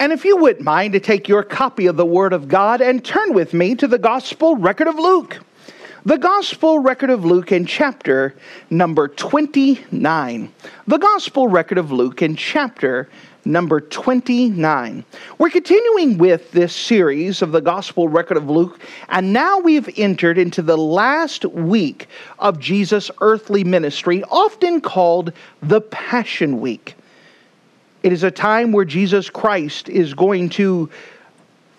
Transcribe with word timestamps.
And 0.00 0.14
if 0.14 0.24
you 0.24 0.38
wouldn't 0.38 0.64
mind 0.64 0.94
to 0.94 1.00
take 1.00 1.28
your 1.28 1.42
copy 1.42 1.86
of 1.86 1.98
the 1.98 2.06
Word 2.06 2.32
of 2.32 2.48
God 2.48 2.80
and 2.80 3.04
turn 3.04 3.34
with 3.34 3.52
me 3.52 3.74
to 3.74 3.86
the 3.86 3.98
Gospel 3.98 4.56
record 4.56 4.88
of 4.88 4.98
Luke. 4.98 5.40
The 6.06 6.16
Gospel 6.16 6.78
record 6.78 7.10
of 7.10 7.26
Luke 7.26 7.52
in 7.52 7.66
chapter 7.66 8.34
number 8.70 9.08
29. 9.08 10.52
The 10.86 10.96
Gospel 10.96 11.48
record 11.48 11.76
of 11.76 11.92
Luke 11.92 12.22
in 12.22 12.34
chapter 12.34 13.10
number 13.44 13.78
29. 13.78 15.04
We're 15.36 15.50
continuing 15.50 16.16
with 16.16 16.50
this 16.52 16.74
series 16.74 17.42
of 17.42 17.52
the 17.52 17.60
Gospel 17.60 18.08
record 18.08 18.38
of 18.38 18.48
Luke, 18.48 18.80
and 19.10 19.34
now 19.34 19.58
we've 19.58 19.98
entered 19.98 20.38
into 20.38 20.62
the 20.62 20.78
last 20.78 21.44
week 21.44 22.08
of 22.38 22.58
Jesus' 22.58 23.10
earthly 23.20 23.64
ministry, 23.64 24.24
often 24.30 24.80
called 24.80 25.34
the 25.62 25.82
Passion 25.82 26.58
Week. 26.58 26.94
It 28.02 28.12
is 28.12 28.22
a 28.22 28.30
time 28.30 28.72
where 28.72 28.84
Jesus 28.84 29.28
Christ 29.28 29.88
is 29.88 30.14
going 30.14 30.48
to 30.50 30.88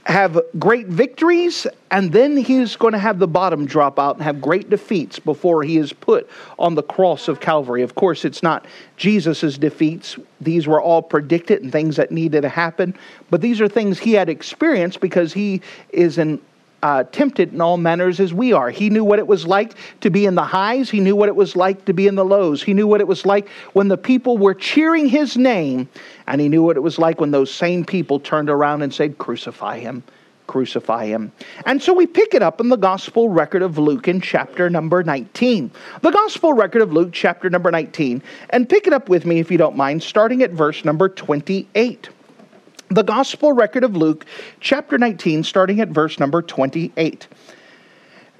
have 0.05 0.39
great 0.57 0.87
victories, 0.87 1.67
and 1.91 2.11
then 2.11 2.35
he's 2.35 2.75
going 2.75 2.93
to 2.93 2.99
have 2.99 3.19
the 3.19 3.27
bottom 3.27 3.65
drop 3.65 3.99
out 3.99 4.15
and 4.15 4.23
have 4.23 4.41
great 4.41 4.69
defeats 4.69 5.19
before 5.19 5.63
he 5.63 5.77
is 5.77 5.93
put 5.93 6.27
on 6.57 6.73
the 6.75 6.83
cross 6.83 7.27
of 7.27 7.39
Calvary. 7.39 7.83
Of 7.83 7.93
course, 7.95 8.25
it's 8.25 8.41
not 8.41 8.65
Jesus's 8.97 9.57
defeats. 9.57 10.17
These 10.39 10.67
were 10.67 10.81
all 10.81 11.03
predicted 11.03 11.61
and 11.61 11.71
things 11.71 11.97
that 11.97 12.11
needed 12.11 12.41
to 12.41 12.49
happen, 12.49 12.95
but 13.29 13.41
these 13.41 13.61
are 13.61 13.67
things 13.67 13.99
he 13.99 14.13
had 14.13 14.27
experienced 14.27 14.99
because 15.01 15.33
he 15.33 15.61
is 15.91 16.17
an 16.17 16.41
uh, 16.83 17.03
tempted 17.11 17.53
in 17.53 17.61
all 17.61 17.77
manners 17.77 18.19
as 18.19 18.33
we 18.33 18.53
are. 18.53 18.69
He 18.69 18.89
knew 18.89 19.03
what 19.03 19.19
it 19.19 19.27
was 19.27 19.45
like 19.45 19.73
to 20.01 20.09
be 20.09 20.25
in 20.25 20.35
the 20.35 20.43
highs. 20.43 20.89
He 20.89 20.99
knew 20.99 21.15
what 21.15 21.29
it 21.29 21.35
was 21.35 21.55
like 21.55 21.85
to 21.85 21.93
be 21.93 22.07
in 22.07 22.15
the 22.15 22.25
lows. 22.25 22.63
He 22.63 22.73
knew 22.73 22.87
what 22.87 23.01
it 23.01 23.07
was 23.07 23.25
like 23.25 23.47
when 23.73 23.87
the 23.87 23.97
people 23.97 24.37
were 24.37 24.53
cheering 24.53 25.07
his 25.07 25.37
name, 25.37 25.87
and 26.27 26.41
he 26.41 26.49
knew 26.49 26.63
what 26.63 26.77
it 26.77 26.81
was 26.81 26.97
like 26.97 27.19
when 27.19 27.31
those 27.31 27.53
same 27.53 27.85
people 27.85 28.19
turned 28.19 28.49
around 28.49 28.81
and 28.81 28.93
said, 28.93 29.17
Crucify 29.17 29.79
him, 29.79 30.03
crucify 30.47 31.05
him. 31.05 31.31
And 31.65 31.81
so 31.81 31.93
we 31.93 32.07
pick 32.07 32.33
it 32.33 32.41
up 32.41 32.59
in 32.59 32.69
the 32.69 32.77
gospel 32.77 33.29
record 33.29 33.61
of 33.61 33.77
Luke 33.77 34.07
in 34.07 34.19
chapter 34.19 34.69
number 34.69 35.03
19. 35.03 35.71
The 36.01 36.11
gospel 36.11 36.53
record 36.53 36.81
of 36.81 36.91
Luke, 36.91 37.11
chapter 37.13 37.49
number 37.49 37.71
19, 37.71 38.23
and 38.49 38.67
pick 38.67 38.87
it 38.87 38.93
up 38.93 39.07
with 39.07 39.25
me 39.25 39.39
if 39.39 39.51
you 39.51 39.57
don't 39.57 39.77
mind, 39.77 40.03
starting 40.03 40.41
at 40.41 40.51
verse 40.51 40.83
number 40.83 41.09
28 41.09 42.09
the 42.93 43.03
Gospel 43.03 43.53
record 43.53 43.85
of 43.85 43.95
Luke, 43.95 44.25
chapter 44.59 44.97
19, 44.97 45.43
starting 45.43 45.79
at 45.79 45.87
verse 45.89 46.19
number 46.19 46.41
28. 46.41 47.27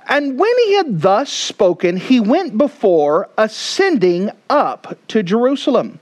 And 0.10 0.38
when 0.38 0.58
he 0.66 0.76
had 0.76 1.02
thus 1.02 1.32
spoken, 1.32 1.96
he 1.96 2.20
went 2.20 2.58
before, 2.58 3.30
ascending 3.38 4.30
up 4.50 4.98
to 5.08 5.24
Jerusalem. 5.24 6.00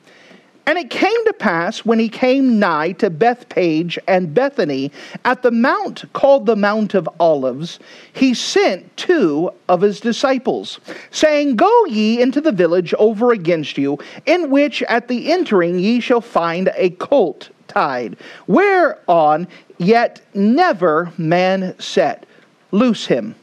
And 0.65 0.77
it 0.79 0.89
came 0.89 1.25
to 1.25 1.33
pass 1.33 1.79
when 1.85 1.99
he 1.99 2.09
came 2.09 2.59
nigh 2.59 2.93
to 2.93 3.09
Bethpage 3.09 3.97
and 4.07 4.33
Bethany 4.33 4.91
at 5.25 5.41
the 5.41 5.51
mount 5.51 6.11
called 6.13 6.45
the 6.45 6.55
Mount 6.55 6.93
of 6.93 7.09
Olives, 7.19 7.79
he 8.13 8.33
sent 8.33 8.95
two 8.97 9.51
of 9.67 9.81
his 9.81 9.99
disciples, 9.99 10.79
saying, 11.11 11.55
Go 11.55 11.85
ye 11.85 12.21
into 12.21 12.39
the 12.41 12.51
village 12.51 12.93
over 12.95 13.31
against 13.31 13.77
you, 13.77 13.97
in 14.25 14.49
which 14.49 14.83
at 14.83 15.07
the 15.07 15.31
entering 15.31 15.79
ye 15.79 15.99
shall 15.99 16.21
find 16.21 16.71
a 16.75 16.91
colt 16.91 17.49
tied, 17.69 18.17
whereon 18.47 19.47
yet 19.77 20.21
never 20.33 21.11
man 21.17 21.73
set. 21.79 22.25
Loose 22.71 23.05
him, 23.05 23.35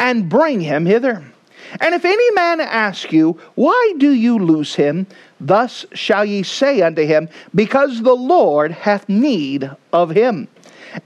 and 0.00 0.28
bring 0.28 0.60
him 0.60 0.84
hither. 0.84 1.24
And 1.80 1.94
if 1.94 2.04
any 2.04 2.30
man 2.32 2.60
ask 2.60 3.12
you, 3.12 3.38
Why 3.54 3.94
do 3.98 4.10
you 4.10 4.38
loose 4.38 4.74
him? 4.74 5.06
Thus 5.40 5.86
shall 5.92 6.24
ye 6.24 6.42
say 6.42 6.82
unto 6.82 7.04
him, 7.06 7.28
Because 7.54 8.02
the 8.02 8.16
Lord 8.16 8.72
hath 8.72 9.08
need 9.08 9.70
of 9.92 10.10
him. 10.10 10.48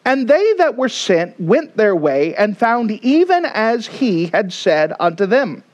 And 0.05 0.29
they 0.29 0.55
that 0.55 0.77
were 0.77 0.89
sent 0.89 1.39
went 1.41 1.77
their 1.77 1.97
way, 1.97 2.35
and 2.37 2.57
found 2.57 2.91
even 2.91 3.45
as 3.45 3.87
he 3.87 4.27
had 4.27 4.53
said 4.53 4.93
unto 5.01 5.27
them. 5.27 5.65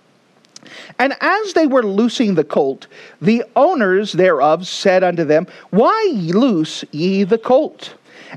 And 0.98 1.14
as 1.20 1.52
they 1.52 1.66
were 1.66 1.84
loosing 1.84 2.34
the 2.34 2.44
colt, 2.44 2.86
the 3.20 3.44
owners 3.56 4.12
thereof 4.12 4.66
said 4.66 5.02
unto 5.04 5.24
them, 5.24 5.46
Why 5.70 6.12
loose 6.14 6.84
ye 6.90 7.24
the 7.24 7.38
colt? 7.38 7.94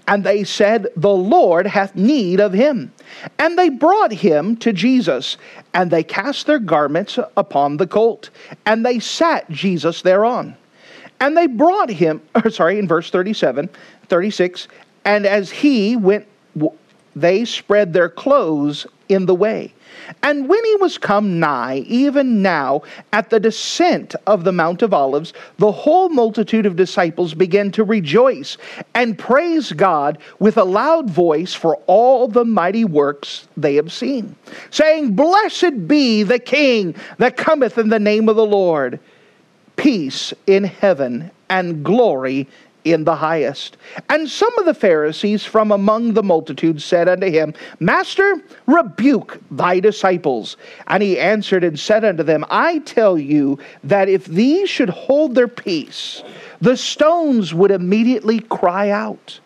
And 0.08 0.24
they 0.24 0.44
said, 0.44 0.88
The 0.96 1.10
Lord 1.10 1.68
hath 1.68 1.96
need 1.96 2.40
of 2.40 2.54
him. 2.54 2.94
And 3.38 3.58
they 3.58 3.70
brought 3.70 4.12
him 4.12 4.56
to 4.58 4.74
Jesus, 4.74 5.38
and 5.74 5.92
they 5.92 6.04
cast 6.04 6.48
their 6.48 6.60
garments 6.60 7.20
upon 7.38 7.78
the 7.78 7.88
colt, 7.88 8.30
and 8.66 8.86
they 8.86 9.00
sat 9.00 9.50
Jesus 9.50 10.02
thereon. 10.02 10.56
And 11.20 11.38
they 11.38 11.48
brought 11.48 11.90
him, 11.90 12.22
sorry, 12.50 12.80
in 12.80 12.88
verse 12.88 13.10
37, 13.10 13.70
36, 14.08 14.68
and 15.06 15.26
as 15.26 15.52
he 15.52 15.96
went, 15.96 16.28
they 17.16 17.46
spread 17.46 17.94
their 17.94 18.10
clothes 18.10 18.88
in 19.14 19.26
the 19.26 19.36
way. 19.36 19.74
And 20.24 20.48
when 20.48 20.64
he 20.66 20.76
was 20.76 20.98
come 20.98 21.40
nigh, 21.40 21.84
even 21.88 22.42
now, 22.42 22.84
at 23.14 23.30
the 23.30 23.40
descent 23.40 24.16
of 24.28 24.44
the 24.44 24.52
Mount 24.52 24.82
of 24.82 24.94
Olives, 24.94 25.34
the 25.58 25.72
whole 25.72 26.10
multitude 26.10 26.66
of 26.66 26.76
disciples 26.76 27.34
began 27.34 27.72
to 27.72 27.84
rejoice 27.84 28.58
and 28.94 29.18
praise 29.18 29.72
God 29.72 30.18
with 30.40 30.58
a 30.58 30.64
loud 30.64 31.10
voice 31.10 31.54
for 31.54 31.76
all 31.88 32.28
the 32.28 32.46
mighty 32.46 32.86
works 32.86 33.48
they 33.58 33.76
have 33.76 33.92
seen, 33.92 34.36
saying, 34.70 35.16
Blessed 35.16 35.88
be 35.88 36.24
the 36.24 36.40
King 36.40 36.96
that 37.18 37.38
cometh 37.38 37.78
in 37.78 37.90
the 37.90 38.00
name 38.00 38.30
of 38.30 38.36
the 38.36 38.46
Lord, 38.46 39.00
peace 39.76 40.34
in 40.48 40.64
heaven 40.64 41.32
and 41.50 41.84
glory 41.84 42.48
in 42.84 43.04
the 43.04 43.16
highest. 43.16 43.78
And 44.10 44.30
some 44.30 44.58
of 44.58 44.66
the 44.66 44.74
Pharisees 44.74 45.46
from 45.46 45.72
among 45.72 46.14
the 46.14 46.24
multitude 46.24 46.82
said 46.82 47.08
unto 47.08 47.30
him, 47.30 47.54
Master, 47.80 48.42
rebuke 48.66 49.40
thy 49.52 49.80
disciples. 49.80 50.58
And 50.88 51.04
he 51.04 51.20
answered 51.20 51.64
and 51.64 51.80
said 51.80 52.04
unto 52.04 52.24
them, 52.24 52.46
I 52.50 52.80
tell 52.80 53.18
you 53.18 53.60
that 53.84 54.10
if 54.10 54.26
these 54.26 54.70
should 54.70 54.90
hold 54.90 55.36
their 55.36 55.48
peace, 55.48 56.24
the 56.60 56.78
stones 56.78 57.54
would 57.54 57.72
immediately 57.72 58.40
cry 58.40 58.90
out. 58.90 59.40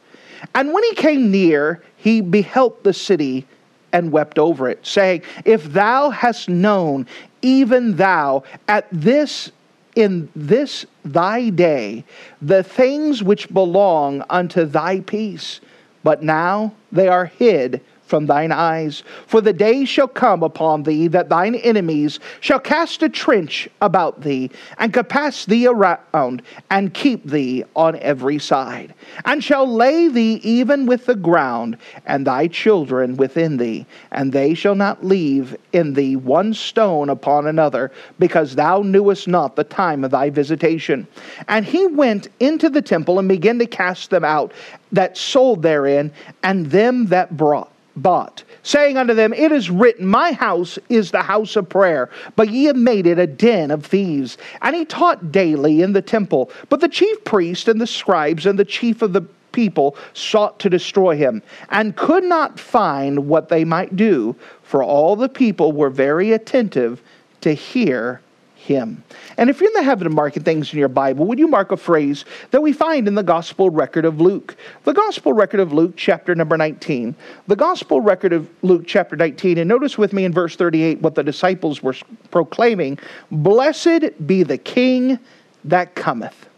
And 0.53 0.73
when 0.73 0.83
he 0.83 0.93
came 0.93 1.31
near, 1.31 1.81
he 1.97 2.21
beheld 2.21 2.83
the 2.83 2.93
city 2.93 3.47
and 3.93 4.11
wept 4.11 4.37
over 4.37 4.69
it, 4.69 4.85
saying, 4.85 5.23
If 5.45 5.63
thou 5.71 6.09
hast 6.09 6.49
known, 6.49 7.07
even 7.41 7.95
thou, 7.95 8.43
at 8.67 8.87
this 8.91 9.51
in 9.95 10.29
this 10.35 10.85
thy 11.03 11.49
day 11.49 12.03
the 12.41 12.63
things 12.63 13.23
which 13.23 13.51
belong 13.53 14.23
unto 14.29 14.65
thy 14.65 14.99
peace, 14.99 15.61
but 16.03 16.21
now 16.21 16.73
they 16.91 17.07
are 17.07 17.25
hid 17.25 17.81
from 18.05 18.25
thine 18.25 18.51
eyes. 18.51 19.03
For 19.27 19.41
the 19.41 19.53
day 19.53 19.85
shall 19.85 20.07
come 20.07 20.43
upon 20.43 20.83
thee 20.83 21.07
that 21.09 21.29
thine 21.29 21.55
enemies 21.55 22.19
shall 22.39 22.59
cast 22.59 23.03
a 23.03 23.09
trench 23.09 23.67
about 23.81 24.21
thee, 24.21 24.51
and 24.77 24.93
compass 24.93 25.45
thee 25.45 25.67
around, 25.67 26.41
and 26.69 26.93
keep 26.93 27.25
thee 27.25 27.63
on 27.75 27.97
every 27.99 28.39
side, 28.39 28.93
and 29.25 29.43
shall 29.43 29.67
lay 29.67 30.07
thee 30.07 30.39
even 30.43 30.85
with 30.85 31.05
the 31.05 31.15
ground, 31.15 31.77
and 32.05 32.25
thy 32.27 32.47
children 32.47 33.17
within 33.17 33.57
thee, 33.57 33.85
and 34.11 34.31
they 34.31 34.53
shall 34.53 34.75
not 34.75 35.03
leave 35.03 35.55
in 35.73 35.93
thee 35.93 36.15
one 36.15 36.53
stone 36.53 37.09
upon 37.09 37.47
another, 37.47 37.91
because 38.19 38.55
thou 38.55 38.81
knewest 38.81 39.27
not 39.27 39.55
the 39.55 39.63
time 39.63 40.03
of 40.03 40.11
thy 40.11 40.29
visitation. 40.29 41.07
And 41.47 41.65
he 41.65 41.87
went 41.87 42.27
into 42.39 42.69
the 42.69 42.81
temple 42.81 43.19
and 43.19 43.27
began 43.27 43.59
to 43.59 43.65
cast 43.65 44.09
them 44.09 44.23
out 44.23 44.53
that 44.91 45.17
sold 45.17 45.61
therein, 45.61 46.11
and 46.43 46.67
them 46.67 47.07
that 47.07 47.35
brought 47.35 47.71
bought, 47.95 48.43
saying 48.63 48.97
unto 48.97 49.13
them, 49.13 49.33
It 49.33 49.51
is 49.51 49.69
written, 49.69 50.05
My 50.05 50.31
house 50.33 50.77
is 50.89 51.11
the 51.11 51.21
house 51.21 51.55
of 51.55 51.69
prayer, 51.69 52.09
but 52.35 52.49
ye 52.49 52.65
have 52.65 52.75
made 52.75 53.07
it 53.07 53.19
a 53.19 53.27
den 53.27 53.71
of 53.71 53.85
thieves. 53.85 54.37
And 54.61 54.75
he 54.75 54.85
taught 54.85 55.31
daily 55.31 55.81
in 55.81 55.93
the 55.93 56.01
temple. 56.01 56.51
But 56.69 56.81
the 56.81 56.89
chief 56.89 57.23
priests 57.23 57.67
and 57.67 57.79
the 57.79 57.87
scribes 57.87 58.45
and 58.45 58.59
the 58.59 58.65
chief 58.65 59.01
of 59.01 59.13
the 59.13 59.21
people 59.51 59.95
sought 60.13 60.59
to 60.59 60.69
destroy 60.69 61.15
him, 61.15 61.41
and 61.69 61.95
could 61.95 62.25
not 62.25 62.59
find 62.59 63.27
what 63.27 63.47
they 63.47 63.63
might 63.63 63.95
do, 63.95 64.35
for 64.61 64.83
all 64.83 65.15
the 65.15 65.29
people 65.29 65.71
were 65.71 65.89
very 65.89 66.33
attentive 66.33 67.01
to 67.41 67.53
hear 67.53 68.19
him. 68.65 69.03
And 69.37 69.49
if 69.49 69.59
you're 69.61 69.69
in 69.69 69.73
the 69.73 69.83
habit 69.83 70.07
of 70.07 70.13
marking 70.13 70.43
things 70.43 70.73
in 70.73 70.79
your 70.79 70.87
Bible, 70.87 71.25
would 71.27 71.37
you 71.37 71.47
mark 71.47 71.71
a 71.71 71.77
phrase 71.77 72.25
that 72.49 72.61
we 72.61 72.73
find 72.73 73.07
in 73.07 73.13
the 73.13 73.23
Gospel 73.23 73.69
record 73.69 74.05
of 74.05 74.19
Luke? 74.19 74.55
The 74.85 74.93
Gospel 74.93 75.33
record 75.33 75.59
of 75.59 75.71
Luke, 75.71 75.93
chapter 75.95 76.33
number 76.33 76.57
19. 76.57 77.15
The 77.47 77.55
Gospel 77.55 78.01
record 78.01 78.33
of 78.33 78.49
Luke, 78.63 78.83
chapter 78.87 79.15
19. 79.15 79.59
And 79.59 79.67
notice 79.67 79.97
with 79.97 80.13
me 80.13 80.25
in 80.25 80.33
verse 80.33 80.55
38 80.55 80.99
what 81.01 81.13
the 81.13 81.23
disciples 81.23 81.83
were 81.83 81.95
proclaiming 82.31 82.97
Blessed 83.31 84.25
be 84.25 84.41
the 84.41 84.57
King 84.57 85.19
that 85.63 85.93
cometh. 85.93 86.49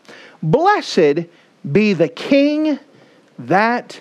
Blessed 0.42 1.26
be 1.72 1.92
the 1.92 2.08
King 2.08 2.80
that 3.38 4.00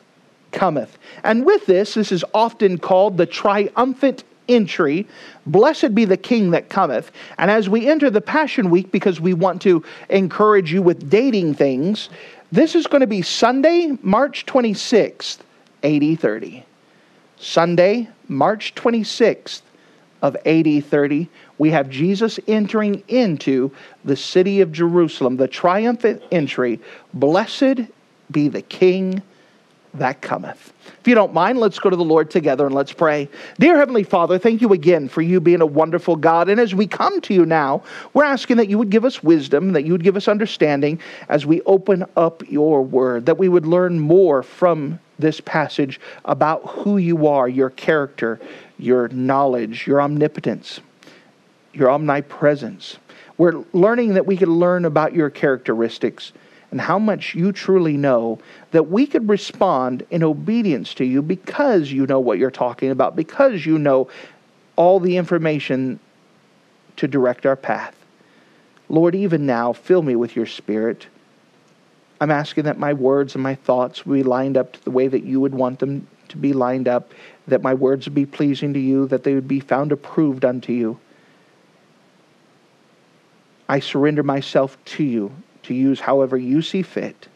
cometh. 0.52 0.96
And 1.24 1.44
with 1.44 1.66
this, 1.66 1.94
this 1.94 2.12
is 2.12 2.24
often 2.32 2.78
called 2.78 3.16
the 3.16 3.26
triumphant 3.26 4.22
entry. 4.48 5.06
Blessed 5.46 5.94
be 5.94 6.04
the 6.04 6.16
King 6.16 6.50
that 6.50 6.68
cometh. 6.68 7.10
And 7.38 7.50
as 7.50 7.68
we 7.68 7.88
enter 7.88 8.10
the 8.10 8.20
Passion 8.20 8.70
Week, 8.70 8.90
because 8.90 9.20
we 9.20 9.34
want 9.34 9.62
to 9.62 9.84
encourage 10.08 10.72
you 10.72 10.82
with 10.82 11.10
dating 11.10 11.54
things, 11.54 12.08
this 12.52 12.74
is 12.74 12.86
going 12.86 13.00
to 13.00 13.06
be 13.06 13.22
Sunday, 13.22 13.96
March 14.02 14.46
26th, 14.46 15.38
AD 15.82 16.20
30. 16.20 16.64
Sunday, 17.38 18.08
March 18.28 18.74
26th 18.74 19.62
of 20.22 20.36
AD 20.46 20.84
30, 20.84 21.28
we 21.58 21.70
have 21.70 21.90
Jesus 21.90 22.40
entering 22.48 23.02
into 23.08 23.70
the 24.04 24.16
city 24.16 24.60
of 24.60 24.72
Jerusalem, 24.72 25.36
the 25.36 25.48
triumphant 25.48 26.22
entry. 26.32 26.80
Blessed 27.14 27.82
be 28.30 28.48
the 28.48 28.62
King 28.62 29.22
that 29.98 30.20
cometh. 30.20 30.72
If 31.00 31.08
you 31.08 31.14
don't 31.14 31.32
mind, 31.32 31.58
let's 31.58 31.78
go 31.78 31.88
to 31.88 31.96
the 31.96 32.04
Lord 32.04 32.30
together 32.30 32.66
and 32.66 32.74
let's 32.74 32.92
pray. 32.92 33.28
Dear 33.60 33.76
Heavenly 33.76 34.02
Father, 34.02 34.38
thank 34.38 34.60
you 34.60 34.72
again 34.72 35.08
for 35.08 35.22
you 35.22 35.40
being 35.40 35.60
a 35.60 35.66
wonderful 35.66 36.16
God. 36.16 36.48
And 36.48 36.60
as 36.60 36.74
we 36.74 36.86
come 36.86 37.20
to 37.22 37.34
you 37.34 37.46
now, 37.46 37.82
we're 38.12 38.24
asking 38.24 38.56
that 38.56 38.68
you 38.68 38.76
would 38.78 38.90
give 38.90 39.04
us 39.04 39.22
wisdom, 39.22 39.72
that 39.72 39.84
you 39.84 39.92
would 39.92 40.02
give 40.02 40.16
us 40.16 40.26
understanding 40.26 41.00
as 41.28 41.46
we 41.46 41.62
open 41.62 42.04
up 42.16 42.42
your 42.50 42.82
word, 42.82 43.26
that 43.26 43.38
we 43.38 43.48
would 43.48 43.66
learn 43.66 44.00
more 44.00 44.42
from 44.42 44.98
this 45.18 45.40
passage 45.40 46.00
about 46.24 46.66
who 46.66 46.98
you 46.98 47.26
are, 47.26 47.48
your 47.48 47.70
character, 47.70 48.40
your 48.78 49.08
knowledge, 49.08 49.86
your 49.86 50.00
omnipotence, 50.02 50.80
your 51.72 51.90
omnipresence. 51.90 52.98
We're 53.38 53.64
learning 53.72 54.14
that 54.14 54.26
we 54.26 54.36
can 54.36 54.50
learn 54.50 54.84
about 54.84 55.14
your 55.14 55.30
characteristics 55.30 56.32
and 56.76 56.82
how 56.82 56.98
much 56.98 57.34
you 57.34 57.52
truly 57.52 57.96
know 57.96 58.38
that 58.72 58.90
we 58.90 59.06
could 59.06 59.26
respond 59.30 60.04
in 60.10 60.22
obedience 60.22 60.92
to 60.92 61.06
you 61.06 61.22
because 61.22 61.90
you 61.90 62.06
know 62.06 62.20
what 62.20 62.36
you're 62.36 62.50
talking 62.50 62.90
about, 62.90 63.16
because 63.16 63.64
you 63.64 63.78
know 63.78 64.10
all 64.76 65.00
the 65.00 65.16
information 65.16 65.98
to 66.96 67.08
direct 67.08 67.46
our 67.46 67.56
path. 67.56 67.96
Lord, 68.90 69.14
even 69.14 69.46
now, 69.46 69.72
fill 69.72 70.02
me 70.02 70.16
with 70.16 70.36
your 70.36 70.44
spirit. 70.44 71.06
I'm 72.20 72.30
asking 72.30 72.64
that 72.64 72.78
my 72.78 72.92
words 72.92 73.34
and 73.34 73.42
my 73.42 73.54
thoughts 73.54 74.02
be 74.02 74.22
lined 74.22 74.58
up 74.58 74.74
to 74.74 74.84
the 74.84 74.90
way 74.90 75.08
that 75.08 75.24
you 75.24 75.40
would 75.40 75.54
want 75.54 75.78
them 75.78 76.06
to 76.28 76.36
be 76.36 76.52
lined 76.52 76.88
up, 76.88 77.14
that 77.48 77.62
my 77.62 77.72
words 77.72 78.04
would 78.04 78.14
be 78.14 78.26
pleasing 78.26 78.74
to 78.74 78.78
you, 78.78 79.06
that 79.06 79.24
they 79.24 79.34
would 79.34 79.48
be 79.48 79.60
found 79.60 79.92
approved 79.92 80.44
unto 80.44 80.74
you. 80.74 81.00
I 83.66 83.80
surrender 83.80 84.22
myself 84.22 84.76
to 84.84 85.04
you 85.04 85.32
to 85.66 85.74
use 85.74 86.00
however 86.00 86.36
you 86.36 86.62
see 86.62 86.82
fit. 86.82 87.28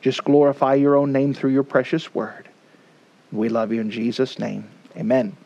Just 0.00 0.24
glorify 0.24 0.74
your 0.74 0.96
own 0.96 1.12
name 1.12 1.32
through 1.32 1.50
your 1.50 1.62
precious 1.62 2.14
word. 2.14 2.48
We 3.30 3.48
love 3.48 3.72
you 3.72 3.80
in 3.80 3.90
Jesus' 3.90 4.38
name. 4.38 4.68
Amen. 4.96 5.36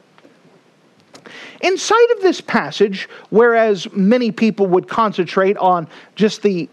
Inside 1.60 2.10
of 2.16 2.22
this 2.22 2.40
passage, 2.40 3.08
whereas 3.30 3.90
many 3.92 4.30
people 4.32 4.66
would 4.66 4.88
concentrate 4.88 5.56
on 5.58 5.88
just 6.14 6.42
the 6.42 6.68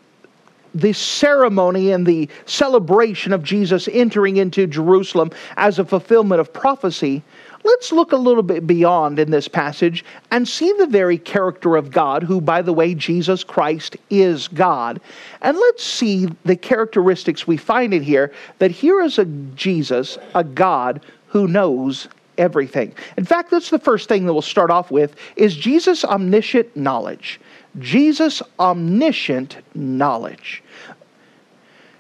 the 0.75 0.93
ceremony 0.93 1.91
and 1.91 2.03
the 2.03 2.27
celebration 2.47 3.31
of 3.31 3.43
Jesus 3.43 3.87
entering 3.91 4.37
into 4.37 4.65
Jerusalem 4.65 5.29
as 5.55 5.77
a 5.77 5.85
fulfillment 5.85 6.41
of 6.41 6.51
prophecy, 6.51 7.21
let's 7.63 7.91
look 7.91 8.11
a 8.11 8.17
little 8.17 8.43
bit 8.43 8.67
beyond 8.67 9.19
in 9.19 9.31
this 9.31 9.47
passage 9.47 10.03
and 10.31 10.47
see 10.47 10.71
the 10.73 10.87
very 10.87 11.17
character 11.17 11.75
of 11.75 11.91
God, 11.91 12.23
who, 12.23 12.41
by 12.41 12.61
the 12.61 12.73
way, 12.73 12.95
Jesus 12.95 13.43
Christ 13.43 13.97
is 14.09 14.47
God. 14.47 15.01
And 15.41 15.57
let's 15.57 15.83
see 15.83 16.27
the 16.45 16.55
characteristics 16.55 17.47
we 17.47 17.57
find 17.57 17.93
in 17.93 18.03
here 18.03 18.31
that 18.59 18.71
here 18.71 19.01
is 19.01 19.19
a 19.19 19.25
Jesus, 19.25 20.17
a 20.35 20.43
God 20.43 21.01
who 21.27 21.47
knows 21.47 22.07
everything. 22.37 22.93
In 23.17 23.25
fact, 23.25 23.51
that's 23.51 23.69
the 23.69 23.79
first 23.79 24.09
thing 24.09 24.25
that 24.25 24.33
we'll 24.33 24.41
start 24.41 24.71
off 24.71 24.91
with 24.91 25.15
is 25.35 25.55
Jesus 25.55 26.03
omniscient 26.03 26.75
knowledge. 26.75 27.39
Jesus 27.79 28.41
omniscient 28.59 29.57
knowledge. 29.75 30.63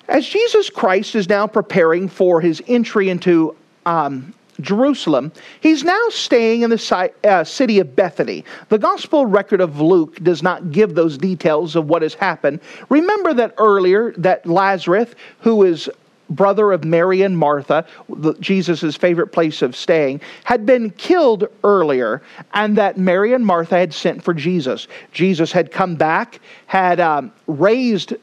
As 0.07 0.27
Jesus 0.27 0.69
Christ 0.69 1.15
is 1.15 1.29
now 1.29 1.47
preparing 1.47 2.07
for 2.07 2.41
his 2.41 2.61
entry 2.67 3.09
into 3.09 3.55
um, 3.85 4.33
Jerusalem, 4.63 5.31
he's 5.59 5.83
now 5.83 6.09
staying 6.09 6.61
in 6.61 6.69
the 6.69 7.11
uh, 7.23 7.43
city 7.43 7.79
of 7.79 7.95
Bethany. 7.95 8.43
The 8.69 8.79
gospel 8.79 9.25
record 9.25 9.61
of 9.61 9.79
Luke 9.79 10.17
does 10.23 10.41
not 10.41 10.71
give 10.71 10.95
those 10.95 11.17
details 11.17 11.75
of 11.75 11.89
what 11.89 12.01
has 12.01 12.13
happened. 12.13 12.59
Remember 12.89 13.33
that 13.35 13.53
earlier 13.57 14.13
that 14.17 14.45
Lazarus, 14.45 15.13
who 15.39 15.63
is 15.63 15.89
brother 16.29 16.71
of 16.71 16.83
Mary 16.83 17.21
and 17.21 17.37
Martha, 17.37 17.85
Jesus' 18.39 18.95
favorite 18.95 19.27
place 19.27 19.61
of 19.61 19.75
staying, 19.75 20.21
had 20.43 20.65
been 20.65 20.89
killed 20.91 21.47
earlier, 21.63 22.21
and 22.53 22.77
that 22.77 22.97
Mary 22.97 23.33
and 23.33 23.45
Martha 23.45 23.77
had 23.77 23.93
sent 23.93 24.23
for 24.23 24.33
Jesus. 24.33 24.87
Jesus 25.11 25.51
had 25.51 25.71
come 25.71 25.95
back, 25.95 26.39
had 26.65 26.99
um, 26.99 27.31
raised 27.47 28.13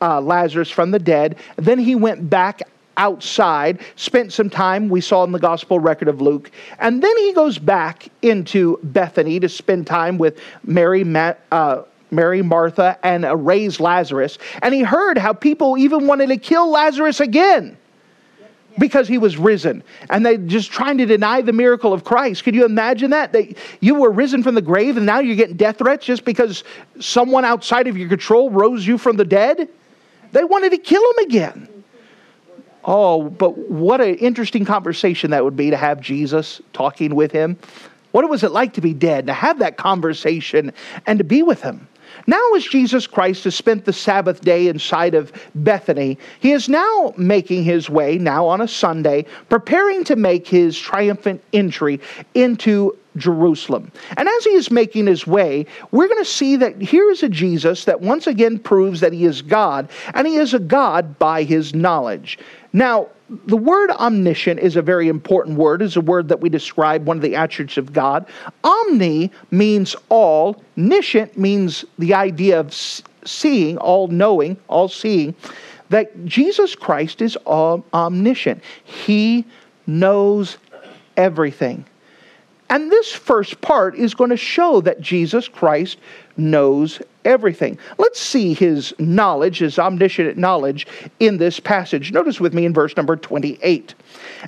uh, 0.00 0.20
Lazarus 0.20 0.70
from 0.70 0.90
the 0.90 0.98
dead. 0.98 1.36
Then 1.56 1.78
he 1.78 1.94
went 1.94 2.28
back 2.28 2.62
outside, 2.96 3.80
spent 3.96 4.32
some 4.32 4.50
time, 4.50 4.88
we 4.88 5.00
saw 5.00 5.24
in 5.24 5.32
the 5.32 5.38
gospel 5.38 5.78
record 5.78 6.08
of 6.08 6.20
Luke, 6.20 6.50
and 6.78 7.02
then 7.02 7.16
he 7.18 7.32
goes 7.32 7.58
back 7.58 8.08
into 8.22 8.78
Bethany 8.82 9.40
to 9.40 9.48
spend 9.48 9.86
time 9.86 10.18
with 10.18 10.38
Mary, 10.64 11.04
uh, 11.52 11.82
Mary, 12.10 12.42
Martha, 12.42 12.98
and 13.02 13.24
uh, 13.24 13.36
raise 13.36 13.80
Lazarus. 13.80 14.38
And 14.62 14.74
he 14.74 14.82
heard 14.82 15.18
how 15.18 15.32
people 15.32 15.76
even 15.76 16.06
wanted 16.06 16.28
to 16.28 16.36
kill 16.36 16.70
Lazarus 16.70 17.20
again 17.20 17.76
because 18.78 19.08
he 19.08 19.18
was 19.18 19.36
risen 19.36 19.82
and 20.10 20.24
they 20.24 20.36
just 20.36 20.70
trying 20.70 20.98
to 20.98 21.06
deny 21.06 21.40
the 21.40 21.52
miracle 21.52 21.92
of 21.92 22.04
Christ. 22.04 22.44
Could 22.44 22.54
you 22.54 22.64
imagine 22.64 23.10
that? 23.10 23.32
That 23.32 23.56
you 23.80 23.94
were 23.94 24.10
risen 24.10 24.42
from 24.42 24.54
the 24.54 24.62
grave 24.62 24.96
and 24.96 25.06
now 25.06 25.20
you're 25.20 25.36
getting 25.36 25.56
death 25.56 25.78
threats 25.78 26.04
just 26.04 26.24
because 26.24 26.64
someone 27.00 27.44
outside 27.44 27.86
of 27.86 27.96
your 27.96 28.08
control 28.08 28.50
rose 28.50 28.86
you 28.86 28.98
from 28.98 29.16
the 29.16 29.24
dead? 29.24 29.68
They 30.32 30.44
wanted 30.44 30.70
to 30.70 30.78
kill 30.78 31.02
him 31.02 31.24
again. 31.24 31.68
Oh, 32.86 33.28
but 33.28 33.58
what 33.58 34.00
an 34.00 34.14
interesting 34.14 34.64
conversation 34.64 35.32
that 35.32 35.42
would 35.42 35.56
be 35.56 35.70
to 35.70 35.76
have 35.76 36.00
Jesus 36.00 36.62
talking 36.72 37.14
with 37.14 37.32
him. 37.32 37.58
What 38.12 38.28
was 38.30 38.44
it 38.44 38.52
like 38.52 38.74
to 38.74 38.80
be 38.80 38.94
dead, 38.94 39.26
to 39.26 39.32
have 39.32 39.58
that 39.58 39.76
conversation 39.76 40.72
and 41.06 41.18
to 41.18 41.24
be 41.24 41.42
with 41.42 41.60
him? 41.60 41.88
Now, 42.28 42.40
as 42.56 42.64
Jesus 42.64 43.06
Christ 43.06 43.44
has 43.44 43.54
spent 43.54 43.84
the 43.84 43.92
Sabbath 43.92 44.40
day 44.40 44.68
inside 44.68 45.14
of 45.14 45.32
Bethany, 45.54 46.18
he 46.40 46.52
is 46.52 46.68
now 46.68 47.12
making 47.16 47.64
his 47.64 47.90
way, 47.90 48.18
now 48.18 48.46
on 48.46 48.60
a 48.60 48.68
Sunday, 48.68 49.26
preparing 49.48 50.04
to 50.04 50.16
make 50.16 50.46
his 50.46 50.78
triumphant 50.78 51.42
entry 51.52 52.00
into 52.34 52.96
Jerusalem. 53.16 53.92
And 54.16 54.28
as 54.28 54.44
he 54.44 54.50
is 54.50 54.70
making 54.70 55.06
his 55.06 55.26
way, 55.26 55.66
we're 55.90 56.08
going 56.08 56.22
to 56.22 56.30
see 56.30 56.56
that 56.56 56.80
here 56.80 57.10
is 57.10 57.22
a 57.22 57.28
Jesus 57.28 57.84
that 57.84 58.00
once 58.00 58.26
again 58.26 58.58
proves 58.58 59.00
that 59.00 59.12
he 59.12 59.24
is 59.24 59.42
God, 59.42 59.88
and 60.14 60.26
he 60.26 60.36
is 60.36 60.54
a 60.54 60.58
God 60.58 61.18
by 61.18 61.42
his 61.42 61.74
knowledge. 61.74 62.38
Now, 62.76 63.08
the 63.46 63.56
word 63.56 63.90
omniscient 63.92 64.60
is 64.60 64.76
a 64.76 64.82
very 64.82 65.08
important 65.08 65.56
word. 65.56 65.80
It's 65.80 65.96
a 65.96 66.02
word 66.02 66.28
that 66.28 66.42
we 66.42 66.50
describe 66.50 67.06
one 67.06 67.16
of 67.16 67.22
the 67.22 67.34
attributes 67.34 67.78
of 67.78 67.94
God. 67.94 68.26
Omni 68.62 69.32
means 69.50 69.96
all. 70.10 70.62
Niscient 70.76 71.38
means 71.38 71.86
the 71.98 72.12
idea 72.12 72.60
of 72.60 72.74
seeing, 72.74 73.78
all 73.78 74.08
knowing, 74.08 74.58
all 74.68 74.88
seeing. 74.88 75.34
That 75.88 76.26
Jesus 76.26 76.74
Christ 76.74 77.22
is 77.22 77.38
uh, 77.46 77.78
omniscient. 77.94 78.62
He 78.84 79.46
knows 79.86 80.58
everything. 81.16 81.86
And 82.68 82.90
this 82.90 83.12
first 83.12 83.60
part 83.60 83.94
is 83.94 84.14
going 84.14 84.30
to 84.30 84.36
show 84.36 84.80
that 84.80 85.00
Jesus 85.00 85.46
Christ 85.46 85.98
knows 86.36 87.00
everything. 87.24 87.78
Let's 87.98 88.20
see 88.20 88.54
his 88.54 88.94
knowledge, 88.98 89.58
his 89.58 89.78
omniscient 89.78 90.36
knowledge, 90.36 90.86
in 91.20 91.38
this 91.38 91.60
passage. 91.60 92.12
Notice 92.12 92.40
with 92.40 92.54
me 92.54 92.64
in 92.64 92.74
verse 92.74 92.96
number 92.96 93.16
28. 93.16 93.94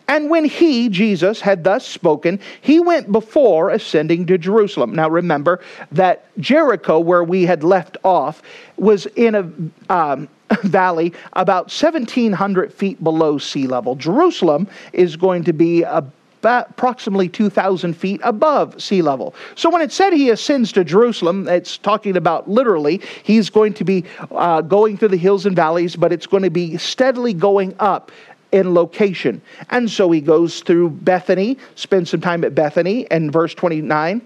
And 0.08 0.30
when 0.30 0.44
he, 0.44 0.88
Jesus, 0.88 1.40
had 1.40 1.64
thus 1.64 1.86
spoken, 1.86 2.40
he 2.60 2.80
went 2.80 3.10
before 3.12 3.70
ascending 3.70 4.26
to 4.26 4.38
Jerusalem. 4.38 4.94
Now 4.94 5.08
remember 5.08 5.60
that 5.92 6.26
Jericho, 6.38 6.98
where 6.98 7.24
we 7.24 7.44
had 7.44 7.62
left 7.62 7.96
off, 8.02 8.42
was 8.76 9.06
in 9.06 9.34
a. 9.34 9.92
Um, 9.92 10.28
valley 10.62 11.12
about 11.34 11.64
1700 11.64 12.72
feet 12.72 13.04
below 13.04 13.36
sea 13.36 13.66
level. 13.66 13.94
Jerusalem 13.94 14.66
is 14.94 15.14
going 15.14 15.44
to 15.44 15.52
be 15.52 15.82
a 15.82 16.02
approximately 16.42 17.28
2,000 17.28 17.94
feet 17.94 18.20
above 18.24 18.80
sea 18.80 19.02
level. 19.02 19.34
So 19.54 19.70
when 19.70 19.82
it 19.82 19.92
said 19.92 20.12
he 20.12 20.30
ascends 20.30 20.72
to 20.72 20.84
Jerusalem, 20.84 21.48
it's 21.48 21.78
talking 21.78 22.16
about 22.16 22.48
literally, 22.48 23.00
he's 23.22 23.50
going 23.50 23.74
to 23.74 23.84
be 23.84 24.04
uh, 24.30 24.60
going 24.62 24.96
through 24.96 25.08
the 25.08 25.16
hills 25.16 25.46
and 25.46 25.54
valleys, 25.54 25.96
but 25.96 26.12
it's 26.12 26.26
going 26.26 26.42
to 26.42 26.50
be 26.50 26.76
steadily 26.76 27.34
going 27.34 27.74
up 27.78 28.10
in 28.52 28.74
location. 28.74 29.40
And 29.70 29.90
so 29.90 30.10
he 30.10 30.20
goes 30.20 30.60
through 30.60 30.90
Bethany, 30.90 31.58
spends 31.74 32.10
some 32.10 32.20
time 32.20 32.44
at 32.44 32.54
Bethany, 32.54 33.10
and 33.10 33.32
verse 33.32 33.54
29. 33.54 34.22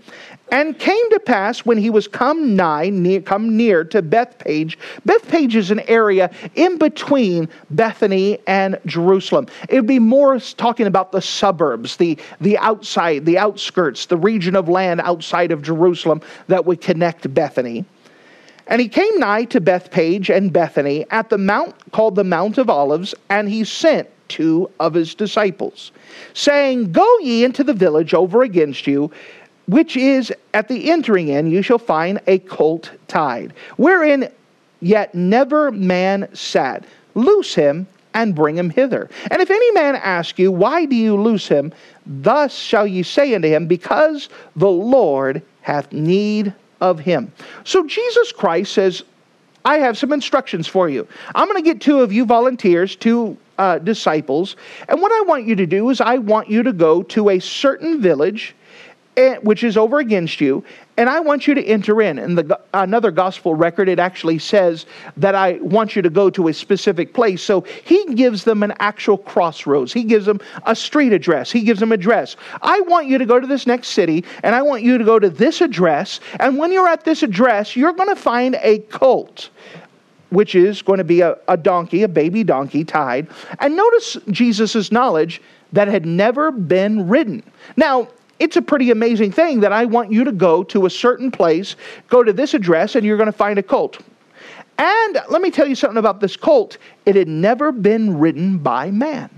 And 0.50 0.78
came 0.78 1.10
to 1.10 1.18
pass 1.18 1.60
when 1.60 1.78
he 1.78 1.88
was 1.88 2.06
come 2.06 2.54
nigh, 2.54 2.90
near, 2.90 3.22
come 3.22 3.56
near 3.56 3.84
to 3.84 4.02
Bethpage. 4.02 4.76
Bethpage 5.06 5.54
is 5.54 5.70
an 5.70 5.80
area 5.88 6.30
in 6.54 6.76
between 6.76 7.48
Bethany 7.70 8.38
and 8.46 8.78
Jerusalem. 8.84 9.46
It 9.70 9.76
would 9.76 9.86
be 9.86 9.98
more 9.98 10.38
talking 10.38 10.86
about 10.86 11.10
the 11.10 11.22
suburbs, 11.22 11.96
the, 11.96 12.18
the 12.40 12.58
outside, 12.58 13.24
the 13.24 13.38
outskirts, 13.38 14.06
the 14.06 14.18
region 14.18 14.54
of 14.54 14.68
land 14.68 15.00
outside 15.00 15.52
of 15.52 15.62
Jerusalem 15.62 16.20
that 16.48 16.66
would 16.66 16.82
connect 16.82 17.32
Bethany. 17.32 17.86
And 18.66 18.80
he 18.80 18.88
came 18.88 19.18
nigh 19.18 19.44
to 19.46 19.60
Bethpage 19.60 20.34
and 20.34 20.52
Bethany 20.52 21.06
at 21.10 21.28
the 21.28 21.38
mount 21.38 21.74
called 21.92 22.14
the 22.14 22.24
Mount 22.24 22.58
of 22.58 22.70
Olives, 22.70 23.14
and 23.28 23.48
he 23.48 23.64
sent 23.64 24.08
two 24.28 24.70
of 24.80 24.94
his 24.94 25.14
disciples, 25.14 25.92
saying, 26.32 26.92
Go 26.92 27.18
ye 27.20 27.44
into 27.44 27.64
the 27.64 27.74
village 27.74 28.14
over 28.14 28.42
against 28.42 28.86
you, 28.86 29.10
which 29.66 29.96
is 29.96 30.32
at 30.54 30.68
the 30.68 30.90
entering 30.90 31.28
in, 31.28 31.50
you 31.50 31.62
shall 31.62 31.78
find 31.78 32.20
a 32.26 32.38
colt 32.38 32.90
tied, 33.08 33.52
wherein 33.76 34.28
yet 34.80 35.14
never 35.14 35.70
man 35.70 36.28
sat. 36.34 36.84
Loose 37.14 37.54
him 37.54 37.86
and 38.14 38.34
bring 38.34 38.56
him 38.56 38.70
hither. 38.70 39.08
And 39.30 39.42
if 39.42 39.50
any 39.50 39.70
man 39.72 39.96
ask 39.96 40.38
you, 40.38 40.50
Why 40.50 40.86
do 40.86 40.96
you 40.96 41.16
loose 41.16 41.48
him? 41.48 41.72
Thus 42.06 42.54
shall 42.54 42.86
ye 42.86 43.02
say 43.02 43.34
unto 43.34 43.48
him, 43.48 43.66
Because 43.66 44.28
the 44.56 44.70
Lord 44.70 45.42
hath 45.60 45.92
need 45.92 46.52
of 46.82 46.98
him. 46.98 47.32
So 47.64 47.86
Jesus 47.86 48.32
Christ 48.32 48.74
says, 48.74 49.04
I 49.64 49.78
have 49.78 49.96
some 49.96 50.12
instructions 50.12 50.66
for 50.66 50.88
you. 50.88 51.06
I'm 51.34 51.46
going 51.46 51.62
to 51.62 51.68
get 51.70 51.80
two 51.80 52.00
of 52.00 52.12
you 52.12 52.26
volunteers, 52.26 52.96
two 52.96 53.38
uh, 53.56 53.78
disciples, 53.78 54.56
and 54.88 55.00
what 55.00 55.12
I 55.12 55.20
want 55.22 55.46
you 55.46 55.54
to 55.54 55.66
do 55.66 55.88
is 55.90 56.00
I 56.00 56.18
want 56.18 56.50
you 56.50 56.64
to 56.64 56.72
go 56.72 57.02
to 57.04 57.30
a 57.30 57.38
certain 57.38 58.02
village 58.02 58.54
which 59.42 59.62
is 59.62 59.76
over 59.76 59.98
against 59.98 60.40
you, 60.40 60.64
and 60.96 61.08
I 61.08 61.20
want 61.20 61.46
you 61.46 61.54
to 61.54 61.64
enter 61.64 62.02
in. 62.02 62.18
In 62.18 62.34
the 62.34 62.60
another 62.74 63.10
gospel 63.10 63.54
record, 63.54 63.88
it 63.88 63.98
actually 63.98 64.38
says 64.38 64.86
that 65.16 65.34
I 65.34 65.52
want 65.62 65.96
you 65.96 66.02
to 66.02 66.10
go 66.10 66.28
to 66.30 66.48
a 66.48 66.54
specific 66.54 67.14
place. 67.14 67.42
So 67.42 67.62
he 67.84 68.14
gives 68.14 68.44
them 68.44 68.62
an 68.62 68.74
actual 68.78 69.16
crossroads. 69.16 69.92
He 69.92 70.04
gives 70.04 70.26
them 70.26 70.40
a 70.66 70.76
street 70.76 71.12
address. 71.12 71.50
He 71.50 71.62
gives 71.62 71.80
them 71.80 71.92
address. 71.92 72.36
I 72.60 72.80
want 72.82 73.06
you 73.06 73.16
to 73.18 73.24
go 73.24 73.40
to 73.40 73.46
this 73.46 73.66
next 73.66 73.88
city, 73.88 74.24
and 74.42 74.54
I 74.54 74.62
want 74.62 74.82
you 74.82 74.98
to 74.98 75.04
go 75.04 75.18
to 75.18 75.30
this 75.30 75.60
address. 75.60 76.20
And 76.40 76.58
when 76.58 76.72
you're 76.72 76.88
at 76.88 77.04
this 77.04 77.22
address, 77.22 77.74
you're 77.74 77.94
going 77.94 78.10
to 78.10 78.20
find 78.20 78.56
a 78.62 78.80
colt 78.80 79.50
which 80.28 80.54
is 80.54 80.80
going 80.80 80.96
to 80.96 81.04
be 81.04 81.20
a, 81.20 81.36
a, 81.46 81.58
donkey, 81.58 82.04
a 82.04 82.08
baby 82.08 82.42
donkey 82.42 82.84
tied. 82.84 83.28
And 83.60 83.76
notice 83.76 84.16
Jesus' 84.30 84.90
knowledge 84.90 85.42
that 85.72 85.88
had 85.88 86.06
never 86.06 86.50
been 86.50 87.06
ridden. 87.06 87.42
Now, 87.76 88.08
it's 88.42 88.56
a 88.56 88.62
pretty 88.62 88.90
amazing 88.90 89.30
thing 89.30 89.60
that 89.60 89.72
I 89.72 89.84
want 89.84 90.10
you 90.10 90.24
to 90.24 90.32
go 90.32 90.64
to 90.64 90.86
a 90.86 90.90
certain 90.90 91.30
place, 91.30 91.76
go 92.08 92.24
to 92.24 92.32
this 92.32 92.54
address, 92.54 92.96
and 92.96 93.06
you're 93.06 93.16
going 93.16 93.30
to 93.30 93.32
find 93.32 93.56
a 93.56 93.62
colt. 93.62 93.98
And 94.78 95.22
let 95.28 95.40
me 95.40 95.52
tell 95.52 95.68
you 95.68 95.76
something 95.76 95.98
about 95.98 96.18
this 96.18 96.36
colt 96.36 96.78
it 97.06 97.14
had 97.14 97.28
never 97.28 97.70
been 97.70 98.18
ridden 98.18 98.58
by 98.58 98.90
man. 98.90 99.30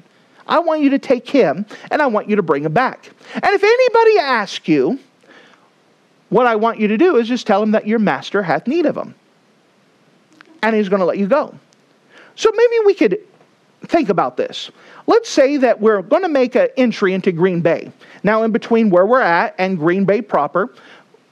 I 0.46 0.58
want 0.58 0.80
you 0.80 0.88
to 0.90 0.98
take 0.98 1.28
him 1.28 1.66
and 1.90 2.00
I 2.00 2.06
want 2.06 2.30
you 2.30 2.36
to 2.36 2.42
bring 2.42 2.64
him 2.64 2.72
back. 2.72 3.10
And 3.34 3.44
if 3.44 3.62
anybody 3.62 4.18
asks 4.20 4.66
you, 4.68 4.98
what 6.30 6.46
I 6.46 6.56
want 6.56 6.80
you 6.80 6.88
to 6.88 6.96
do 6.96 7.16
is 7.16 7.28
just 7.28 7.46
tell 7.46 7.62
him 7.62 7.72
that 7.72 7.86
your 7.86 7.98
master 7.98 8.42
hath 8.42 8.66
need 8.66 8.86
of 8.86 8.96
him. 8.96 9.14
And 10.62 10.74
he's 10.74 10.88
going 10.88 11.00
to 11.00 11.06
let 11.06 11.18
you 11.18 11.26
go. 11.26 11.54
So 12.36 12.50
maybe 12.54 12.86
we 12.86 12.94
could 12.94 13.18
think 13.84 14.08
about 14.08 14.36
this. 14.36 14.70
Let's 15.06 15.28
say 15.28 15.56
that 15.58 15.80
we're 15.80 16.02
going 16.02 16.22
to 16.22 16.28
make 16.28 16.54
an 16.54 16.68
entry 16.76 17.12
into 17.12 17.32
Green 17.32 17.60
Bay. 17.60 17.90
Now, 18.22 18.42
in 18.42 18.52
between 18.52 18.90
where 18.90 19.06
we're 19.06 19.20
at 19.20 19.54
and 19.58 19.78
Green 19.78 20.04
Bay 20.04 20.22
proper, 20.22 20.74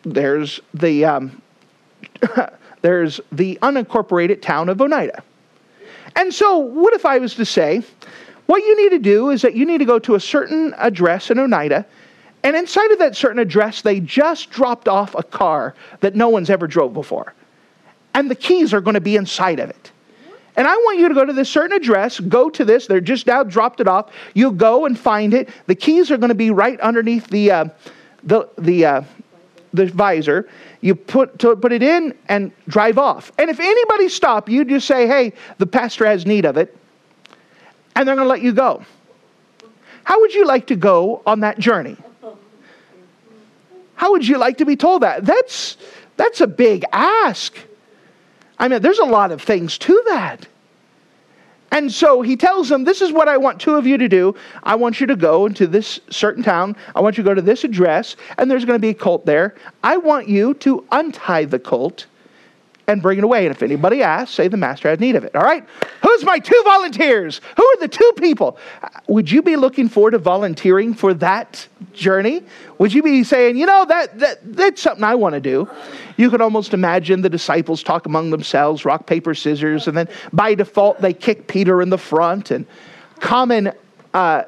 there's 0.03 0.61
the 0.75 1.05
um, 1.05 1.43
there's 2.83 3.21
the 3.31 3.59
unincorporated 3.63 4.43
town 4.43 4.69
of 4.69 4.81
Oneida. 4.81 5.23
And 6.17 6.33
so, 6.33 6.59
what 6.59 6.93
if 6.95 7.07
I 7.07 7.19
was 7.19 7.35
to 7.37 7.45
say, 7.45 7.83
what 8.47 8.63
you 8.63 8.77
need 8.83 8.91
to 8.91 8.99
do 8.99 9.31
is 9.31 9.43
that 9.43 9.55
you 9.55 9.65
need 9.65 9.79
to 9.79 9.85
go 9.85 9.99
to 10.01 10.15
a 10.15 10.21
certain 10.21 10.75
address 10.77 11.31
in 11.31 11.39
Oneida, 11.39 11.87
and 12.45 12.57
inside 12.57 12.91
of 12.91 12.99
that 12.99 13.17
certain 13.17 13.39
address, 13.39 13.83
they 13.83 14.01
just 14.01 14.51
dropped 14.51 14.89
off 14.89 15.15
a 15.15 15.23
car 15.23 15.75
that 16.01 16.15
no 16.15 16.29
one's 16.29 16.51
ever 16.51 16.67
drove 16.67 16.93
before, 16.93 17.33
and 18.15 18.31
the 18.31 18.35
keys 18.35 18.75
are 18.75 18.81
going 18.81 18.95
to 18.95 19.01
be 19.01 19.17
inside 19.17 19.61
of 19.61 19.71
it. 19.71 19.92
And 20.57 20.67
I 20.67 20.77
want 20.77 20.99
you 20.99 21.09
to 21.09 21.15
go 21.15 21.25
to 21.25 21.33
this 21.33 21.49
certain 21.49 21.77
address, 21.77 22.21
go 22.21 22.51
to 22.51 22.65
this, 22.65 22.87
they're 22.87 23.01
just 23.01 23.27
now 23.27 23.43
dropped 23.43 23.81
it 23.81 23.89
off. 23.89 24.11
You 24.35 24.53
go 24.53 24.85
and 24.85 24.99
find 24.99 25.33
it. 25.33 25.49
The 25.67 25.75
keys 25.75 26.11
are 26.11 26.19
going 26.19 26.29
to 26.29 26.35
be 26.35 26.51
right 26.51 26.79
underneath 26.81 27.27
the, 27.29 27.51
uh, 27.51 27.65
the, 28.23 28.49
the, 28.59 28.85
uh, 28.85 29.03
the 29.73 29.87
visor. 29.87 30.49
You 30.83 30.95
put, 30.95 31.39
to, 31.39 31.57
put 31.57 31.73
it 31.73 31.83
in 31.83 32.15
and 32.29 32.53
drive 32.69 32.99
off. 32.99 33.33
And 33.39 33.49
if 33.49 33.61
anybody 33.61 34.11
stop 34.11 34.49
you, 34.49 34.65
just 34.65 34.87
say, 34.87 35.07
hey, 35.07 35.33
the 35.57 35.67
pastor 35.67 36.05
has 36.05 36.27
need 36.27 36.45
of 36.45 36.59
it. 36.59 36.77
And 37.95 38.07
they're 38.07 38.17
going 38.17 38.27
to 38.27 38.31
let 38.31 38.43
you 38.43 38.53
go. 38.53 38.85
How 40.05 40.21
would 40.21 40.35
you 40.35 40.47
like 40.47 40.67
to 40.67 40.77
go 40.77 41.23
on 41.27 41.41
that 41.41 41.59
journey? 41.59 41.97
How 43.95 44.11
would 44.11 44.27
you 44.27 44.37
like 44.37 44.59
to 44.59 44.65
be 44.65 44.77
told 44.77 45.03
that? 45.03 45.25
That's, 45.25 45.77
that's 46.17 46.41
a 46.41 46.47
big 46.47 46.85
ask. 46.93 47.57
I 48.63 48.69
mean, 48.69 48.81
there's 48.81 49.01
a 49.01 49.05
lot 49.05 49.33
of 49.33 49.43
things 49.43 49.77
to 49.79 50.03
that. 50.07 50.47
And 51.73 51.91
so 51.91 52.23
he 52.23 52.37
tells 52.37 52.69
them, 52.69 52.85
This 52.85 53.03
is 53.03 53.11
what 53.11 53.27
I 53.27 53.37
want 53.37 53.61
two 53.61 53.75
of 53.75 53.89
you 53.89 53.99
to 53.99 54.09
do. 54.09 54.37
I 54.63 54.77
want 54.77 55.01
you 55.01 55.07
to 55.09 55.17
go 55.17 55.47
into 55.47 55.67
this 55.67 55.99
certain 56.11 56.45
town. 56.45 56.77
I 56.95 57.01
want 57.01 57.19
you 57.19 57.25
to 57.25 57.29
go 57.29 57.35
to 57.35 57.43
this 57.43 57.65
address, 57.65 58.15
and 58.39 58.49
there's 58.49 58.65
going 58.65 58.77
to 58.77 58.81
be 58.81 58.91
a 58.91 58.95
colt 58.95 59.27
there. 59.27 59.57
I 59.83 59.97
want 59.97 60.29
you 60.29 60.55
to 60.55 60.87
untie 60.93 61.45
the 61.45 61.59
colt 61.59 62.07
and 62.87 63.01
bring 63.01 63.19
it 63.19 63.25
away. 63.25 63.47
And 63.47 63.55
if 63.55 63.63
anybody 63.63 64.03
asks, 64.03 64.35
say 64.35 64.49
the 64.49 64.57
master 64.57 64.89
has 64.89 65.01
need 65.01 65.17
of 65.17 65.25
it. 65.25 65.35
All 65.35 65.43
right? 65.43 65.65
Who's 66.03 66.25
my 66.25 66.39
two 66.39 66.61
volunteers? 66.65 67.41
Who 67.57 67.65
are 67.65 67.77
the 67.79 67.89
two 67.89 68.13
people? 68.19 68.59
Would 69.07 69.31
you 69.31 69.43
be 69.43 69.57
looking 69.57 69.89
forward 69.89 70.13
to 70.13 70.19
volunteering 70.19 70.95
for 70.95 71.15
that 71.15 71.67
journey? 71.93 72.43
Would 72.79 72.93
you 72.93 73.03
be 73.03 73.25
saying, 73.25 73.57
you 73.57 73.67
know, 73.67 73.85
that, 73.87 74.19
that 74.19 74.39
that's 74.57 74.83
something 74.83 75.05
I 75.05 75.15
want 75.15 75.35
to 75.35 75.41
do? 75.41 75.69
You 76.17 76.31
could 76.31 76.41
almost 76.41 76.75
imagine 76.75 77.23
the 77.23 77.31
disciples 77.31 77.83
talk 77.83 78.07
among 78.07 78.31
themselves, 78.31 78.85
rock, 78.85 79.07
paper, 79.07 79.35
scissors, 79.35 79.89
and 79.89 79.97
then 79.97 80.09
by 80.33 80.55
default 80.55 81.01
they 81.01 81.13
kick 81.13 81.47
Peter 81.47 81.83
in 81.83 81.91
the 81.91 81.99
front. 81.99 82.51
And 82.51 82.67
common 83.21 83.73
uh, 84.15 84.43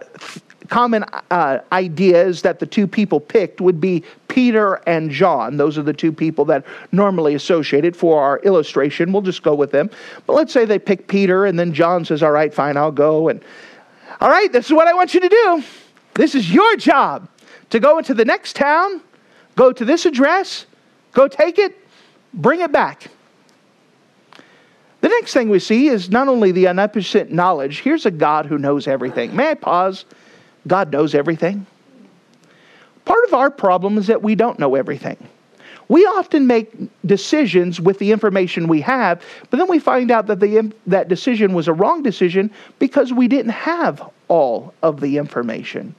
common 0.69 1.05
uh, 1.31 1.59
ideas 1.73 2.43
that 2.43 2.59
the 2.59 2.67
two 2.67 2.87
people 2.87 3.21
picked 3.21 3.61
would 3.61 3.81
be 3.81 4.03
Peter 4.29 4.75
and 4.87 5.11
John. 5.11 5.57
Those 5.57 5.77
are 5.77 5.83
the 5.83 5.93
two 5.93 6.13
people 6.13 6.45
that 6.47 6.65
normally 6.93 7.35
associated 7.35 7.97
for 7.97 8.23
our 8.23 8.39
illustration. 8.41 9.13
We'll 9.13 9.23
just 9.23 9.43
go 9.43 9.55
with 9.55 9.71
them. 9.71 9.91
But 10.27 10.35
let's 10.35 10.53
say 10.53 10.65
they 10.65 10.79
pick 10.79 11.07
Peter, 11.07 11.47
and 11.47 11.59
then 11.59 11.73
John 11.73 12.05
says, 12.05 12.23
All 12.23 12.33
right, 12.33 12.53
fine, 12.53 12.77
I'll 12.77 12.93
go. 12.93 13.29
And 13.29 13.43
all 14.21 14.31
right, 14.31 14.51
this 14.53 14.67
is 14.67 14.73
what 14.73 14.89
I 14.89 14.95
want 14.95 15.15
you 15.15 15.21
to 15.21 15.29
do. 15.29 15.63
This 16.15 16.35
is 16.35 16.53
your 16.53 16.77
job 16.77 17.29
to 17.71 17.81
go 17.81 17.99
into 17.99 18.15
the 18.15 18.25
next 18.25 18.57
town, 18.57 19.01
go 19.57 19.73
to 19.73 19.85
this 19.85 20.07
address, 20.07 20.67
go 21.13 21.29
take 21.29 21.59
it, 21.59 21.77
bring 22.33 22.61
it 22.61 22.73
back. 22.73 23.09
The 25.01 25.09
next 25.09 25.35
thing 25.35 25.51
we 25.51 25.59
see 25.59 25.89
is 25.89 26.09
not 26.09 26.29
only 26.29 26.51
the 26.51 26.69
omnipotent 26.69 27.31
knowledge, 27.31 27.83
here's 27.83 28.07
a 28.07 28.11
God 28.11 28.47
who 28.47 28.57
knows 28.57 28.89
everything. 28.89 29.37
May 29.37 29.51
I 29.51 29.55
pause? 29.55 30.07
God 30.67 30.93
knows 30.93 31.15
everything. 31.15 31.67
Part 33.05 33.25
of 33.27 33.35
our 33.35 33.51
problem 33.51 33.99
is 33.99 34.07
that 34.07 34.23
we 34.23 34.35
don't 34.35 34.59
know 34.59 34.75
everything. 34.75 35.17
We 35.89 36.07
often 36.07 36.47
make 36.47 36.73
decisions 37.05 37.81
with 37.81 37.99
the 37.99 38.11
information 38.13 38.69
we 38.69 38.81
have, 38.81 39.23
but 39.51 39.59
then 39.59 39.69
we 39.69 39.79
find 39.79 40.11
out 40.11 40.27
that 40.29 40.41
the, 40.41 40.73
that 40.87 41.09
decision 41.09 41.53
was 41.53 41.69
a 41.69 41.75
wrong 41.75 42.03
decision 42.03 42.51
because 42.79 43.13
we 43.13 43.29
didn't 43.29 43.53
have 43.53 44.03
all 44.29 44.73
of 44.83 45.01
the 45.01 45.19
information. 45.19 45.95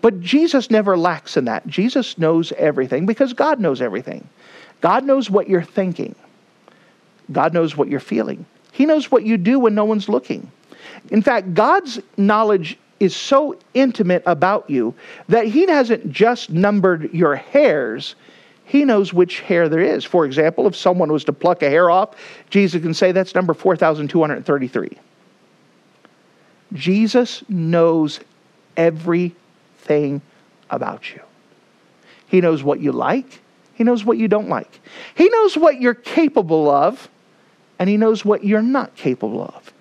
But 0.00 0.20
Jesus 0.20 0.70
never 0.70 0.96
lacks 0.96 1.36
in 1.36 1.44
that. 1.44 1.66
Jesus 1.66 2.16
knows 2.16 2.52
everything 2.52 3.04
because 3.04 3.34
God 3.34 3.60
knows 3.60 3.82
everything. 3.82 4.26
God 4.80 5.04
knows 5.04 5.28
what 5.28 5.48
you're 5.48 5.62
thinking, 5.62 6.14
God 7.30 7.52
knows 7.52 7.76
what 7.76 7.88
you're 7.88 8.00
feeling, 8.00 8.46
He 8.72 8.86
knows 8.86 9.10
what 9.10 9.24
you 9.24 9.36
do 9.36 9.58
when 9.58 9.74
no 9.74 9.84
one's 9.84 10.08
looking. 10.08 10.50
In 11.10 11.20
fact, 11.20 11.52
God's 11.52 12.00
knowledge 12.16 12.78
is 13.00 13.16
so 13.16 13.58
intimate 13.74 14.22
about 14.26 14.68
you 14.68 14.94
that 15.28 15.46
he 15.46 15.66
hasn't 15.66 16.12
just 16.12 16.50
numbered 16.50 17.12
your 17.14 17.34
hairs, 17.34 18.14
he 18.66 18.84
knows 18.84 19.12
which 19.12 19.40
hair 19.40 19.68
there 19.68 19.80
is. 19.80 20.04
For 20.04 20.24
example, 20.24 20.66
if 20.68 20.76
someone 20.76 21.10
was 21.10 21.24
to 21.24 21.32
pluck 21.32 21.62
a 21.62 21.68
hair 21.68 21.90
off, 21.90 22.14
Jesus 22.50 22.80
can 22.80 22.94
say 22.94 23.10
that's 23.10 23.34
number 23.34 23.54
4,233. 23.54 24.98
Jesus 26.72 27.42
knows 27.48 28.20
everything. 28.76 30.22
about 30.70 31.12
you. 31.12 31.20
He 32.28 32.40
knows 32.40 32.62
what 32.62 32.78
you 32.78 32.92
like, 32.92 33.40
He 33.74 33.82
knows 33.82 34.04
what 34.04 34.18
you 34.18 34.28
don't 34.28 34.48
like. 34.48 34.80
He 35.16 35.28
knows 35.28 35.56
what 35.56 35.80
you're 35.80 35.94
capable 35.94 36.70
of, 36.70 37.08
and 37.80 37.90
He 37.90 37.96
knows 37.96 38.24
what 38.24 38.44
you're 38.44 38.62
not 38.62 38.94
capable 38.94 39.42
of. 39.42 39.72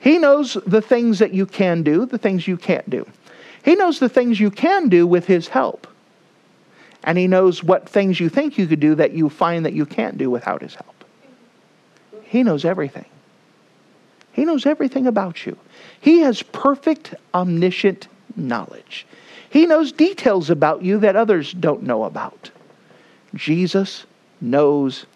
He 0.00 0.18
knows 0.18 0.56
the 0.66 0.80
things 0.80 1.18
that 1.18 1.34
you 1.34 1.46
can 1.46 1.82
do, 1.82 2.06
the 2.06 2.18
things 2.18 2.48
you 2.48 2.56
can't 2.56 2.88
do. 2.88 3.06
He 3.62 3.74
knows 3.74 3.98
the 3.98 4.08
things 4.08 4.40
you 4.40 4.50
can 4.50 4.88
do 4.88 5.06
with 5.06 5.26
His 5.26 5.48
help. 5.48 5.86
And 7.04 7.18
He 7.18 7.26
knows 7.26 7.62
what 7.62 7.88
things 7.88 8.18
you 8.18 8.28
think 8.28 8.58
you 8.58 8.66
could 8.66 8.80
do 8.80 8.94
that 8.96 9.12
you 9.12 9.28
find 9.28 9.64
that 9.66 9.74
you 9.74 9.86
can't 9.86 10.16
do 10.16 10.30
without 10.30 10.62
His 10.62 10.74
help. 10.74 11.04
He 12.22 12.42
knows 12.42 12.64
everything. 12.64 13.04
He 14.32 14.44
knows 14.44 14.64
everything 14.64 15.06
about 15.06 15.44
you. 15.44 15.58
He 16.00 16.20
has 16.20 16.42
perfect, 16.42 17.14
omniscient 17.34 18.08
knowledge. 18.36 19.06
He 19.50 19.66
knows 19.66 19.92
details 19.92 20.48
about 20.48 20.82
you 20.82 20.98
that 21.00 21.16
others 21.16 21.52
don't 21.52 21.82
know 21.82 22.04
about. 22.04 22.50
Jesus 23.34 24.06
knows 24.40 25.06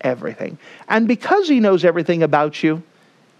everything. 0.00 0.58
And 0.88 1.06
because 1.06 1.48
he 1.48 1.60
knows 1.60 1.84
everything 1.84 2.22
about 2.22 2.62
you, 2.62 2.82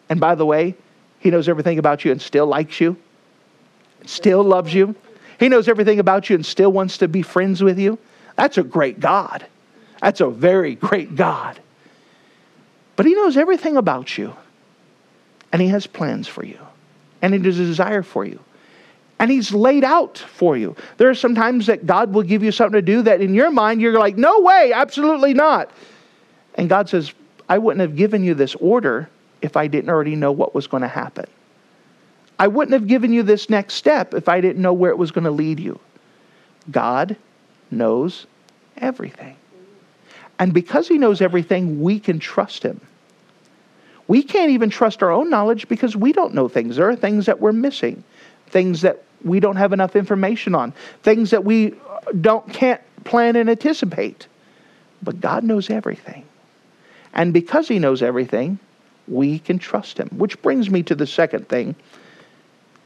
and 0.09 0.21
by 0.21 0.35
the 0.35 0.47
way, 0.47 0.75
he 1.23 1.31
knows 1.31 1.49
everything 1.49 1.79
about 1.79 2.05
you 2.05 2.11
and 2.11 2.21
still 2.21 2.47
likes 2.47 2.81
you, 2.81 2.97
still 4.05 4.43
loves 4.43 4.75
you, 4.75 4.97
he 5.38 5.49
knows 5.49 5.69
everything 5.69 6.00
about 6.00 6.29
you 6.29 6.35
and 6.35 6.45
still 6.45 6.73
wants 6.73 6.99
to 6.99 7.09
be 7.09 7.23
friends 7.23 7.62
with 7.62 7.79
you. 7.79 7.97
That's 8.37 8.59
a 8.59 8.62
great 8.62 8.99
God. 8.99 9.47
That's 10.00 10.21
a 10.21 10.29
very 10.29 10.75
great 10.75 11.14
God. 11.14 11.61
But 12.97 13.07
he 13.07 13.14
knows 13.14 13.37
everything 13.37 13.76
about 13.76 14.19
you. 14.19 14.35
And 15.52 15.62
he 15.62 15.69
has 15.69 15.87
plans 15.87 16.26
for 16.26 16.45
you. 16.45 16.59
And 17.21 17.35
he 17.35 17.41
has 17.41 17.59
a 17.59 17.64
desire 17.64 18.02
for 18.02 18.25
you. 18.25 18.41
And 19.21 19.31
he's 19.31 19.52
laid 19.52 19.85
out 19.85 20.19
for 20.19 20.57
you. 20.57 20.75
There 20.97 21.09
are 21.09 21.14
some 21.14 21.37
times 21.37 21.67
that 21.67 21.87
God 21.87 22.12
will 22.12 22.25
give 22.25 22.43
you 22.43 22.50
something 22.50 22.79
to 22.79 22.83
do 22.83 23.02
that 23.02 23.21
in 23.21 23.35
your 23.35 23.52
mind 23.52 23.81
you're 23.81 23.99
like, 23.99 24.17
no 24.17 24.41
way, 24.41 24.73
absolutely 24.75 25.35
not. 25.35 25.71
And 26.57 26.69
God 26.69 26.88
says, 26.88 27.12
I 27.49 27.59
wouldn't 27.59 27.81
have 27.81 27.95
given 27.95 28.25
you 28.25 28.35
this 28.35 28.57
order 28.57 29.09
if 29.42 29.56
I 29.56 29.66
didn't 29.66 29.90
already 29.90 30.16
know 30.16 30.32
what 30.32 30.54
was 30.54 30.66
going 30.66 30.82
to 30.82 30.88
happen. 30.88 31.26
I 32.38 32.49
wouldn't 32.49 32.72
have 32.72 32.87
given 32.87 33.12
you 33.12 33.22
this 33.22 33.50
next 33.50 33.75
step 33.75 34.14
if 34.14 34.28
I 34.28 34.40
didn't 34.40 34.62
know 34.62 34.72
where 34.72 34.90
it 34.90 34.99
was 34.99 35.11
going 35.11 35.25
to 35.25 35.30
lead 35.30 35.61
you. 35.61 35.78
God 36.70 37.16
knows 37.70 38.26
everything. 38.78 39.37
And 40.38 40.54
because 40.54 40.88
He 40.88 40.99
knows 40.99 41.20
everything, 41.20 41.82
we 41.82 42.00
can 42.00 42.18
trust 42.18 42.62
Him. 42.62 42.80
We 44.08 44.22
can't 44.22 44.50
even 44.50 44.70
trust 44.70 45.02
our 45.02 45.11
own 45.11 45.30
knowledge 45.30 45.68
because 45.68 45.96
we 45.96 46.12
don't 46.12 46.34
know 46.34 46.49
things. 46.49 46.76
There 46.76 46.88
are 46.88 46.96
things 46.96 47.26
that 47.26 47.40
we're 47.40 47.52
missing, 47.52 48.02
things 48.49 48.80
that 48.82 49.02
we 49.25 49.40
don't 49.40 49.56
have 49.56 49.72
enough 49.72 49.94
information 49.94 50.54
on, 50.54 50.72
things 51.02 51.30
that 51.30 51.44
we 51.44 51.75
don't 52.20 52.52
can't 52.52 52.80
plan 53.04 53.37
and 53.37 53.49
anticipate. 53.49 54.26
But 55.02 55.20
God 55.20 55.44
knows 55.44 55.70
everything. 55.70 56.25
And 57.14 57.32
because 57.32 57.68
he 57.68 57.78
knows 57.78 58.02
everything, 58.02 58.58
we 59.09 59.38
can 59.38 59.59
trust 59.59 59.99
him. 59.99 60.09
Which 60.16 60.40
brings 60.42 60.71
me 60.71 60.82
to 60.85 60.94
the 60.94 61.06
second 61.06 61.49
thing. 61.49 61.75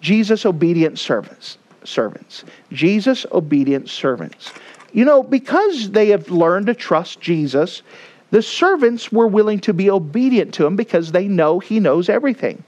Jesus 0.00 0.46
obedient 0.46 0.99
servants. 0.99 1.58
Servants. 1.85 2.44
Jesus 2.73 3.26
obedient 3.32 3.88
servants. 3.88 4.52
You 4.92 5.04
know, 5.04 5.23
because 5.23 5.90
they 5.90 6.08
have 6.08 6.30
learned 6.30 6.66
to 6.66 6.75
trust 6.75 7.20
Jesus, 7.20 7.82
the 8.30 8.42
servants 8.42 9.12
were 9.12 9.26
willing 9.26 9.61
to 9.61 9.75
be 9.75 9.90
obedient 9.90 10.54
to 10.54 10.66
him 10.66 10.76
because 10.76 11.12
they 11.12 11.28
know 11.28 11.58
he 11.58 11.80
knows 11.80 12.08
everything. 12.08 12.62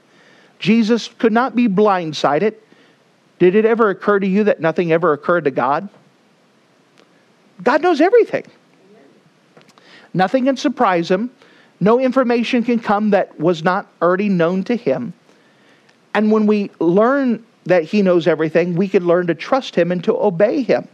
Jesus 0.59 1.07
could 1.07 1.33
not 1.33 1.55
be 1.55 1.67
blindsided. 1.67 2.55
Did 3.39 3.55
it 3.55 3.65
ever 3.65 3.89
occur 3.89 4.19
to 4.19 4.27
you 4.27 4.43
that 4.45 4.59
nothing 4.59 4.91
ever 4.91 5.13
occurred 5.13 5.45
to 5.45 5.51
God? 5.51 5.89
God 7.63 7.81
knows 7.81 8.01
everything. 8.01 8.45
Nothing 10.13 10.45
can 10.45 10.57
surprise 10.57 11.09
him. 11.09 11.31
No 11.79 11.99
information 11.99 12.63
can 12.63 12.79
come 12.79 13.11
that 13.11 13.39
was 13.39 13.63
not 13.63 13.87
already 14.01 14.29
known 14.29 14.63
to 14.65 14.75
him. 14.75 15.13
And 16.13 16.31
when 16.31 16.45
we 16.45 16.71
learn 16.79 17.43
that 17.65 17.83
he 17.83 18.01
knows 18.01 18.27
everything, 18.27 18.75
we 18.75 18.87
can 18.87 19.05
learn 19.05 19.27
to 19.27 19.35
trust 19.35 19.75
him 19.75 19.91
and 19.91 20.03
to 20.03 20.17
obey 20.17 20.61
him. 20.61 20.87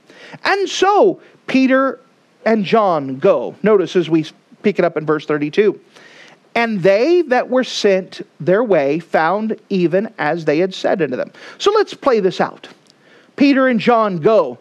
And 0.44 0.70
so 0.70 1.22
Peter 1.48 2.00
and 2.46 2.66
John 2.66 3.18
go. 3.18 3.56
Notice 3.64 3.96
as 3.96 4.10
we 4.10 4.26
pick 4.62 4.78
it 4.78 4.86
up 4.86 4.98
in 4.98 5.06
verse 5.06 5.26
32. 5.26 5.80
And 6.54 6.82
they 6.82 7.22
that 7.24 7.50
were 7.50 7.64
sent 7.64 8.22
their 8.40 8.64
way 8.64 9.00
found 9.00 9.60
even 9.70 10.14
as 10.18 10.46
they 10.46 10.60
had 10.60 10.74
said 10.74 11.02
unto 11.02 11.16
them. 11.18 11.32
So 11.58 11.72
let's 11.72 11.94
play 11.94 12.20
this 12.20 12.40
out. 12.40 12.68
Peter 13.36 13.68
and 13.68 13.80
John 13.80 14.18
go. 14.18 14.58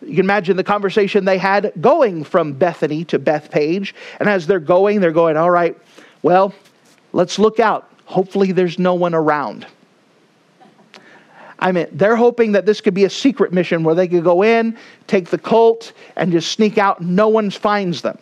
You 0.00 0.14
can 0.14 0.20
imagine 0.20 0.56
the 0.56 0.64
conversation 0.64 1.24
they 1.24 1.38
had 1.38 1.72
going 1.80 2.24
from 2.24 2.52
Bethany 2.52 3.04
to 3.06 3.18
Bethphage. 3.18 3.94
And 4.20 4.28
as 4.28 4.46
they're 4.46 4.60
going, 4.60 5.00
they're 5.00 5.12
going, 5.12 5.36
all 5.36 5.50
right, 5.50 5.76
well, 6.22 6.54
let's 7.12 7.38
look 7.38 7.58
out. 7.58 7.90
Hopefully, 8.04 8.52
there's 8.52 8.78
no 8.78 8.94
one 8.94 9.14
around. 9.14 9.66
I 11.58 11.72
mean, 11.72 11.88
they're 11.92 12.16
hoping 12.16 12.52
that 12.52 12.66
this 12.66 12.80
could 12.80 12.94
be 12.94 13.04
a 13.04 13.10
secret 13.10 13.52
mission 13.52 13.82
where 13.82 13.94
they 13.94 14.06
could 14.06 14.22
go 14.22 14.42
in, 14.42 14.78
take 15.08 15.28
the 15.28 15.38
colt, 15.38 15.92
and 16.16 16.30
just 16.30 16.52
sneak 16.52 16.78
out, 16.78 17.00
and 17.00 17.16
no 17.16 17.28
one 17.28 17.50
finds 17.50 18.00
them. 18.02 18.18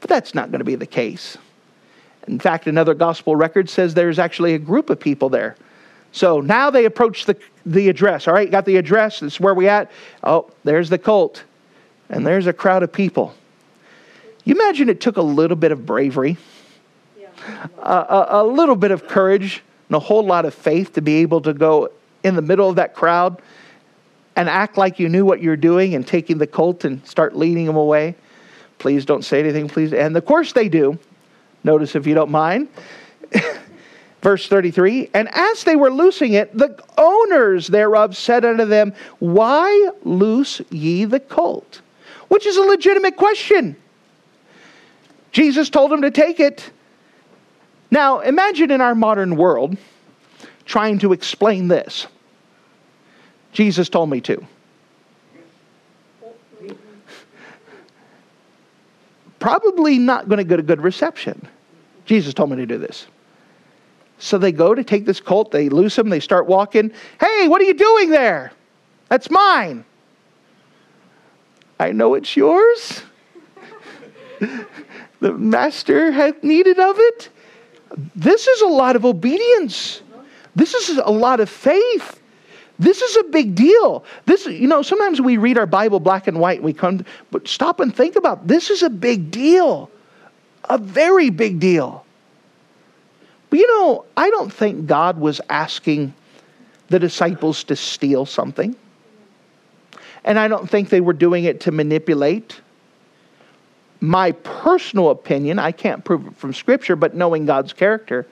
But 0.00 0.10
that's 0.10 0.34
not 0.34 0.50
going 0.50 0.58
to 0.58 0.64
be 0.64 0.74
the 0.74 0.86
case. 0.86 1.38
In 2.26 2.40
fact, 2.40 2.66
another 2.66 2.94
gospel 2.94 3.36
record 3.36 3.70
says 3.70 3.94
there's 3.94 4.18
actually 4.18 4.54
a 4.54 4.58
group 4.58 4.90
of 4.90 4.98
people 4.98 5.28
there. 5.28 5.56
So 6.12 6.40
now 6.40 6.70
they 6.70 6.84
approach 6.84 7.24
the, 7.24 7.36
the 7.64 7.88
address. 7.88 8.28
All 8.28 8.34
right, 8.34 8.50
got 8.50 8.66
the 8.66 8.76
address. 8.76 9.20
This 9.20 9.34
is 9.34 9.40
where 9.40 9.54
we 9.54 9.68
at. 9.68 9.90
Oh, 10.22 10.50
there's 10.62 10.90
the 10.90 10.98
colt. 10.98 11.42
And 12.08 12.26
there's 12.26 12.46
a 12.46 12.52
crowd 12.52 12.82
of 12.82 12.92
people. 12.92 13.34
You 14.44 14.54
imagine 14.54 14.88
it 14.88 15.00
took 15.00 15.16
a 15.16 15.22
little 15.22 15.56
bit 15.56 15.72
of 15.72 15.86
bravery, 15.86 16.36
yeah. 17.18 17.28
a, 17.78 17.92
a, 17.92 18.26
a 18.42 18.44
little 18.44 18.76
bit 18.76 18.90
of 18.90 19.06
courage, 19.06 19.62
and 19.88 19.96
a 19.96 20.00
whole 20.00 20.24
lot 20.24 20.44
of 20.44 20.52
faith 20.52 20.92
to 20.94 21.00
be 21.00 21.16
able 21.16 21.40
to 21.42 21.54
go 21.54 21.90
in 22.22 22.36
the 22.36 22.42
middle 22.42 22.68
of 22.68 22.76
that 22.76 22.94
crowd 22.94 23.40
and 24.36 24.48
act 24.48 24.76
like 24.76 24.98
you 24.98 25.08
knew 25.08 25.24
what 25.24 25.40
you're 25.40 25.56
doing 25.56 25.94
and 25.94 26.06
taking 26.06 26.38
the 26.38 26.46
colt 26.46 26.84
and 26.84 27.06
start 27.06 27.36
leading 27.36 27.66
them 27.66 27.76
away. 27.76 28.14
Please 28.78 29.04
don't 29.04 29.24
say 29.24 29.38
anything, 29.38 29.68
please. 29.68 29.92
And 29.92 30.16
of 30.16 30.24
course 30.26 30.52
they 30.52 30.68
do. 30.68 30.98
Notice 31.64 31.94
if 31.94 32.06
you 32.06 32.14
don't 32.14 32.30
mind. 32.30 32.68
Verse 34.22 34.48
33 34.48 35.10
And 35.12 35.28
as 35.32 35.64
they 35.64 35.76
were 35.76 35.90
loosing 35.90 36.32
it, 36.32 36.56
the 36.56 36.82
owners 36.96 37.66
thereof 37.66 38.16
said 38.16 38.44
unto 38.44 38.64
them, 38.64 38.94
Why 39.18 39.90
loose 40.04 40.62
ye 40.70 41.04
the 41.04 41.20
colt? 41.20 41.80
Which 42.28 42.46
is 42.46 42.56
a 42.56 42.62
legitimate 42.62 43.16
question. 43.16 43.76
Jesus 45.32 45.68
told 45.68 45.90
them 45.90 46.02
to 46.02 46.10
take 46.10 46.40
it. 46.40 46.70
Now, 47.90 48.20
imagine 48.20 48.70
in 48.70 48.80
our 48.80 48.94
modern 48.94 49.36
world 49.36 49.76
trying 50.64 50.98
to 51.00 51.12
explain 51.12 51.68
this. 51.68 52.06
Jesus 53.52 53.88
told 53.88 54.08
me 54.08 54.20
to. 54.22 54.46
probably 59.42 59.98
not 59.98 60.28
going 60.28 60.38
to 60.38 60.44
get 60.44 60.60
a 60.60 60.62
good 60.62 60.80
reception. 60.80 61.48
Jesus 62.04 62.32
told 62.32 62.50
me 62.50 62.56
to 62.56 62.66
do 62.66 62.78
this. 62.78 63.06
So 64.22 64.38
they 64.38 64.52
go 64.52 64.72
to 64.72 64.84
take 64.84 65.04
this 65.04 65.18
colt, 65.18 65.50
they 65.50 65.68
loose 65.68 65.98
him, 65.98 66.08
they 66.08 66.20
start 66.20 66.46
walking. 66.46 66.92
Hey, 67.20 67.48
what 67.48 67.60
are 67.60 67.64
you 67.64 67.74
doing 67.74 68.10
there? 68.10 68.52
That's 69.08 69.28
mine. 69.28 69.84
I 71.80 71.90
know 71.90 72.14
it's 72.14 72.36
yours. 72.36 73.02
the 74.38 75.32
master 75.32 76.12
had 76.12 76.44
needed 76.44 76.78
of 76.78 76.94
it. 77.00 77.30
This 78.14 78.46
is 78.46 78.62
a 78.62 78.68
lot 78.68 78.94
of 78.94 79.04
obedience. 79.04 80.02
This 80.54 80.72
is 80.74 80.98
a 80.98 81.10
lot 81.10 81.40
of 81.40 81.50
faith. 81.50 82.20
This 82.78 83.02
is 83.02 83.16
a 83.16 83.24
big 83.24 83.56
deal. 83.56 84.04
This, 84.26 84.46
you 84.46 84.68
know, 84.68 84.82
sometimes 84.82 85.20
we 85.20 85.36
read 85.36 85.58
our 85.58 85.66
Bible 85.66 85.98
black 85.98 86.28
and 86.28 86.38
white. 86.38 86.58
And 86.58 86.64
we 86.64 86.72
come, 86.72 87.04
but 87.32 87.48
stop 87.48 87.80
and 87.80 87.92
think 87.94 88.14
about 88.14 88.46
this 88.46 88.70
is 88.70 88.84
a 88.84 88.90
big 88.90 89.32
deal, 89.32 89.90
a 90.70 90.78
very 90.78 91.30
big 91.30 91.58
deal. 91.58 92.06
But 93.52 93.58
you 93.58 93.66
know, 93.66 94.06
I 94.16 94.30
don't 94.30 94.50
think 94.50 94.86
God 94.86 95.18
was 95.18 95.38
asking 95.50 96.14
the 96.88 96.98
disciples 96.98 97.64
to 97.64 97.76
steal 97.76 98.24
something, 98.24 98.74
and 100.24 100.38
I 100.38 100.48
don't 100.48 100.70
think 100.70 100.88
they 100.88 101.02
were 101.02 101.12
doing 101.12 101.44
it 101.44 101.60
to 101.60 101.70
manipulate. 101.70 102.62
My 104.00 104.32
personal 104.32 105.10
opinion, 105.10 105.58
I 105.58 105.70
can't 105.70 106.02
prove 106.02 106.26
it 106.26 106.34
from 106.38 106.54
Scripture, 106.54 106.96
but 106.96 107.14
knowing 107.14 107.44
God's 107.44 107.74
character, 107.74 108.26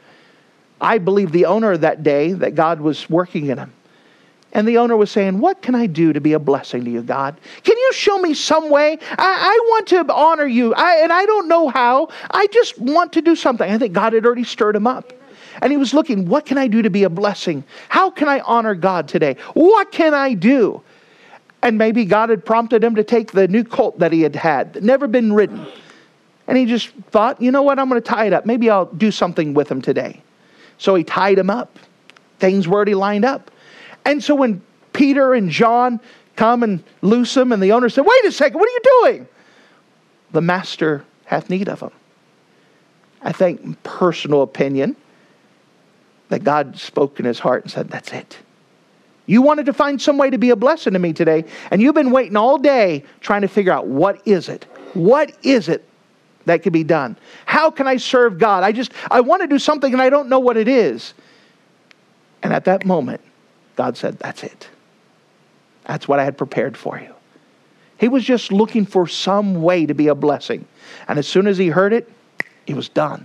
I 0.80 0.96
believe 0.96 1.32
the 1.32 1.44
owner 1.44 1.76
that 1.76 2.02
day 2.02 2.32
that 2.32 2.54
God 2.54 2.80
was 2.80 3.10
working 3.10 3.48
in 3.48 3.58
him 3.58 3.74
and 4.52 4.66
the 4.66 4.78
owner 4.78 4.96
was 4.96 5.10
saying, 5.10 5.38
What 5.38 5.62
can 5.62 5.74
I 5.74 5.86
do 5.86 6.12
to 6.12 6.20
be 6.20 6.32
a 6.32 6.38
blessing 6.38 6.84
to 6.84 6.90
you, 6.90 7.02
God? 7.02 7.36
Can 7.62 7.76
you 7.76 7.92
show 7.92 8.18
me 8.18 8.34
some 8.34 8.70
way? 8.70 8.98
I, 9.10 9.16
I 9.18 9.58
want 9.70 9.86
to 9.88 10.12
honor 10.12 10.46
you, 10.46 10.74
I, 10.74 10.96
and 11.02 11.12
I 11.12 11.24
don't 11.26 11.48
know 11.48 11.68
how. 11.68 12.08
I 12.30 12.46
just 12.48 12.78
want 12.78 13.12
to 13.14 13.22
do 13.22 13.36
something. 13.36 13.70
I 13.70 13.78
think 13.78 13.92
God 13.92 14.12
had 14.12 14.26
already 14.26 14.44
stirred 14.44 14.76
him 14.76 14.86
up. 14.86 15.12
And 15.62 15.70
he 15.70 15.76
was 15.76 15.94
looking, 15.94 16.28
What 16.28 16.46
can 16.46 16.58
I 16.58 16.66
do 16.66 16.82
to 16.82 16.90
be 16.90 17.04
a 17.04 17.10
blessing? 17.10 17.64
How 17.88 18.10
can 18.10 18.28
I 18.28 18.40
honor 18.40 18.74
God 18.74 19.06
today? 19.08 19.36
What 19.54 19.92
can 19.92 20.14
I 20.14 20.34
do? 20.34 20.82
And 21.62 21.76
maybe 21.76 22.04
God 22.04 22.30
had 22.30 22.44
prompted 22.44 22.82
him 22.82 22.94
to 22.94 23.04
take 23.04 23.32
the 23.32 23.46
new 23.46 23.64
colt 23.64 23.98
that 23.98 24.12
he 24.12 24.22
had 24.22 24.34
had, 24.34 24.82
never 24.82 25.06
been 25.06 25.32
ridden. 25.32 25.66
And 26.48 26.56
he 26.56 26.64
just 26.64 26.88
thought, 27.10 27.40
you 27.40 27.52
know 27.52 27.62
what, 27.62 27.78
I'm 27.78 27.88
going 27.88 28.00
to 28.00 28.08
tie 28.08 28.26
it 28.26 28.32
up. 28.32 28.46
Maybe 28.46 28.70
I'll 28.70 28.86
do 28.86 29.12
something 29.12 29.54
with 29.54 29.70
him 29.70 29.80
today. 29.80 30.22
So 30.78 30.94
he 30.94 31.04
tied 31.04 31.38
him 31.38 31.50
up. 31.50 31.78
Things 32.38 32.66
were 32.66 32.76
already 32.76 32.94
lined 32.94 33.24
up. 33.24 33.50
And 34.04 34.22
so 34.22 34.34
when 34.34 34.62
Peter 34.92 35.34
and 35.34 35.50
John 35.50 36.00
come 36.36 36.62
and 36.62 36.82
loose 37.02 37.36
him, 37.36 37.52
and 37.52 37.62
the 37.62 37.72
owner 37.72 37.88
said, 37.88 38.04
Wait 38.06 38.24
a 38.24 38.32
second, 38.32 38.58
what 38.58 38.68
are 38.68 38.72
you 38.72 39.02
doing? 39.02 39.28
The 40.32 40.40
master 40.40 41.04
hath 41.26 41.50
need 41.50 41.68
of 41.68 41.80
him. 41.80 41.90
I 43.22 43.32
think, 43.32 43.82
personal 43.82 44.42
opinion, 44.42 44.96
that 46.30 46.44
God 46.44 46.78
spoke 46.78 47.18
in 47.20 47.26
his 47.26 47.38
heart 47.38 47.64
and 47.64 47.70
said, 47.70 47.88
That's 47.88 48.12
it. 48.12 48.38
You 49.26 49.42
wanted 49.42 49.66
to 49.66 49.72
find 49.72 50.00
some 50.00 50.18
way 50.18 50.30
to 50.30 50.38
be 50.38 50.50
a 50.50 50.56
blessing 50.56 50.94
to 50.94 50.98
me 50.98 51.12
today, 51.12 51.44
and 51.70 51.80
you've 51.80 51.94
been 51.94 52.10
waiting 52.10 52.36
all 52.36 52.58
day 52.58 53.04
trying 53.20 53.42
to 53.42 53.48
figure 53.48 53.72
out 53.72 53.86
what 53.86 54.26
is 54.26 54.48
it? 54.48 54.64
What 54.94 55.32
is 55.44 55.68
it 55.68 55.86
that 56.46 56.62
could 56.62 56.72
be 56.72 56.82
done? 56.82 57.16
How 57.46 57.70
can 57.70 57.86
I 57.86 57.96
serve 57.96 58.38
God? 58.38 58.64
I 58.64 58.72
just, 58.72 58.92
I 59.10 59.20
want 59.20 59.42
to 59.42 59.46
do 59.46 59.58
something 59.58 59.92
and 59.92 60.02
I 60.02 60.10
don't 60.10 60.28
know 60.28 60.40
what 60.40 60.56
it 60.56 60.66
is. 60.66 61.14
And 62.42 62.52
at 62.52 62.64
that 62.64 62.84
moment, 62.84 63.20
God 63.80 63.96
said, 63.96 64.18
That's 64.18 64.42
it. 64.42 64.68
That's 65.86 66.06
what 66.06 66.18
I 66.18 66.24
had 66.24 66.36
prepared 66.36 66.76
for 66.76 67.00
you. 67.00 67.14
He 67.96 68.08
was 68.08 68.22
just 68.22 68.52
looking 68.52 68.84
for 68.84 69.06
some 69.06 69.62
way 69.62 69.86
to 69.86 69.94
be 69.94 70.08
a 70.08 70.14
blessing. 70.14 70.66
And 71.08 71.18
as 71.18 71.26
soon 71.26 71.46
as 71.46 71.56
he 71.56 71.68
heard 71.68 71.94
it, 71.94 72.06
he 72.66 72.74
was 72.74 72.90
done. 72.90 73.24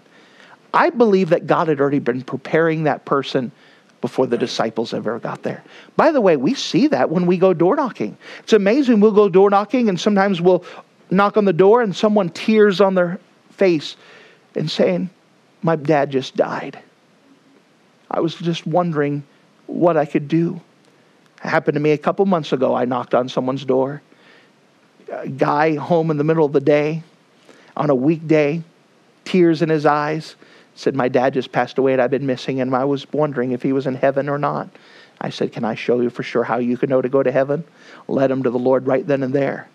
I 0.74 0.92
believe 0.92 1.32
that 1.32 1.46
God 1.46 1.68
had 1.68 1.82
already 1.82 2.00
been 2.00 2.22
preparing 2.22 2.84
that 2.84 3.04
person 3.04 3.52
before 4.00 4.28
the 4.28 4.38
disciples 4.38 4.94
ever 4.94 5.20
got 5.20 5.44
there. 5.44 5.62
By 5.98 6.14
the 6.14 6.22
way, 6.22 6.38
we 6.38 6.54
see 6.54 6.88
that 6.88 7.10
when 7.10 7.26
we 7.26 7.38
go 7.38 7.54
door 7.54 7.76
knocking. 7.76 8.18
It's 8.40 8.54
amazing. 8.54 9.02
We'll 9.02 9.12
go 9.12 9.28
door 9.28 9.50
knocking, 9.50 9.90
and 9.90 10.00
sometimes 10.00 10.40
we'll 10.40 10.64
knock 11.12 11.36
on 11.36 11.44
the 11.44 11.52
door, 11.52 11.82
and 11.82 11.94
someone 11.94 12.30
tears 12.30 12.80
on 12.80 12.96
their 12.96 13.20
face 13.52 13.98
and 14.56 14.72
saying, 14.72 15.10
My 15.64 15.76
dad 15.76 16.12
just 16.12 16.38
died. 16.38 16.80
I 18.10 18.22
was 18.22 18.36
just 18.36 18.66
wondering 18.66 19.26
what 19.68 19.98
I 19.98 20.06
could 20.06 20.28
do. 20.28 20.62
It 21.44 21.50
happened 21.50 21.76
to 21.76 21.80
me 21.80 21.92
a 21.92 21.98
couple 21.98 22.26
months 22.26 22.54
ago. 22.54 22.76
I 22.76 22.86
knocked 22.86 23.14
on 23.14 23.30
someone's 23.30 23.66
door. 23.66 24.02
A 25.12 25.28
guy 25.28 25.76
home 25.76 26.12
in 26.12 26.18
the 26.18 26.24
middle 26.24 26.46
of 26.46 26.54
the 26.54 26.60
day 26.60 27.04
on 27.78 27.90
a 27.90 27.96
weekday, 27.96 28.64
tears 29.24 29.62
in 29.62 29.70
his 29.70 29.86
eyes, 29.86 30.36
said, 30.76 30.96
My 30.96 31.08
dad 31.08 31.34
just 31.34 31.52
passed 31.52 31.78
away 31.78 31.94
and 31.94 32.02
I've 32.02 32.12
been 32.12 32.26
missing 32.26 32.62
and 32.62 32.76
I 32.76 32.86
was 32.86 33.12
wondering 33.12 33.52
if 33.52 33.62
he 33.62 33.74
was 33.74 33.88
in 33.88 33.96
heaven 33.96 34.30
or 34.30 34.38
not. 34.38 34.70
I 35.20 35.30
said, 35.30 35.52
Can 35.52 35.64
I 35.64 35.76
show 35.76 36.02
you 36.02 36.10
for 36.10 36.24
sure 36.24 36.44
how 36.44 36.58
you 36.58 36.78
can 36.78 36.90
know 36.90 37.02
to 37.02 37.10
go 37.10 37.24
to 37.24 37.32
heaven? 37.32 37.64
Led 38.08 38.32
him 38.32 38.44
to 38.44 38.50
the 38.50 38.60
Lord 38.60 38.88
right 38.88 39.06
then 39.06 39.24
and 39.24 39.34
there. 39.34 39.70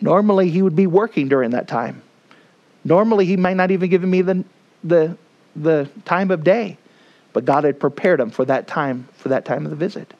Normally, 0.00 0.50
he 0.50 0.60
would 0.60 0.76
be 0.76 0.86
working 0.86 1.28
during 1.28 1.50
that 1.50 1.66
time. 1.66 2.02
Normally, 2.84 3.24
he 3.24 3.36
might 3.36 3.56
not 3.56 3.70
even 3.70 3.88
give 3.88 4.02
me 4.02 4.20
the, 4.20 4.44
the, 4.82 5.16
the 5.56 5.88
time 6.04 6.30
of 6.30 6.44
day. 6.44 6.76
But 7.34 7.44
God 7.44 7.64
had 7.64 7.78
prepared 7.78 8.20
him 8.20 8.30
for 8.30 8.46
that 8.46 8.66
time, 8.66 9.06
for 9.18 9.28
that 9.28 9.44
time 9.44 9.66
of 9.66 9.70
the 9.70 9.76
visit. 9.76 10.14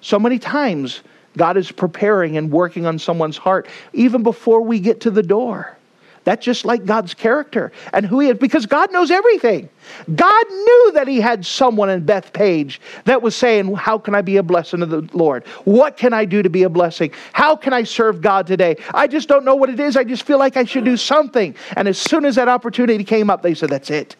So 0.00 0.18
many 0.18 0.38
times, 0.38 1.02
God 1.36 1.56
is 1.56 1.70
preparing 1.70 2.36
and 2.38 2.50
working 2.50 2.86
on 2.86 2.98
someone's 2.98 3.36
heart 3.36 3.66
even 3.92 4.22
before 4.22 4.62
we 4.62 4.80
get 4.80 5.00
to 5.02 5.10
the 5.10 5.22
door. 5.22 5.76
That's 6.22 6.42
just 6.42 6.64
like 6.64 6.86
God's 6.86 7.12
character 7.12 7.70
and 7.92 8.06
who 8.06 8.20
He 8.20 8.28
is, 8.28 8.38
because 8.38 8.64
God 8.64 8.92
knows 8.92 9.10
everything. 9.10 9.68
God 10.14 10.46
knew 10.48 10.92
that 10.94 11.06
He 11.06 11.20
had 11.20 11.44
someone 11.44 11.90
in 11.90 12.06
Bethpage 12.06 12.78
that 13.04 13.20
was 13.20 13.36
saying, 13.36 13.74
How 13.74 13.98
can 13.98 14.14
I 14.14 14.22
be 14.22 14.38
a 14.38 14.42
blessing 14.42 14.80
to 14.80 14.86
the 14.86 15.06
Lord? 15.12 15.46
What 15.64 15.98
can 15.98 16.14
I 16.14 16.24
do 16.24 16.42
to 16.42 16.48
be 16.48 16.62
a 16.62 16.70
blessing? 16.70 17.10
How 17.32 17.56
can 17.56 17.74
I 17.74 17.82
serve 17.82 18.22
God 18.22 18.46
today? 18.46 18.76
I 18.94 19.06
just 19.06 19.28
don't 19.28 19.44
know 19.44 19.54
what 19.54 19.68
it 19.68 19.80
is. 19.80 19.96
I 19.96 20.04
just 20.04 20.22
feel 20.22 20.38
like 20.38 20.56
I 20.56 20.64
should 20.64 20.84
do 20.84 20.96
something. 20.96 21.54
And 21.76 21.88
as 21.88 21.98
soon 21.98 22.24
as 22.24 22.36
that 22.36 22.48
opportunity 22.48 23.04
came 23.04 23.28
up, 23.28 23.42
they 23.42 23.54
said, 23.54 23.68
That's 23.68 23.90
it. 23.90 24.16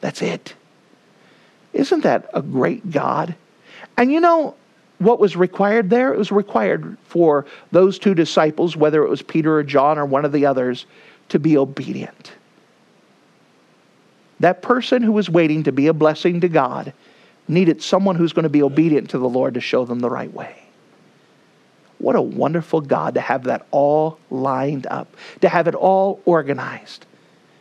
That's 0.00 0.22
it. 0.22 0.54
Isn't 1.72 2.02
that 2.02 2.28
a 2.34 2.42
great 2.42 2.90
God? 2.90 3.34
And 3.96 4.12
you 4.12 4.20
know 4.20 4.54
what 4.98 5.18
was 5.18 5.36
required 5.36 5.90
there? 5.90 6.12
It 6.12 6.18
was 6.18 6.30
required 6.30 6.96
for 7.04 7.46
those 7.72 7.98
two 7.98 8.14
disciples, 8.14 8.76
whether 8.76 9.02
it 9.02 9.10
was 9.10 9.22
Peter 9.22 9.56
or 9.56 9.62
John 9.62 9.98
or 9.98 10.06
one 10.06 10.24
of 10.24 10.32
the 10.32 10.46
others, 10.46 10.86
to 11.30 11.38
be 11.38 11.56
obedient. 11.56 12.32
That 14.40 14.62
person 14.62 15.02
who 15.02 15.12
was 15.12 15.30
waiting 15.30 15.62
to 15.64 15.72
be 15.72 15.86
a 15.86 15.92
blessing 15.92 16.40
to 16.40 16.48
God 16.48 16.92
needed 17.48 17.82
someone 17.82 18.16
who's 18.16 18.32
going 18.32 18.42
to 18.44 18.48
be 18.48 18.62
obedient 18.62 19.10
to 19.10 19.18
the 19.18 19.28
Lord 19.28 19.54
to 19.54 19.60
show 19.60 19.84
them 19.84 20.00
the 20.00 20.10
right 20.10 20.32
way. 20.32 20.62
What 21.98 22.16
a 22.16 22.22
wonderful 22.22 22.80
God 22.80 23.14
to 23.14 23.20
have 23.20 23.44
that 23.44 23.66
all 23.70 24.18
lined 24.30 24.86
up, 24.88 25.16
to 25.40 25.48
have 25.48 25.68
it 25.68 25.74
all 25.74 26.20
organized. 26.24 27.06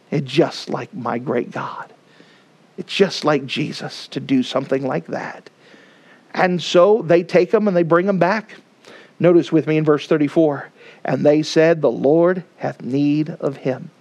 It's 0.09 0.29
just 0.29 0.69
like 0.69 0.93
my 0.93 1.19
great 1.19 1.51
God. 1.51 1.93
It's 2.81 2.95
just 2.95 3.23
like 3.23 3.45
Jesus 3.45 4.07
to 4.07 4.19
do 4.19 4.41
something 4.41 4.87
like 4.87 5.05
that. 5.05 5.51
And 6.33 6.59
so 6.59 7.03
they 7.03 7.21
take 7.21 7.51
them 7.51 7.67
and 7.67 7.77
they 7.77 7.83
bring 7.83 8.07
them 8.07 8.17
back. 8.17 8.55
Notice 9.19 9.51
with 9.51 9.67
me 9.67 9.77
in 9.77 9.85
verse 9.85 10.07
34 10.07 10.67
and 11.03 11.23
they 11.23 11.43
said, 11.43 11.79
The 11.79 11.91
Lord 11.91 12.43
hath 12.57 12.81
need 12.81 13.29
of 13.39 13.57
him. 13.57 13.91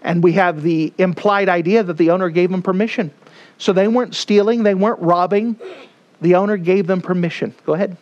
And 0.00 0.24
we 0.24 0.32
have 0.32 0.62
the 0.62 0.94
implied 0.96 1.50
idea 1.50 1.82
that 1.82 1.98
the 1.98 2.10
owner 2.10 2.30
gave 2.30 2.50
them 2.50 2.62
permission. 2.62 3.10
So 3.58 3.74
they 3.74 3.86
weren't 3.86 4.14
stealing, 4.14 4.62
they 4.62 4.74
weren't 4.74 5.00
robbing. 5.00 5.60
The 6.22 6.36
owner 6.36 6.56
gave 6.56 6.86
them 6.86 7.02
permission. 7.02 7.54
Go 7.66 7.74
ahead. 7.74 7.98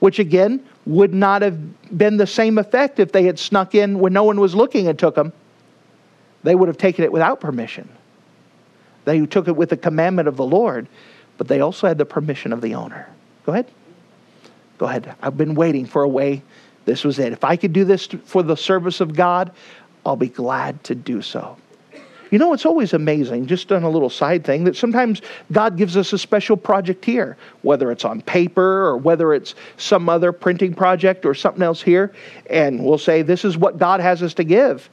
Which 0.00 0.18
again 0.18 0.66
would 0.86 1.14
not 1.14 1.42
have 1.42 1.96
been 1.96 2.16
the 2.16 2.26
same 2.26 2.58
effect 2.58 2.98
if 2.98 3.12
they 3.12 3.22
had 3.22 3.38
snuck 3.38 3.76
in 3.76 4.00
when 4.00 4.12
no 4.12 4.24
one 4.24 4.40
was 4.40 4.56
looking 4.56 4.88
and 4.88 4.98
took 4.98 5.14
them. 5.14 5.32
They 6.42 6.56
would 6.56 6.66
have 6.66 6.78
taken 6.78 7.04
it 7.04 7.12
without 7.12 7.38
permission. 7.38 7.88
They 9.04 9.24
took 9.26 9.48
it 9.48 9.56
with 9.56 9.70
the 9.70 9.76
commandment 9.76 10.28
of 10.28 10.36
the 10.36 10.44
Lord, 10.44 10.86
but 11.38 11.48
they 11.48 11.60
also 11.60 11.86
had 11.86 11.98
the 11.98 12.04
permission 12.04 12.52
of 12.52 12.60
the 12.60 12.74
owner. 12.74 13.08
Go 13.46 13.52
ahead. 13.52 13.66
Go 14.78 14.86
ahead. 14.86 15.14
I've 15.22 15.36
been 15.36 15.54
waiting 15.54 15.86
for 15.86 16.02
a 16.02 16.08
way. 16.08 16.42
This 16.84 17.04
was 17.04 17.18
it. 17.18 17.32
If 17.32 17.44
I 17.44 17.56
could 17.56 17.72
do 17.72 17.84
this 17.84 18.06
for 18.06 18.42
the 18.42 18.56
service 18.56 19.00
of 19.00 19.14
God, 19.14 19.52
I'll 20.04 20.16
be 20.16 20.28
glad 20.28 20.82
to 20.84 20.94
do 20.94 21.22
so. 21.22 21.56
You 22.30 22.38
know, 22.38 22.52
it's 22.52 22.66
always 22.66 22.94
amazing, 22.94 23.46
just 23.46 23.70
on 23.70 23.84
a 23.84 23.88
little 23.88 24.10
side 24.10 24.44
thing, 24.44 24.64
that 24.64 24.74
sometimes 24.74 25.22
God 25.52 25.76
gives 25.76 25.96
us 25.96 26.12
a 26.12 26.18
special 26.18 26.56
project 26.56 27.04
here, 27.04 27.36
whether 27.62 27.92
it's 27.92 28.04
on 28.04 28.22
paper 28.22 28.86
or 28.86 28.96
whether 28.96 29.32
it's 29.32 29.54
some 29.76 30.08
other 30.08 30.32
printing 30.32 30.74
project 30.74 31.24
or 31.24 31.34
something 31.34 31.62
else 31.62 31.80
here, 31.80 32.12
and 32.50 32.84
we'll 32.84 32.98
say, 32.98 33.22
This 33.22 33.44
is 33.44 33.56
what 33.56 33.78
God 33.78 34.00
has 34.00 34.22
us 34.22 34.34
to 34.34 34.44
give 34.44 34.90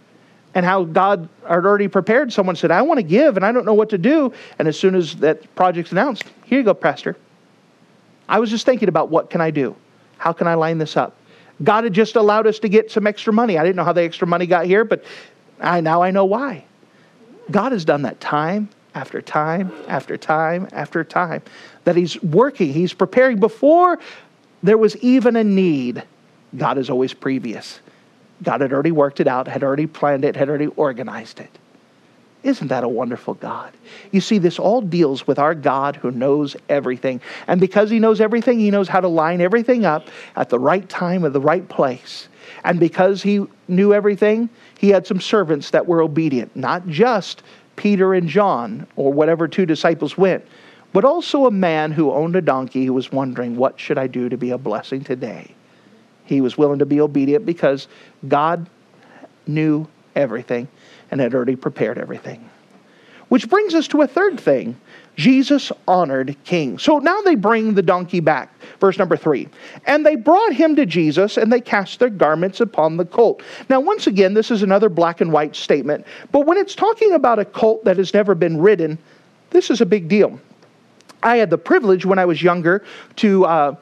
and 0.54 0.66
how 0.66 0.84
God 0.84 1.30
had 1.48 1.66
already 1.66 1.88
prepared. 1.88 2.34
Someone 2.34 2.56
said, 2.56 2.72
I 2.72 2.82
want 2.82 2.98
to 2.98 3.04
give 3.04 3.38
and 3.38 3.46
I 3.46 3.52
don't 3.52 3.66
know 3.66 3.74
what 3.74 3.90
to 3.90 3.98
do. 3.98 4.34
And 4.60 4.68
as 4.68 4.78
soon 4.78 4.96
as 4.96 5.16
that 5.18 5.54
project's 5.56 5.92
announced, 5.92 6.24
here 6.46 6.60
you 6.60 6.66
go, 6.66 6.74
Pastor. 6.74 7.18
I 8.28 8.40
was 8.40 8.50
just 8.50 8.66
thinking 8.66 8.90
about 8.90 9.10
what 9.10 9.30
can 9.30 9.42
I 9.42 9.52
do? 9.52 9.76
How 10.18 10.34
can 10.34 10.48
I 10.48 10.54
line 10.54 10.78
this 10.78 10.96
up? 10.96 11.18
God 11.64 11.84
had 11.84 11.94
just 11.94 12.16
allowed 12.16 12.48
us 12.48 12.60
to 12.60 12.70
get 12.70 12.92
some 12.92 13.06
extra 13.06 13.34
money. 13.34 13.58
I 13.58 13.64
didn't 13.64 13.76
know 13.76 13.84
how 13.84 13.94
the 13.94 14.04
extra 14.04 14.28
money 14.28 14.48
got 14.48 14.66
here, 14.66 14.84
but 14.84 15.04
I 15.60 15.82
now 15.82 16.02
I 16.02 16.12
know 16.12 16.26
why. 16.26 16.66
God 17.50 17.72
has 17.72 17.86
done 17.86 18.04
that 18.04 18.20
time 18.20 18.70
after 18.96 19.22
time 19.22 19.72
after 19.88 20.18
time 20.18 20.68
after 20.72 21.04
time. 21.04 21.42
That 21.84 21.96
He's 21.96 22.22
working, 22.24 22.74
He's 22.74 22.94
preparing 22.94 23.40
before 23.40 24.00
there 24.64 24.78
was 24.78 24.96
even 24.98 25.36
a 25.36 25.44
need. 25.44 26.04
God 26.56 26.78
is 26.78 26.90
always 26.90 27.14
previous. 27.14 27.80
God 28.44 28.62
had 28.62 28.74
already 28.74 28.92
worked 28.92 29.20
it 29.20 29.28
out, 29.28 29.48
had 29.48 29.64
already 29.64 29.88
planned 29.88 30.26
it, 30.26 30.36
had 30.36 30.50
already 30.50 30.68
organized 30.68 31.40
it. 31.40 31.58
Isn't 32.44 32.70
that 32.70 32.84
a 32.84 32.90
wonderful 32.90 33.36
God? 33.36 33.72
You 34.12 34.20
see, 34.20 34.40
this 34.40 34.58
all 34.58 34.82
deals 34.82 35.28
with 35.28 35.38
our 35.38 35.54
God 35.54 35.96
who 35.96 36.10
knows 36.10 36.56
everything. 36.70 37.22
And 37.48 37.62
because 37.62 37.92
He 37.92 38.00
knows 38.00 38.20
everything, 38.20 38.60
He 38.60 38.72
knows 38.72 38.88
how 38.88 39.00
to 39.00 39.08
line 39.08 39.42
everything 39.42 39.86
up 39.86 40.08
at 40.36 40.50
the 40.50 40.58
right 40.58 40.88
time 40.90 41.24
at 41.24 41.34
the 41.34 41.40
right 41.42 41.68
place. 41.70 42.30
And 42.64 42.80
because 42.80 43.22
He 43.22 43.46
knew 43.68 43.94
everything, 43.94 44.50
He 44.80 44.90
had 44.90 45.06
some 45.06 45.22
servants 45.22 45.70
that 45.70 45.86
were 45.86 46.02
obedient, 46.02 46.56
not 46.56 46.88
just 46.88 47.44
Peter 47.76 48.16
and 48.16 48.28
John 48.28 48.88
or 48.96 49.14
whatever 49.14 49.48
two 49.48 49.68
disciples 49.68 50.18
went, 50.18 50.44
but 50.94 51.06
also 51.06 51.46
a 51.46 51.52
man 51.52 51.92
who 51.92 52.12
owned 52.12 52.36
a 52.36 52.42
donkey 52.42 52.86
who 52.86 52.94
was 52.94 53.12
wondering, 53.12 53.56
What 53.56 53.80
should 53.80 54.00
I 54.00 54.08
do 54.08 54.30
to 54.30 54.38
be 54.38 54.50
a 54.50 54.58
blessing 54.58 55.04
today? 55.04 55.54
He 56.26 56.42
was 56.42 56.58
willing 56.58 56.80
to 56.80 56.86
be 56.86 57.02
obedient 57.02 57.46
because 57.46 57.88
God 58.28 58.70
knew 59.48 59.88
everything 60.16 60.68
and 61.10 61.20
had 61.20 61.34
already 61.34 61.56
prepared 61.56 61.98
everything. 61.98 62.50
Which 63.30 63.50
brings 63.50 63.74
us 63.74 63.88
to 63.90 64.02
a 64.02 64.08
third 64.08 64.40
thing 64.40 64.76
Jesus 65.16 65.72
honored 65.88 66.36
king. 66.44 66.80
So 66.80 67.00
now 67.00 67.22
they 67.22 67.36
bring 67.36 67.74
the 67.74 67.82
donkey 67.82 68.20
back. 68.20 68.54
Verse 68.80 68.98
number 68.98 69.18
three. 69.18 69.48
And 69.86 70.06
they 70.06 70.16
brought 70.16 70.54
him 70.54 70.76
to 70.78 70.86
Jesus, 70.86 71.38
and 71.38 71.52
they 71.52 71.62
cast 71.62 72.00
their 72.00 72.10
garments 72.10 72.62
upon 72.62 72.98
the 72.98 73.06
colt. 73.06 73.44
Now, 73.70 73.80
once 73.80 74.08
again, 74.08 74.34
this 74.34 74.52
is 74.52 74.64
another 74.64 74.90
black 74.90 75.22
and 75.22 75.32
white 75.32 75.56
statement. 75.56 76.06
But 76.32 76.46
when 76.46 76.58
it's 76.58 76.76
talking 76.76 77.14
about 77.14 77.40
a 77.40 77.46
colt 77.46 77.84
that 77.86 77.98
has 77.98 78.14
never 78.14 78.36
been 78.36 78.60
ridden, 78.60 78.98
this 79.52 79.70
is 79.70 79.82
a 79.82 79.86
big 79.86 80.08
deal. 80.08 80.40
I 81.24 81.38
had 81.38 81.50
the 81.50 81.58
privilege 81.58 82.06
when 82.06 82.18
I 82.18 82.26
was 82.26 82.42
younger 82.42 82.84
to 83.18 83.46
uh, 83.46 83.76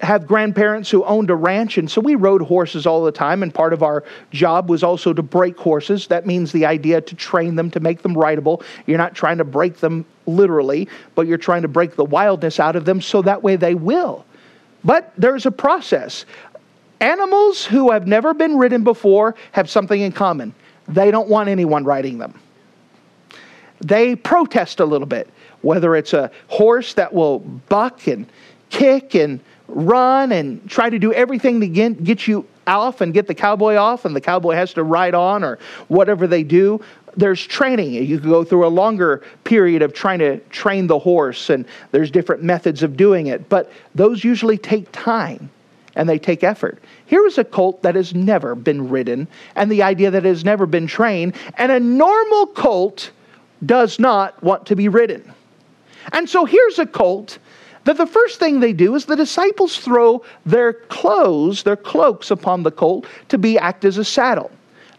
have 0.00 0.26
grandparents 0.26 0.90
who 0.90 1.04
owned 1.04 1.30
a 1.30 1.34
ranch, 1.34 1.76
and 1.76 1.90
so 1.90 2.00
we 2.00 2.14
rode 2.14 2.42
horses 2.42 2.86
all 2.86 3.04
the 3.04 3.12
time. 3.12 3.42
And 3.42 3.52
part 3.52 3.72
of 3.72 3.82
our 3.82 4.02
job 4.30 4.70
was 4.70 4.82
also 4.82 5.12
to 5.12 5.22
break 5.22 5.56
horses. 5.58 6.06
That 6.06 6.26
means 6.26 6.52
the 6.52 6.66
idea 6.66 7.00
to 7.00 7.14
train 7.14 7.54
them 7.54 7.70
to 7.72 7.80
make 7.80 8.02
them 8.02 8.16
rideable. 8.16 8.62
You're 8.86 8.98
not 8.98 9.14
trying 9.14 9.38
to 9.38 9.44
break 9.44 9.76
them 9.76 10.06
literally, 10.26 10.88
but 11.14 11.26
you're 11.26 11.38
trying 11.38 11.62
to 11.62 11.68
break 11.68 11.96
the 11.96 12.04
wildness 12.04 12.58
out 12.58 12.76
of 12.76 12.84
them 12.84 13.00
so 13.00 13.22
that 13.22 13.42
way 13.42 13.56
they 13.56 13.74
will. 13.74 14.24
But 14.84 15.12
there's 15.18 15.44
a 15.44 15.50
process. 15.50 16.24
Animals 17.00 17.64
who 17.64 17.90
have 17.90 18.06
never 18.06 18.32
been 18.32 18.56
ridden 18.56 18.84
before 18.84 19.34
have 19.52 19.68
something 19.68 20.00
in 20.00 20.12
common 20.12 20.54
they 20.88 21.10
don't 21.12 21.28
want 21.28 21.48
anyone 21.48 21.84
riding 21.84 22.18
them. 22.18 22.34
They 23.80 24.16
protest 24.16 24.80
a 24.80 24.84
little 24.84 25.06
bit, 25.06 25.28
whether 25.62 25.94
it's 25.94 26.12
a 26.12 26.30
horse 26.48 26.94
that 26.94 27.12
will 27.12 27.38
buck 27.38 28.06
and 28.08 28.26
kick 28.70 29.14
and 29.14 29.40
run 29.70 30.32
and 30.32 30.68
try 30.68 30.90
to 30.90 30.98
do 30.98 31.12
everything 31.12 31.60
to 31.60 31.66
get, 31.66 32.26
you 32.26 32.46
off 32.66 33.00
and 33.00 33.12
get 33.12 33.26
the 33.26 33.34
cowboy 33.34 33.74
off, 33.76 34.04
and 34.04 34.14
the 34.14 34.20
cowboy 34.20 34.54
has 34.54 34.72
to 34.74 34.84
ride 34.84 35.14
on 35.14 35.42
or 35.42 35.58
whatever 35.88 36.26
they 36.26 36.42
do. 36.42 36.80
There's 37.16 37.44
training. 37.44 37.92
You 37.94 38.20
can 38.20 38.30
go 38.30 38.44
through 38.44 38.66
a 38.66 38.68
longer 38.68 39.24
period 39.44 39.82
of 39.82 39.92
trying 39.92 40.20
to 40.20 40.38
train 40.50 40.86
the 40.86 40.98
horse, 40.98 41.50
and 41.50 41.66
there's 41.90 42.10
different 42.10 42.42
methods 42.42 42.82
of 42.82 42.96
doing 42.96 43.26
it. 43.26 43.48
But 43.48 43.72
those 43.94 44.22
usually 44.22 44.58
take 44.58 44.90
time 44.92 45.50
and 45.96 46.08
they 46.08 46.18
take 46.18 46.44
effort. 46.44 46.78
Here 47.06 47.26
is 47.26 47.36
a 47.36 47.44
colt 47.44 47.82
that 47.82 47.96
has 47.96 48.14
never 48.14 48.54
been 48.54 48.88
ridden, 48.88 49.26
and 49.56 49.70
the 49.70 49.82
idea 49.82 50.10
that 50.12 50.24
it 50.24 50.28
has 50.28 50.44
never 50.44 50.66
been 50.66 50.86
trained, 50.86 51.34
and 51.58 51.72
a 51.72 51.80
normal 51.80 52.46
colt 52.46 53.10
does 53.66 53.98
not 53.98 54.40
want 54.42 54.66
to 54.66 54.76
be 54.76 54.88
ridden. 54.88 55.34
And 56.12 56.28
so 56.28 56.44
here's 56.44 56.78
a 56.78 56.86
colt 56.86 57.38
that 57.84 57.96
the 57.96 58.06
first 58.06 58.38
thing 58.38 58.60
they 58.60 58.72
do 58.72 58.94
is 58.94 59.06
the 59.06 59.16
disciples 59.16 59.78
throw 59.78 60.22
their 60.44 60.74
clothes, 60.74 61.62
their 61.62 61.76
cloaks 61.76 62.30
upon 62.30 62.62
the 62.62 62.70
colt 62.70 63.06
to 63.28 63.38
be 63.38 63.58
act 63.58 63.84
as 63.84 63.98
a 63.98 64.04
saddle. 64.04 64.50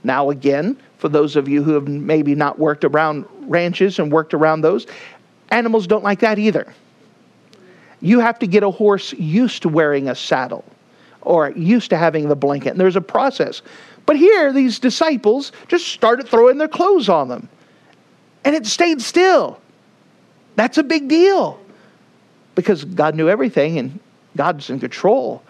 Now 0.04 0.30
again, 0.30 0.78
for 0.98 1.10
those 1.10 1.36
of 1.36 1.48
you 1.48 1.64
who 1.64 1.74
have 1.74 1.88
maybe 1.88 2.36
not 2.36 2.60
worked 2.60 2.84
around 2.84 3.26
ranches 3.42 4.00
and 4.00 4.12
worked 4.12 4.34
around 4.34 4.62
those, 4.62 4.88
animals 5.50 5.88
don't 5.88 6.04
like 6.04 6.20
that 6.20 6.40
either. 6.40 6.74
You 8.02 8.20
have 8.20 8.40
to 8.40 8.48
get 8.48 8.64
a 8.64 8.72
horse 8.72 9.14
used 9.14 9.62
to 9.62 9.70
wearing 9.70 10.10
a 10.10 10.16
saddle 10.16 10.66
or 11.22 11.52
used 11.52 11.92
to 11.92 11.98
having 11.98 12.28
the 12.30 12.36
blanket. 12.36 12.72
And 12.72 12.80
there's 12.80 12.96
a 12.96 13.02
process. 13.02 13.62
But 14.08 14.18
here, 14.18 14.52
these 14.52 14.80
disciples 14.80 15.52
just 15.68 15.88
started 15.90 16.28
throwing 16.28 16.58
their 16.58 16.68
clothes 16.68 17.10
on 17.10 17.28
them. 17.28 17.48
And 18.44 18.56
it 18.56 18.66
stayed 18.66 19.02
still. 19.02 19.62
That's 20.56 20.80
a 20.80 20.84
big 20.84 21.08
deal 21.08 21.60
because 22.56 22.84
God 22.84 23.16
knew 23.16 23.30
everything 23.30 23.78
and 23.78 24.00
God's 24.36 24.70
in 24.70 24.80
control. 24.80 25.44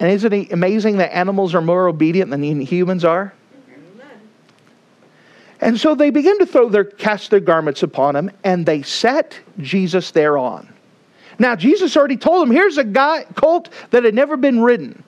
And 0.00 0.10
isn't 0.10 0.32
it 0.32 0.52
amazing 0.52 0.96
that 0.98 1.14
animals 1.14 1.54
are 1.54 1.60
more 1.60 1.88
obedient 1.88 2.30
than 2.30 2.60
humans 2.60 3.04
are? 3.04 3.32
And 5.60 5.78
so 5.78 5.94
they 5.94 6.10
begin 6.10 6.38
to 6.40 6.46
throw 6.46 6.68
their 6.68 6.84
cast 6.84 7.30
their 7.30 7.38
garments 7.38 7.84
upon 7.84 8.16
him, 8.16 8.32
and 8.42 8.66
they 8.66 8.82
set 8.82 9.38
Jesus 9.60 10.10
thereon. 10.10 10.68
Now 11.38 11.54
Jesus 11.54 11.96
already 11.96 12.16
told 12.16 12.42
them, 12.42 12.52
here's 12.52 12.78
a 12.78 12.84
guy 12.84 13.24
colt 13.36 13.68
that 13.90 14.02
had 14.02 14.12
never 14.12 14.36
been 14.36 14.60
ridden. 14.60 15.04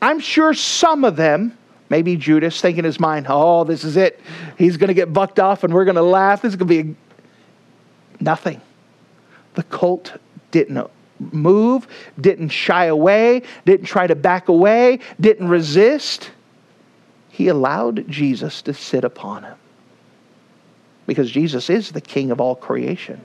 I'm 0.00 0.20
sure 0.20 0.54
some 0.54 1.04
of 1.04 1.16
them, 1.16 1.56
maybe 1.90 2.16
Judas, 2.16 2.62
thinking 2.62 2.78
in 2.78 2.84
his 2.86 2.98
mind, 2.98 3.26
oh, 3.28 3.64
this 3.64 3.84
is 3.84 3.98
it. 3.98 4.18
He's 4.56 4.78
going 4.78 4.88
to 4.88 4.94
get 4.94 5.12
bucked 5.12 5.38
off, 5.38 5.64
and 5.64 5.74
we're 5.74 5.84
going 5.84 5.96
to 5.96 6.02
laugh. 6.02 6.40
This 6.40 6.54
is 6.54 6.56
going 6.56 6.68
to 6.68 6.82
be 6.84 6.90
a... 6.90 8.22
nothing. 8.24 8.60
The 9.54 9.62
colt 9.64 10.14
didn't 10.50 10.90
move, 11.18 11.86
didn't 12.20 12.48
shy 12.48 12.86
away, 12.86 13.42
didn't 13.64 13.86
try 13.86 14.06
to 14.06 14.14
back 14.14 14.48
away, 14.48 15.00
didn't 15.20 15.48
resist. 15.48 16.30
He 17.28 17.48
allowed 17.48 18.08
Jesus 18.08 18.62
to 18.62 18.74
sit 18.74 19.04
upon 19.04 19.44
him. 19.44 19.56
Because 21.06 21.30
Jesus 21.30 21.70
is 21.70 21.90
the 21.90 22.00
king 22.00 22.30
of 22.30 22.40
all 22.40 22.54
creation. 22.54 23.20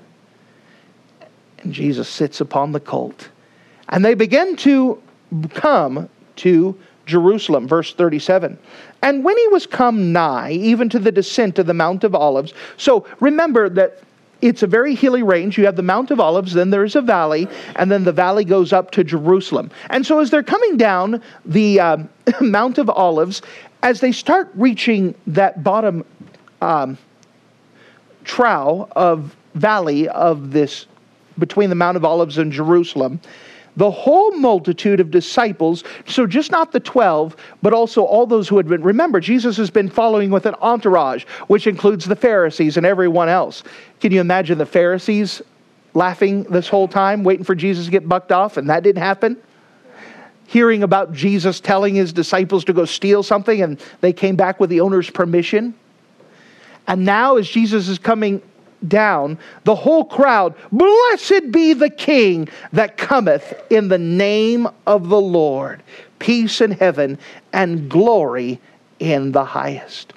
And 1.59 1.73
Jesus 1.73 2.07
sits 2.07 2.41
upon 2.41 2.71
the 2.71 2.79
colt. 2.79 3.29
And 3.89 4.03
they 4.03 4.13
begin 4.13 4.55
to 4.57 5.01
come 5.53 6.09
to 6.37 6.77
Jerusalem, 7.05 7.67
verse 7.67 7.93
37. 7.93 8.57
And 9.01 9.23
when 9.23 9.37
he 9.37 9.47
was 9.47 9.65
come 9.65 10.11
nigh, 10.11 10.51
even 10.51 10.89
to 10.89 10.99
the 10.99 11.11
descent 11.11 11.57
of 11.59 11.65
the 11.65 11.73
Mount 11.73 12.03
of 12.03 12.13
Olives, 12.13 12.53
so 12.75 13.07
remember 13.19 13.69
that 13.69 14.01
it's 14.41 14.63
a 14.63 14.67
very 14.67 14.95
hilly 14.95 15.23
range. 15.23 15.57
You 15.57 15.65
have 15.65 15.75
the 15.75 15.83
Mount 15.83 16.11
of 16.11 16.19
Olives, 16.19 16.53
then 16.53 16.69
there's 16.69 16.95
a 16.95 17.01
valley, 17.01 17.47
and 17.75 17.91
then 17.91 18.03
the 18.03 18.11
valley 18.11 18.45
goes 18.45 18.73
up 18.73 18.91
to 18.91 19.03
Jerusalem. 19.03 19.71
And 19.89 20.05
so, 20.05 20.19
as 20.19 20.29
they're 20.29 20.43
coming 20.43 20.77
down 20.77 21.21
the 21.45 21.79
uh, 21.79 21.97
Mount 22.41 22.77
of 22.77 22.89
Olives, 22.89 23.41
as 23.83 23.99
they 23.99 24.11
start 24.11 24.49
reaching 24.55 25.15
that 25.27 25.63
bottom 25.63 26.05
um, 26.61 26.97
trough 28.23 28.91
of 28.95 29.35
valley 29.55 30.07
of 30.09 30.51
this 30.51 30.85
between 31.39 31.69
the 31.69 31.75
Mount 31.75 31.97
of 31.97 32.05
Olives 32.05 32.37
and 32.37 32.51
Jerusalem, 32.51 33.19
the 33.77 33.91
whole 33.91 34.31
multitude 34.31 34.99
of 34.99 35.11
disciples, 35.11 35.83
so 36.07 36.25
just 36.25 36.51
not 36.51 36.71
the 36.71 36.79
12, 36.79 37.37
but 37.61 37.73
also 37.73 38.03
all 38.03 38.25
those 38.25 38.49
who 38.49 38.57
had 38.57 38.67
been. 38.67 38.81
Remember, 38.81 39.19
Jesus 39.19 39.55
has 39.57 39.69
been 39.69 39.87
following 39.87 40.31
with 40.31 40.47
an 40.47 40.55
entourage, 40.55 41.25
which 41.45 41.67
includes 41.67 42.05
the 42.05 42.15
Pharisees 42.15 42.75
and 42.75 42.85
everyone 42.85 43.29
else. 43.29 43.63
Can 44.01 44.11
you 44.11 44.19
imagine 44.19 44.57
the 44.57 44.65
Pharisees 44.65 45.43
laughing 45.93 46.43
this 46.43 46.67
whole 46.67 46.87
time, 46.87 47.23
waiting 47.23 47.45
for 47.45 47.55
Jesus 47.55 47.85
to 47.85 47.91
get 47.91 48.09
bucked 48.09 48.31
off, 48.31 48.57
and 48.57 48.69
that 48.69 48.81
didn't 48.81 49.01
happen? 49.01 49.37
Hearing 50.47 50.81
about 50.81 51.13
Jesus 51.13 51.59
telling 51.59 51.93
his 51.93 52.11
disciples 52.11 52.65
to 52.65 52.73
go 52.73 52.85
steal 52.85 53.21
something, 53.21 53.61
and 53.61 53.79
they 54.01 54.11
came 54.11 54.35
back 54.35 54.59
with 54.59 54.71
the 54.71 54.81
owner's 54.81 55.09
permission. 55.09 55.75
And 56.87 57.05
now, 57.05 57.35
as 57.35 57.47
Jesus 57.47 57.89
is 57.89 57.99
coming 57.99 58.41
down, 58.87 59.37
the 59.63 59.75
whole 59.75 60.05
crowd, 60.05 60.53
Blessed 60.71 61.51
be 61.51 61.73
the 61.73 61.89
King 61.89 62.49
that 62.73 62.97
cometh 62.97 63.53
in 63.69 63.87
the 63.87 63.97
name 63.97 64.67
of 64.85 65.09
the 65.09 65.21
Lord. 65.21 65.81
Peace 66.19 66.61
in 66.61 66.71
heaven 66.71 67.17
and 67.53 67.89
glory 67.89 68.59
in 68.99 69.31
the 69.31 69.45
highest. 69.45 70.13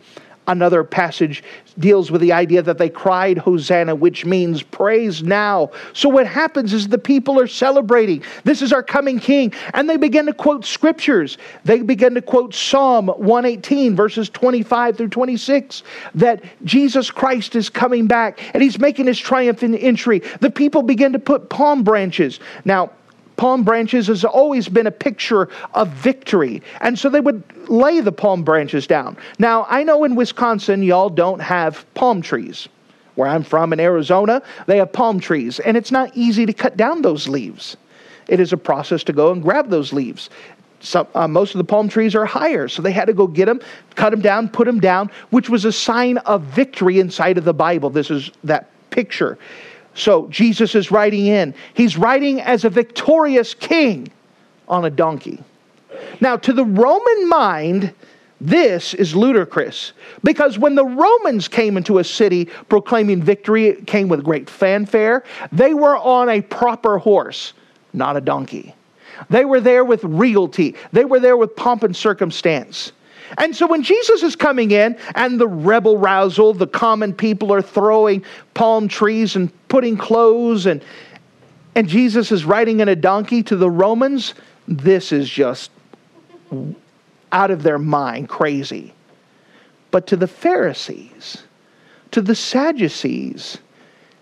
Another 0.51 0.83
passage 0.83 1.45
deals 1.79 2.11
with 2.11 2.21
the 2.21 2.33
idea 2.33 2.61
that 2.61 2.77
they 2.77 2.89
cried 2.89 3.39
Hosanna, 3.39 3.95
which 3.95 4.25
means 4.25 4.65
praise 4.65 5.23
now. 5.23 5.71
So 5.93 6.09
what 6.09 6.27
happens 6.27 6.73
is 6.73 6.89
the 6.89 6.99
people 6.99 7.39
are 7.39 7.47
celebrating. 7.47 8.25
This 8.43 8.61
is 8.61 8.73
our 8.73 8.83
coming 8.83 9.21
king. 9.21 9.53
And 9.75 9.89
they 9.89 9.97
begin 9.97 10.27
to 10.27 10.35
quote 10.35 10.65
scriptures. 10.65 11.39
They 11.65 11.83
begin 11.83 12.15
to 12.15 12.21
quote 12.21 12.53
Psalm 12.53 13.07
118, 13.07 13.95
verses 13.95 14.29
25 14.29 14.97
through 14.97 15.11
26, 15.11 15.85
that 16.17 16.43
Jesus 16.65 17.13
Christ 17.13 17.55
is 17.55 17.71
coming 17.71 18.09
back 18.09 18.41
and 18.53 18.61
he's 18.61 18.81
making 18.81 19.07
his 19.07 19.21
triumphant 19.21 19.77
entry. 19.81 20.21
The 20.41 20.51
people 20.51 20.83
begin 20.83 21.13
to 21.13 21.21
put 21.21 21.49
palm 21.49 21.85
branches. 21.85 22.41
Now, 22.65 22.91
palm 23.41 23.65
branches 23.65 24.09
has 24.09 24.23
always 24.23 24.69
been 24.69 24.87
a 24.87 24.91
picture 24.91 25.49
of 25.73 25.89
victory. 25.89 26.63
And 26.83 26.99
so 26.99 27.09
they 27.09 27.21
would 27.21 27.43
lay 27.71 28.03
the 28.03 28.13
palm 28.13 28.43
branches 28.43 28.87
down. 28.87 29.17
Now, 29.39 29.67
I 29.71 29.83
know 29.83 30.05
in 30.05 30.15
Wisconsin, 30.15 30.83
y'all 30.83 31.09
don't 31.09 31.41
have 31.41 31.87
palm 31.95 32.21
trees. 32.21 32.69
Where 33.15 33.27
I'm 33.27 33.43
from 33.43 33.73
in 33.73 33.81
Arizona, 33.81 34.43
they 34.67 34.77
have 34.77 34.93
palm 34.93 35.21
trees, 35.21 35.59
and 35.59 35.75
it's 35.75 35.91
not 35.91 36.15
easy 36.15 36.45
to 36.45 36.53
cut 36.53 36.77
down 36.77 37.01
those 37.01 37.29
leaves. 37.29 37.79
It 38.29 38.41
is 38.41 38.53
a 38.53 38.59
process 38.59 39.03
to 39.05 39.15
go 39.15 39.33
and 39.33 39.43
grab 39.43 39.71
those 39.71 39.91
leaves. 39.91 40.29
Some, 40.81 41.07
uh, 41.15 41.27
most 41.27 41.55
of 41.55 41.59
the 41.59 41.65
palm 41.65 41.89
trees 41.89 42.15
are 42.15 42.27
higher, 42.27 42.69
so 42.69 42.83
they 42.83 42.93
had 42.93 43.07
to 43.07 43.15
go 43.15 43.27
get 43.27 43.47
them, 43.47 43.61
cut 43.95 44.11
them 44.11 44.21
down, 44.21 44.51
put 44.51 44.67
them 44.67 44.81
down, 44.81 45.11
which 45.31 45.49
was 45.49 45.65
a 45.65 45.73
sign 45.73 46.19
of 46.19 46.43
victory 46.43 47.01
inside 47.01 47.39
of 47.39 47.45
the 47.45 47.55
Bible. 47.55 47.89
This 47.89 48.11
is 48.11 48.31
that 48.45 48.69
picture. 48.91 49.39
So 49.95 50.29
Jesus 50.29 50.75
is 50.75 50.91
riding 50.91 51.27
in. 51.27 51.55
He's 51.75 51.97
riding 51.97 52.41
as 52.41 52.65
a 52.65 52.71
victorious 52.71 53.55
king 53.55 54.09
on 54.69 54.85
a 54.85 54.91
donkey. 54.91 55.43
Now, 56.21 56.37
to 56.37 56.53
the 56.53 56.65
Roman 56.65 57.29
mind, 57.29 57.93
this 58.41 58.95
is 58.95 59.15
ludicrous 59.15 59.93
because 60.25 60.59
when 60.59 60.75
the 60.75 60.85
Romans 60.85 61.49
came 61.49 61.77
into 61.77 61.99
a 61.99 62.05
city 62.05 62.47
proclaiming 62.69 63.23
victory, 63.23 63.67
it 63.67 63.87
came 63.87 64.09
with 64.09 64.25
great 64.25 64.49
fanfare. 64.49 65.25
They 65.53 65.75
were 65.75 65.99
on 65.99 66.29
a 66.31 66.41
proper 66.41 66.99
horse, 66.99 67.53
not 67.93 68.17
a 68.17 68.21
donkey. 68.21 68.75
They 69.29 69.45
were 69.45 69.61
there 69.61 69.85
with 69.85 70.03
realty, 70.05 70.77
they 70.93 71.05
were 71.05 71.21
there 71.21 71.37
with 71.37 71.55
pomp 71.55 71.83
and 71.83 71.95
circumstance. 71.95 72.93
And 73.39 73.55
so 73.55 73.67
when 73.67 73.83
Jesus 73.83 74.23
is 74.23 74.37
coming 74.37 74.71
in 74.71 74.97
and 75.15 75.41
the 75.41 75.49
rebel 75.49 75.99
rousal, 75.99 76.53
the 76.53 76.67
common 76.67 77.13
people 77.15 77.53
are 77.53 77.63
throwing 77.63 78.25
palm 78.55 78.89
trees 78.89 79.37
and 79.37 79.51
putting 79.69 79.97
clothes 79.97 80.67
and 80.67 80.83
and 81.75 81.89
Jesus 81.89 82.33
is 82.33 82.45
riding 82.45 82.81
in 82.81 82.89
a 82.89 82.97
donkey 82.97 83.43
to 83.45 83.57
the 83.57 83.71
Romans, 83.71 84.35
this 84.67 85.13
is 85.13 85.31
just 85.31 85.71
out 87.33 87.51
of 87.51 87.63
their 87.63 87.79
mind, 87.79 88.29
crazy. 88.29 88.93
But 89.91 90.07
to 90.09 90.17
the 90.17 90.27
Pharisees, 90.27 91.45
to 92.11 92.21
the 92.21 92.35
Sadducees, 92.35 93.59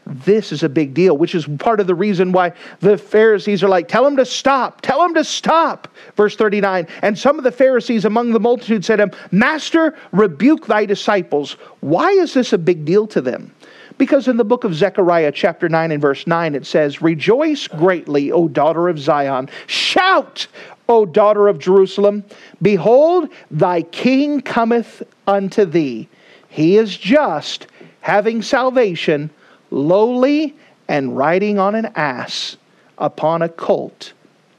This 0.08 0.52
is 0.52 0.62
a 0.62 0.68
big 0.68 0.94
deal, 0.94 1.16
which 1.16 1.34
is 1.34 1.46
part 1.58 1.80
of 1.80 1.86
the 1.86 1.94
reason 1.94 2.32
why 2.32 2.52
the 2.80 2.96
Pharisees 2.96 3.62
are 3.62 3.68
like, 3.68 3.88
Tell 3.88 4.06
him 4.06 4.16
to 4.16 4.24
stop, 4.24 4.80
tell 4.80 5.04
him 5.04 5.14
to 5.14 5.24
stop. 5.24 5.88
Verse 6.16 6.34
39 6.34 6.86
And 7.02 7.18
some 7.18 7.36
of 7.38 7.44
the 7.44 7.52
Pharisees 7.52 8.04
among 8.04 8.32
the 8.32 8.40
multitude 8.40 8.84
said 8.84 8.96
to 8.96 9.04
him, 9.04 9.12
Master, 9.30 9.94
rebuke 10.12 10.66
thy 10.66 10.86
disciples. 10.86 11.52
Why 11.80 12.10
is 12.10 12.34
this 12.34 12.52
a 12.52 12.58
big 12.58 12.84
deal 12.84 13.06
to 13.08 13.20
them? 13.20 13.54
Because 13.98 14.28
in 14.28 14.36
the 14.36 14.44
book 14.44 14.64
of 14.64 14.74
Zechariah, 14.74 15.32
chapter 15.32 15.68
9 15.68 15.90
and 15.90 16.00
verse 16.00 16.26
9, 16.26 16.54
it 16.54 16.64
says, 16.64 17.02
Rejoice 17.02 17.66
greatly, 17.66 18.30
O 18.30 18.48
daughter 18.48 18.88
of 18.88 18.98
Zion. 18.98 19.50
Shout, 19.66 20.46
O 20.88 21.04
daughter 21.04 21.48
of 21.48 21.58
Jerusalem. 21.58 22.24
Behold, 22.62 23.28
thy 23.50 23.82
king 23.82 24.40
cometh 24.40 25.02
unto 25.26 25.64
thee. 25.64 26.08
He 26.48 26.76
is 26.78 26.96
just, 26.96 27.66
having 28.00 28.40
salvation, 28.40 29.30
lowly, 29.70 30.56
and 30.88 31.16
riding 31.16 31.58
on 31.58 31.74
an 31.74 31.86
ass 31.94 32.56
upon 32.96 33.42
a 33.42 33.48
colt 33.48 34.12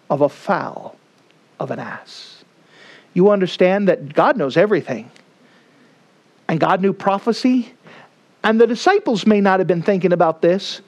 of 0.09 0.21
a 0.21 0.29
foal 0.29 0.95
of 1.59 1.71
an 1.71 1.79
ass. 1.79 2.43
You 3.13 3.31
understand 3.31 3.87
that 3.87 4.13
God 4.13 4.37
knows 4.37 4.55
everything. 4.55 5.09
And 6.47 6.59
God 6.59 6.81
knew 6.81 6.93
prophecy. 6.93 7.73
And 8.43 8.59
the 8.59 8.67
disciples 8.67 9.25
may 9.25 9.41
not 9.41 9.59
have 9.59 9.67
been 9.67 9.81
thinking 9.81 10.13
about 10.13 10.41
this, 10.41 10.81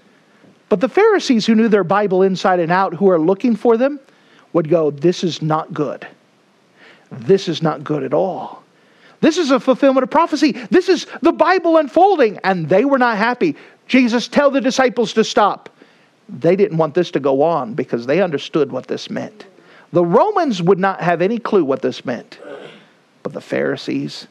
but 0.70 0.80
the 0.80 0.90
Pharisees 0.90 1.46
who 1.46 1.56
knew 1.56 1.68
their 1.68 1.84
Bible 1.84 2.24
inside 2.24 2.60
and 2.60 2.72
out, 2.72 2.94
who 2.94 3.10
are 3.10 3.20
looking 3.20 3.56
for 3.56 3.78
them, 3.78 4.00
would 4.54 4.70
go, 4.70 4.92
This 4.92 5.24
is 5.24 5.42
not 5.42 5.74
good. 5.74 6.08
This 7.12 7.50
is 7.50 7.62
not 7.62 7.84
good 7.84 8.04
at 8.04 8.14
all. 8.14 8.64
This 9.20 9.38
is 9.38 9.52
a 9.52 9.60
fulfillment 9.60 10.04
of 10.04 10.10
prophecy. 10.10 10.54
This 10.72 10.90
is 10.90 11.06
the 11.22 11.32
Bible 11.32 11.78
unfolding. 11.78 12.40
And 12.44 12.68
they 12.68 12.86
were 12.86 12.98
not 12.98 13.18
happy. 13.18 13.56
Jesus, 13.88 14.28
tell 14.28 14.52
the 14.52 14.62
disciples 14.62 15.14
to 15.14 15.24
stop. 15.24 15.70
They 16.30 16.56
didn't 16.56 16.78
want 16.78 16.94
this 16.94 17.12
to 17.12 17.20
go 17.20 17.42
on 17.42 17.74
because 17.74 18.06
they 18.06 18.22
understood 18.22 18.72
what 18.72 18.88
this 18.88 19.10
meant. 19.10 19.46
The 19.92 20.06
Romans 20.06 20.62
would 20.62 20.80
not 20.80 21.02
have 21.02 21.22
any 21.22 21.38
clue 21.38 21.66
what 21.66 21.82
this 21.82 22.06
meant, 22.06 22.40
but 23.24 23.34
the 23.34 23.42
Pharisees, 23.42 24.28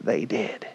they 0.00 0.24
did. 0.24 0.66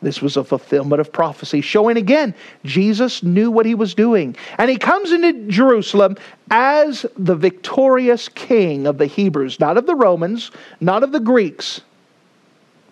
This 0.00 0.20
was 0.20 0.36
a 0.36 0.44
fulfillment 0.44 1.00
of 1.00 1.12
prophecy, 1.12 1.60
showing 1.60 1.96
again 1.96 2.34
Jesus 2.64 3.22
knew 3.22 3.50
what 3.50 3.66
he 3.66 3.74
was 3.74 3.94
doing. 3.94 4.36
And 4.58 4.70
he 4.70 4.76
comes 4.76 5.12
into 5.12 5.46
Jerusalem 5.48 6.16
as 6.50 7.06
the 7.16 7.34
victorious 7.34 8.28
king 8.28 8.86
of 8.86 8.98
the 8.98 9.06
Hebrews, 9.06 9.60
not 9.60 9.78
of 9.78 9.86
the 9.86 9.94
Romans, 9.94 10.50
not 10.80 11.02
of 11.02 11.12
the 11.12 11.20
Greeks, 11.20 11.80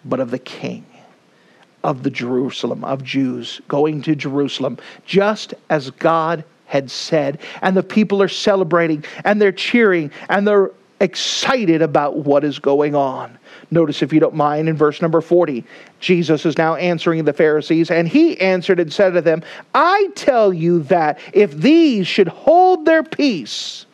but 0.04 0.20
of 0.20 0.30
the 0.30 0.38
king 0.38 0.84
of 1.84 2.02
the 2.02 2.10
Jerusalem, 2.10 2.84
of 2.84 3.02
Jews, 3.02 3.60
going 3.68 4.02
to 4.02 4.14
Jerusalem, 4.14 4.78
just 5.04 5.54
as 5.70 5.90
God 5.90 6.44
had 6.66 6.90
said. 6.90 7.38
And 7.60 7.76
the 7.76 7.82
people 7.82 8.22
are 8.22 8.28
celebrating 8.28 9.04
and 9.24 9.40
they're 9.40 9.52
cheering 9.52 10.10
and 10.28 10.46
they're 10.46 10.70
excited 11.00 11.82
about 11.82 12.18
what 12.18 12.44
is 12.44 12.58
going 12.58 12.94
on. 12.94 13.36
Notice, 13.70 14.02
if 14.02 14.12
you 14.12 14.20
don't 14.20 14.34
mind, 14.34 14.68
in 14.68 14.76
verse 14.76 15.02
number 15.02 15.20
40, 15.20 15.64
Jesus 15.98 16.46
is 16.46 16.56
now 16.56 16.76
answering 16.76 17.24
the 17.24 17.32
Pharisees, 17.32 17.90
and 17.90 18.06
he 18.06 18.40
answered 18.40 18.78
and 18.78 18.92
said 18.92 19.10
to 19.14 19.20
them, 19.20 19.42
I 19.74 20.10
tell 20.14 20.52
you 20.52 20.82
that 20.84 21.18
if 21.32 21.52
these 21.52 22.06
should 22.06 22.28
hold 22.28 22.84
their 22.84 23.02
peace, 23.02 23.86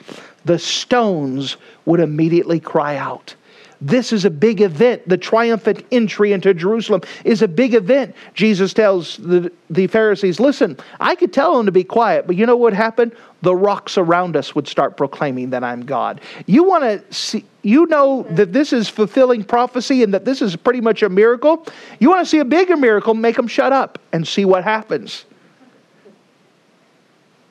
the 0.45 0.59
stones 0.59 1.57
would 1.87 2.01
immediately 2.01 2.61
cry 2.61 2.97
out. 2.97 3.35
This 3.81 4.13
is 4.13 4.25
a 4.25 4.31
big 4.31 4.61
event. 4.61 5.09
The 5.09 5.17
triumphant 5.17 5.87
entry 5.93 6.33
into 6.33 6.53
Jerusalem 6.53 7.03
is 7.25 7.43
a 7.43 7.49
big 7.49 7.75
event. 7.75 8.15
Jesus 8.35 8.75
tells 8.75 9.19
the, 9.19 9.53
the 9.71 9.87
Pharisees, 9.87 10.41
Listen, 10.41 10.77
I 10.99 11.15
could 11.15 11.33
tell 11.33 11.57
them 11.57 11.67
to 11.67 11.73
be 11.73 11.85
quiet, 11.85 12.27
but 12.27 12.37
you 12.37 12.45
know 12.45 12.57
what 12.57 12.73
happened? 12.73 13.15
The 13.43 13.55
rocks 13.55 13.97
around 13.97 14.37
us 14.37 14.55
would 14.55 14.67
start 14.67 14.97
proclaiming 14.97 15.51
that 15.51 15.63
I'm 15.63 15.87
God. 15.87 16.21
You 16.47 16.65
want 16.65 16.83
to 16.85 17.15
see, 17.15 17.45
you 17.63 17.87
know 17.87 18.27
that 18.31 18.53
this 18.53 18.73
is 18.73 18.89
fulfilling 18.89 19.45
prophecy 19.45 20.03
and 20.03 20.13
that 20.13 20.25
this 20.25 20.43
is 20.43 20.57
pretty 20.57 20.81
much 20.81 21.05
a 21.05 21.09
miracle. 21.09 21.65
You 22.01 22.11
want 22.11 22.25
to 22.25 22.27
see 22.27 22.39
a 22.39 22.45
bigger 22.45 22.77
miracle, 22.77 23.15
make 23.15 23.37
them 23.37 23.47
shut 23.47 23.73
up 23.73 24.01
and 24.13 24.27
see 24.27 24.45
what 24.45 24.65
happens. 24.65 25.25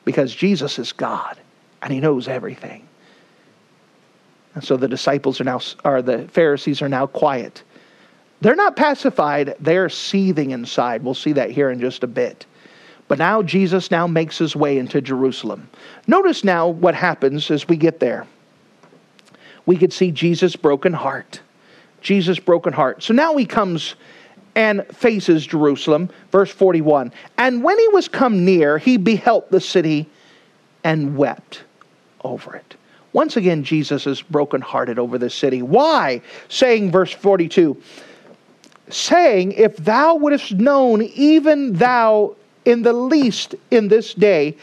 Because 0.04 0.34
Jesus 0.34 0.78
is 0.78 0.92
God 0.92 1.38
and 1.80 1.92
he 1.92 2.00
knows 2.00 2.28
everything. 2.28 2.87
And 4.54 4.64
so 4.64 4.76
the 4.76 4.88
disciples 4.88 5.40
are 5.40 5.44
now, 5.44 5.60
or 5.84 6.02
the 6.02 6.26
Pharisees 6.28 6.82
are 6.82 6.88
now 6.88 7.06
quiet. 7.06 7.62
They're 8.40 8.56
not 8.56 8.76
pacified, 8.76 9.54
they're 9.60 9.88
seething 9.88 10.50
inside. 10.50 11.02
We'll 11.02 11.14
see 11.14 11.32
that 11.32 11.50
here 11.50 11.70
in 11.70 11.80
just 11.80 12.04
a 12.04 12.06
bit. 12.06 12.46
But 13.08 13.18
now 13.18 13.42
Jesus 13.42 13.90
now 13.90 14.06
makes 14.06 14.38
his 14.38 14.54
way 14.54 14.78
into 14.78 15.00
Jerusalem. 15.00 15.68
Notice 16.06 16.44
now 16.44 16.68
what 16.68 16.94
happens 16.94 17.50
as 17.50 17.66
we 17.66 17.76
get 17.76 18.00
there. 18.00 18.26
We 19.66 19.76
could 19.76 19.92
see 19.92 20.12
Jesus' 20.12 20.56
broken 20.56 20.92
heart. 20.92 21.40
Jesus' 22.00 22.38
broken 22.38 22.72
heart. 22.72 23.02
So 23.02 23.12
now 23.14 23.36
he 23.36 23.46
comes 23.46 23.96
and 24.54 24.86
faces 24.88 25.46
Jerusalem. 25.46 26.10
Verse 26.30 26.50
41 26.50 27.12
And 27.38 27.62
when 27.62 27.78
he 27.78 27.88
was 27.88 28.08
come 28.08 28.44
near, 28.44 28.78
he 28.78 28.96
beheld 28.96 29.44
the 29.50 29.60
city 29.60 30.08
and 30.84 31.16
wept 31.16 31.62
over 32.22 32.56
it. 32.56 32.76
Once 33.18 33.36
again, 33.36 33.64
Jesus 33.64 34.06
is 34.06 34.22
brokenhearted 34.22 34.96
over 34.96 35.18
this 35.18 35.34
city. 35.34 35.60
Why? 35.60 36.22
Saying, 36.48 36.92
verse 36.92 37.10
42, 37.10 37.76
saying, 38.90 39.50
If 39.50 39.76
thou 39.78 40.14
wouldst 40.14 40.52
known, 40.52 41.02
even 41.02 41.72
thou 41.72 42.36
in 42.64 42.82
the 42.82 42.92
least 42.92 43.56
in 43.72 43.88
this 43.88 44.14
day, 44.14 44.56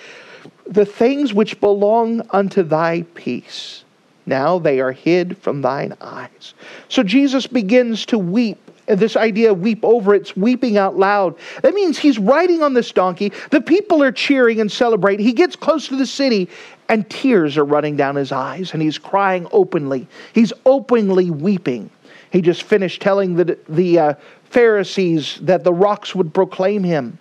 the 0.65 0.85
things 0.85 1.33
which 1.33 1.59
belong 1.59 2.25
unto 2.29 2.63
thy 2.63 3.01
peace. 3.13 3.83
Now 4.25 4.57
they 4.57 4.79
are 4.79 4.93
hid 4.93 5.37
from 5.39 5.61
thine 5.61 5.93
eyes. 5.99 6.53
So 6.87 7.03
Jesus 7.03 7.47
begins 7.47 8.05
to 8.05 8.17
weep 8.17 8.64
this 8.87 9.15
idea 9.15 9.53
weep 9.53 9.83
over, 9.83 10.13
it's 10.13 10.35
weeping 10.35 10.77
out 10.77 10.97
loud. 10.97 11.35
That 11.61 11.73
means 11.73 11.97
he's 11.97 12.19
riding 12.19 12.61
on 12.61 12.73
this 12.73 12.91
donkey. 12.91 13.31
The 13.49 13.61
people 13.61 14.03
are 14.03 14.11
cheering 14.11 14.59
and 14.59 14.71
celebrating. 14.71 15.25
He 15.25 15.33
gets 15.33 15.55
close 15.55 15.87
to 15.87 15.95
the 15.95 16.05
city, 16.05 16.49
and 16.89 17.09
tears 17.09 17.57
are 17.57 17.65
running 17.65 17.95
down 17.95 18.15
his 18.15 18.31
eyes, 18.31 18.73
and 18.73 18.81
he's 18.81 18.97
crying 18.97 19.47
openly. 19.51 20.07
He's 20.33 20.53
openly 20.65 21.31
weeping. 21.31 21.89
He 22.31 22.41
just 22.41 22.63
finished 22.63 23.01
telling 23.01 23.35
the, 23.35 23.57
the 23.69 23.99
uh, 23.99 24.13
Pharisees 24.45 25.39
that 25.41 25.63
the 25.63 25.73
rocks 25.73 26.13
would 26.13 26.33
proclaim 26.33 26.83
him. 26.83 27.17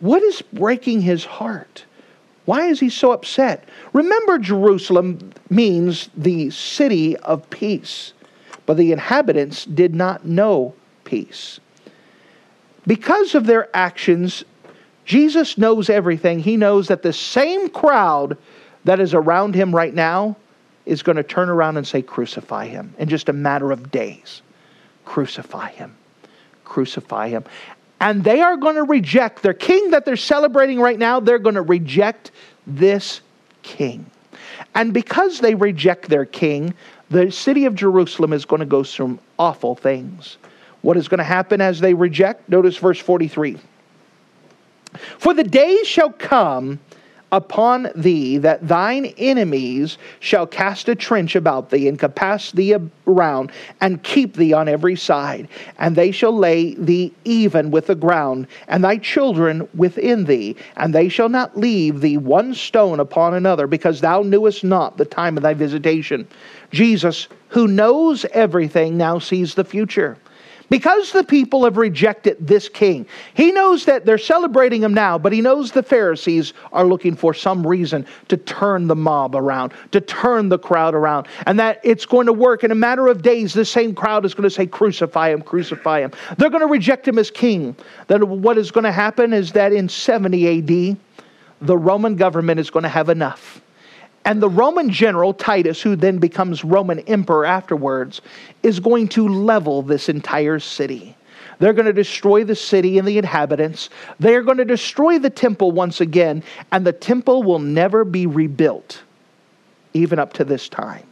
What 0.00 0.22
is 0.22 0.42
breaking 0.42 1.02
his 1.02 1.24
heart? 1.24 1.84
Why 2.44 2.66
is 2.66 2.80
he 2.80 2.90
so 2.90 3.12
upset? 3.12 3.68
Remember, 3.92 4.38
Jerusalem 4.38 5.32
means 5.50 6.10
the 6.16 6.50
city 6.50 7.16
of 7.18 7.48
peace 7.50 8.12
but 8.66 8.76
the 8.76 8.92
inhabitants 8.92 9.64
did 9.64 9.94
not 9.94 10.24
know 10.24 10.74
peace. 11.04 11.60
Because 12.86 13.34
of 13.34 13.46
their 13.46 13.74
actions, 13.74 14.44
Jesus 15.04 15.56
knows 15.56 15.88
everything. 15.88 16.40
He 16.40 16.56
knows 16.56 16.88
that 16.88 17.02
the 17.02 17.12
same 17.12 17.68
crowd 17.68 18.36
that 18.84 19.00
is 19.00 19.14
around 19.14 19.54
him 19.54 19.74
right 19.74 19.94
now 19.94 20.36
is 20.84 21.02
going 21.02 21.16
to 21.16 21.22
turn 21.22 21.48
around 21.48 21.76
and 21.76 21.86
say, 21.86 22.02
Crucify 22.02 22.66
him 22.66 22.94
in 22.98 23.08
just 23.08 23.28
a 23.28 23.32
matter 23.32 23.72
of 23.72 23.90
days. 23.90 24.42
Crucify 25.04 25.70
him. 25.70 25.96
Crucify 26.64 27.28
him. 27.28 27.44
And 28.00 28.22
they 28.22 28.40
are 28.40 28.56
going 28.56 28.76
to 28.76 28.84
reject 28.84 29.42
their 29.42 29.54
king 29.54 29.90
that 29.90 30.04
they're 30.04 30.16
celebrating 30.16 30.78
right 30.80 30.98
now, 30.98 31.18
they're 31.18 31.38
going 31.38 31.54
to 31.54 31.62
reject 31.62 32.30
this 32.66 33.20
king. 33.62 34.06
And 34.74 34.92
because 34.92 35.40
they 35.40 35.54
reject 35.54 36.08
their 36.08 36.24
king, 36.24 36.74
the 37.10 37.30
city 37.30 37.64
of 37.66 37.74
Jerusalem 37.74 38.32
is 38.32 38.44
going 38.44 38.60
to 38.60 38.66
go 38.66 38.82
through 38.82 39.18
awful 39.38 39.74
things. 39.74 40.38
What 40.82 40.96
is 40.96 41.08
going 41.08 41.18
to 41.18 41.24
happen 41.24 41.60
as 41.60 41.80
they 41.80 41.94
reject? 41.94 42.48
Notice 42.48 42.76
verse 42.76 42.98
43. 42.98 43.58
For 45.18 45.34
the 45.34 45.44
days 45.44 45.86
shall 45.86 46.10
come 46.12 46.78
upon 47.32 47.88
thee 47.94 48.38
that 48.38 48.66
thine 48.66 49.06
enemies 49.18 49.98
shall 50.20 50.46
cast 50.46 50.88
a 50.88 50.94
trench 50.94 51.34
about 51.34 51.70
thee 51.70 51.88
and 51.88 51.98
compass 51.98 52.52
thee 52.52 52.76
around 53.06 53.50
and 53.80 54.02
keep 54.02 54.36
thee 54.36 54.52
on 54.52 54.68
every 54.68 54.96
side. 54.96 55.48
And 55.78 55.96
they 55.96 56.12
shall 56.12 56.36
lay 56.36 56.74
thee 56.74 57.12
even 57.24 57.70
with 57.70 57.86
the 57.86 57.94
ground 57.94 58.46
and 58.68 58.84
thy 58.84 58.98
children 58.98 59.68
within 59.74 60.24
thee. 60.24 60.56
And 60.76 60.94
they 60.94 61.08
shall 61.08 61.28
not 61.28 61.56
leave 61.56 62.00
thee 62.00 62.16
one 62.16 62.54
stone 62.54 63.00
upon 63.00 63.34
another 63.34 63.66
because 63.66 64.00
thou 64.00 64.22
knewest 64.22 64.62
not 64.64 64.96
the 64.96 65.04
time 65.04 65.36
of 65.36 65.42
thy 65.42 65.54
visitation. 65.54 66.26
Jesus 66.70 67.28
who 67.48 67.68
knows 67.68 68.24
everything 68.32 68.96
now 68.96 69.18
sees 69.18 69.54
the 69.54 69.64
future 69.64 70.18
Because 70.68 71.12
the 71.12 71.22
people 71.22 71.64
have 71.64 71.76
rejected 71.76 72.36
this 72.40 72.68
king, 72.68 73.06
he 73.34 73.52
knows 73.52 73.84
that 73.84 74.04
they're 74.04 74.18
celebrating 74.18 74.82
him 74.82 74.92
now, 74.92 75.16
but 75.16 75.32
he 75.32 75.40
knows 75.40 75.70
the 75.70 75.82
Pharisees 75.82 76.54
are 76.72 76.84
looking 76.84 77.14
for 77.14 77.32
some 77.32 77.64
reason 77.64 78.04
to 78.28 78.36
turn 78.36 78.88
the 78.88 78.96
mob 78.96 79.36
around, 79.36 79.72
to 79.92 80.00
turn 80.00 80.48
the 80.48 80.58
crowd 80.58 80.94
around, 80.94 81.28
and 81.46 81.58
that 81.60 81.80
it's 81.84 82.04
going 82.04 82.26
to 82.26 82.32
work. 82.32 82.64
In 82.64 82.72
a 82.72 82.76
matter 82.76 83.06
of 83.06 83.22
days, 83.22 83.52
the 83.52 83.64
same 83.64 83.94
crowd 83.94 84.24
is 84.24 84.34
going 84.34 84.48
to 84.48 84.50
say, 84.50 84.66
Crucify 84.66 85.30
him, 85.30 85.42
crucify 85.42 86.00
him. 86.00 86.10
They're 86.36 86.50
going 86.50 86.62
to 86.62 86.66
reject 86.66 87.06
him 87.06 87.18
as 87.18 87.30
king. 87.30 87.76
Then 88.08 88.42
what 88.42 88.58
is 88.58 88.70
going 88.72 88.84
to 88.84 88.92
happen 88.92 89.32
is 89.32 89.52
that 89.52 89.72
in 89.72 89.88
70 89.88 90.58
AD, 90.58 90.98
the 91.60 91.78
Roman 91.78 92.16
government 92.16 92.60
is 92.60 92.70
going 92.70 92.82
to 92.82 92.88
have 92.88 93.08
enough. 93.08 93.60
And 94.26 94.42
the 94.42 94.48
Roman 94.48 94.90
general, 94.90 95.32
Titus, 95.32 95.80
who 95.80 95.94
then 95.94 96.18
becomes 96.18 96.64
Roman 96.64 96.98
emperor 97.00 97.46
afterwards, 97.46 98.20
is 98.64 98.80
going 98.80 99.06
to 99.10 99.28
level 99.28 99.82
this 99.82 100.08
entire 100.08 100.58
city. 100.58 101.16
They're 101.60 101.72
going 101.72 101.86
to 101.86 101.92
destroy 101.92 102.42
the 102.42 102.56
city 102.56 102.98
and 102.98 103.06
the 103.06 103.18
inhabitants. 103.18 103.88
They're 104.18 104.42
going 104.42 104.58
to 104.58 104.64
destroy 104.64 105.20
the 105.20 105.30
temple 105.30 105.70
once 105.70 106.00
again, 106.00 106.42
and 106.72 106.84
the 106.84 106.92
temple 106.92 107.44
will 107.44 107.60
never 107.60 108.04
be 108.04 108.26
rebuilt, 108.26 109.00
even 109.94 110.18
up 110.18 110.32
to 110.34 110.44
this 110.44 110.68
time. 110.68 111.06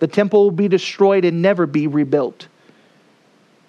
The 0.00 0.08
temple 0.08 0.42
will 0.44 0.50
be 0.50 0.68
destroyed 0.68 1.24
and 1.24 1.40
never 1.40 1.64
be 1.64 1.86
rebuilt. 1.86 2.48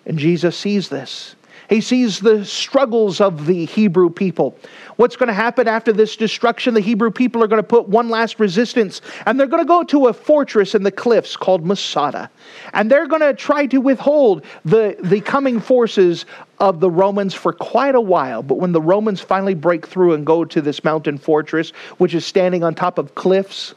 And 0.06 0.18
Jesus 0.18 0.58
sees 0.58 0.90
this. 0.90 1.37
He 1.70 1.82
sees 1.82 2.20
the 2.20 2.46
struggles 2.46 3.20
of 3.20 3.46
the 3.46 3.66
Hebrew 3.66 4.10
people. 4.10 4.58
What's 4.96 5.16
going 5.16 5.28
to 5.28 5.34
happen 5.34 5.68
after 5.68 5.92
this 5.92 6.16
destruction? 6.16 6.74
The 6.74 6.80
Hebrew 6.80 7.12
people 7.12 7.44
are 7.44 7.48
going 7.48 7.62
to 7.62 7.68
put 7.68 7.90
one 7.90 8.10
last 8.10 8.40
resistance, 8.40 9.02
and 9.26 9.40
they're 9.40 9.48
going 9.48 9.62
to 9.62 9.68
go 9.68 9.84
to 9.84 10.08
a 10.08 10.14
fortress 10.14 10.76
in 10.76 10.84
the 10.84 10.92
cliffs 10.92 11.36
called 11.36 11.66
Masada. 11.66 12.30
And 12.74 12.90
they're 12.90 13.08
going 13.08 13.22
to 13.22 13.34
try 13.34 13.66
to 13.68 13.80
withhold 13.80 14.46
the, 14.66 14.96
the 15.04 15.22
coming 15.22 15.60
forces 15.60 16.26
of 16.60 16.80
the 16.80 16.90
Romans 16.90 17.34
for 17.34 17.54
quite 17.54 17.96
a 17.96 18.02
while. 18.02 18.42
But 18.42 18.56
when 18.56 18.72
the 18.72 18.82
Romans 18.82 19.22
finally 19.22 19.54
break 19.54 19.88
through 19.88 20.14
and 20.14 20.26
go 20.26 20.46
to 20.46 20.62
this 20.62 20.84
mountain 20.84 21.18
fortress, 21.18 21.72
which 21.98 22.16
is 22.16 22.26
standing 22.26 22.64
on 22.64 22.76
top 22.76 22.98
of 22.98 23.14
cliffs, 23.16 23.76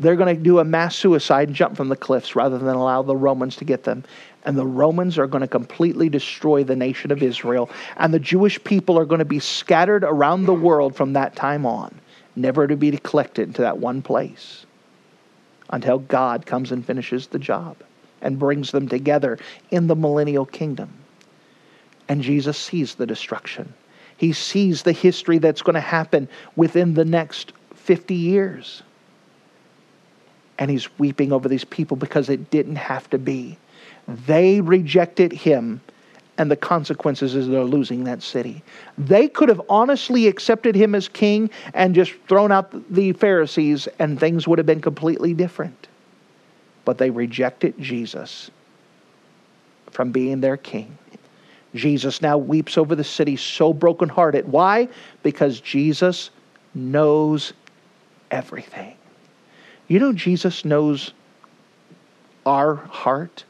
they're 0.00 0.16
going 0.16 0.36
to 0.36 0.42
do 0.42 0.58
a 0.58 0.64
mass 0.64 0.96
suicide 0.96 1.48
and 1.48 1.56
jump 1.56 1.76
from 1.76 1.88
the 1.88 1.96
cliffs 1.96 2.34
rather 2.34 2.58
than 2.58 2.74
allow 2.74 3.02
the 3.02 3.16
Romans 3.16 3.56
to 3.56 3.64
get 3.64 3.84
them 3.84 4.04
and 4.44 4.58
the 4.58 4.66
Romans 4.66 5.18
are 5.18 5.26
going 5.26 5.40
to 5.40 5.48
completely 5.48 6.08
destroy 6.08 6.64
the 6.64 6.76
nation 6.76 7.10
of 7.10 7.22
Israel, 7.22 7.70
and 7.96 8.12
the 8.12 8.18
Jewish 8.18 8.62
people 8.62 8.98
are 8.98 9.04
going 9.04 9.20
to 9.20 9.24
be 9.24 9.40
scattered 9.40 10.04
around 10.04 10.44
the 10.44 10.54
world 10.54 10.94
from 10.94 11.14
that 11.14 11.34
time 11.34 11.64
on, 11.64 11.94
never 12.36 12.66
to 12.66 12.76
be 12.76 12.96
collected 12.98 13.48
into 13.48 13.62
that 13.62 13.78
one 13.78 14.02
place 14.02 14.66
until 15.70 15.98
God 15.98 16.44
comes 16.44 16.72
and 16.72 16.84
finishes 16.84 17.28
the 17.28 17.38
job 17.38 17.76
and 18.20 18.38
brings 18.38 18.70
them 18.70 18.88
together 18.88 19.38
in 19.70 19.86
the 19.86 19.96
millennial 19.96 20.46
kingdom. 20.46 20.90
And 22.08 22.22
Jesus 22.22 22.58
sees 22.58 22.94
the 22.94 23.06
destruction. 23.06 23.72
He 24.16 24.34
sees 24.34 24.82
the 24.82 24.92
history 24.92 25.38
that's 25.38 25.62
going 25.62 25.74
to 25.74 25.80
happen 25.80 26.28
within 26.54 26.94
the 26.94 27.04
next 27.04 27.52
50 27.74 28.14
years. 28.14 28.82
And 30.58 30.70
he's 30.70 30.88
weeping 30.98 31.32
over 31.32 31.48
these 31.48 31.64
people 31.64 31.96
because 31.96 32.28
it 32.28 32.50
didn't 32.50 32.76
have 32.76 33.10
to 33.10 33.18
be. 33.18 33.58
They 34.06 34.60
rejected 34.60 35.32
him, 35.32 35.80
and 36.38 36.50
the 36.50 36.56
consequences 36.56 37.34
is 37.34 37.48
they're 37.48 37.64
losing 37.64 38.04
that 38.04 38.22
city. 38.22 38.62
They 38.98 39.28
could 39.28 39.48
have 39.48 39.62
honestly 39.68 40.26
accepted 40.28 40.74
him 40.74 40.94
as 40.94 41.08
king 41.08 41.50
and 41.72 41.94
just 41.94 42.12
thrown 42.28 42.52
out 42.52 42.92
the 42.92 43.12
Pharisees, 43.12 43.88
and 43.98 44.20
things 44.20 44.46
would 44.46 44.58
have 44.58 44.66
been 44.66 44.80
completely 44.80 45.34
different. 45.34 45.88
But 46.84 46.98
they 46.98 47.10
rejected 47.10 47.74
Jesus 47.80 48.50
from 49.90 50.12
being 50.12 50.40
their 50.40 50.56
king. 50.56 50.98
Jesus 51.74 52.22
now 52.22 52.38
weeps 52.38 52.78
over 52.78 52.94
the 52.94 53.04
city 53.04 53.36
so 53.36 53.72
brokenhearted. 53.72 54.46
Why? 54.46 54.88
Because 55.22 55.60
Jesus 55.60 56.30
knows 56.74 57.52
everything. 58.30 58.96
You 59.88 59.98
know, 59.98 60.12
Jesus 60.12 60.64
knows 60.64 61.12
our 62.46 62.74
heart. 62.74 63.44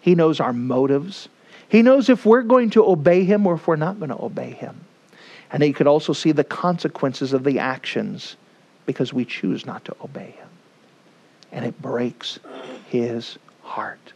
He 0.00 0.14
knows 0.14 0.40
our 0.40 0.52
motives. 0.52 1.28
He 1.68 1.82
knows 1.82 2.08
if 2.08 2.24
we're 2.24 2.42
going 2.42 2.70
to 2.70 2.84
obey 2.84 3.24
Him 3.24 3.46
or 3.46 3.54
if 3.54 3.66
we're 3.66 3.76
not 3.76 3.98
going 3.98 4.10
to 4.10 4.22
obey 4.22 4.50
Him. 4.50 4.84
And 5.50 5.62
He 5.62 5.72
could 5.72 5.86
also 5.86 6.12
see 6.12 6.32
the 6.32 6.44
consequences 6.44 7.32
of 7.32 7.44
the 7.44 7.58
actions 7.58 8.36
because 8.86 9.12
we 9.12 9.24
choose 9.24 9.66
not 9.66 9.84
to 9.86 9.96
obey 10.02 10.34
Him. 10.38 10.48
And 11.52 11.64
it 11.64 11.80
breaks 11.80 12.38
His 12.88 13.38
heart 13.62 14.12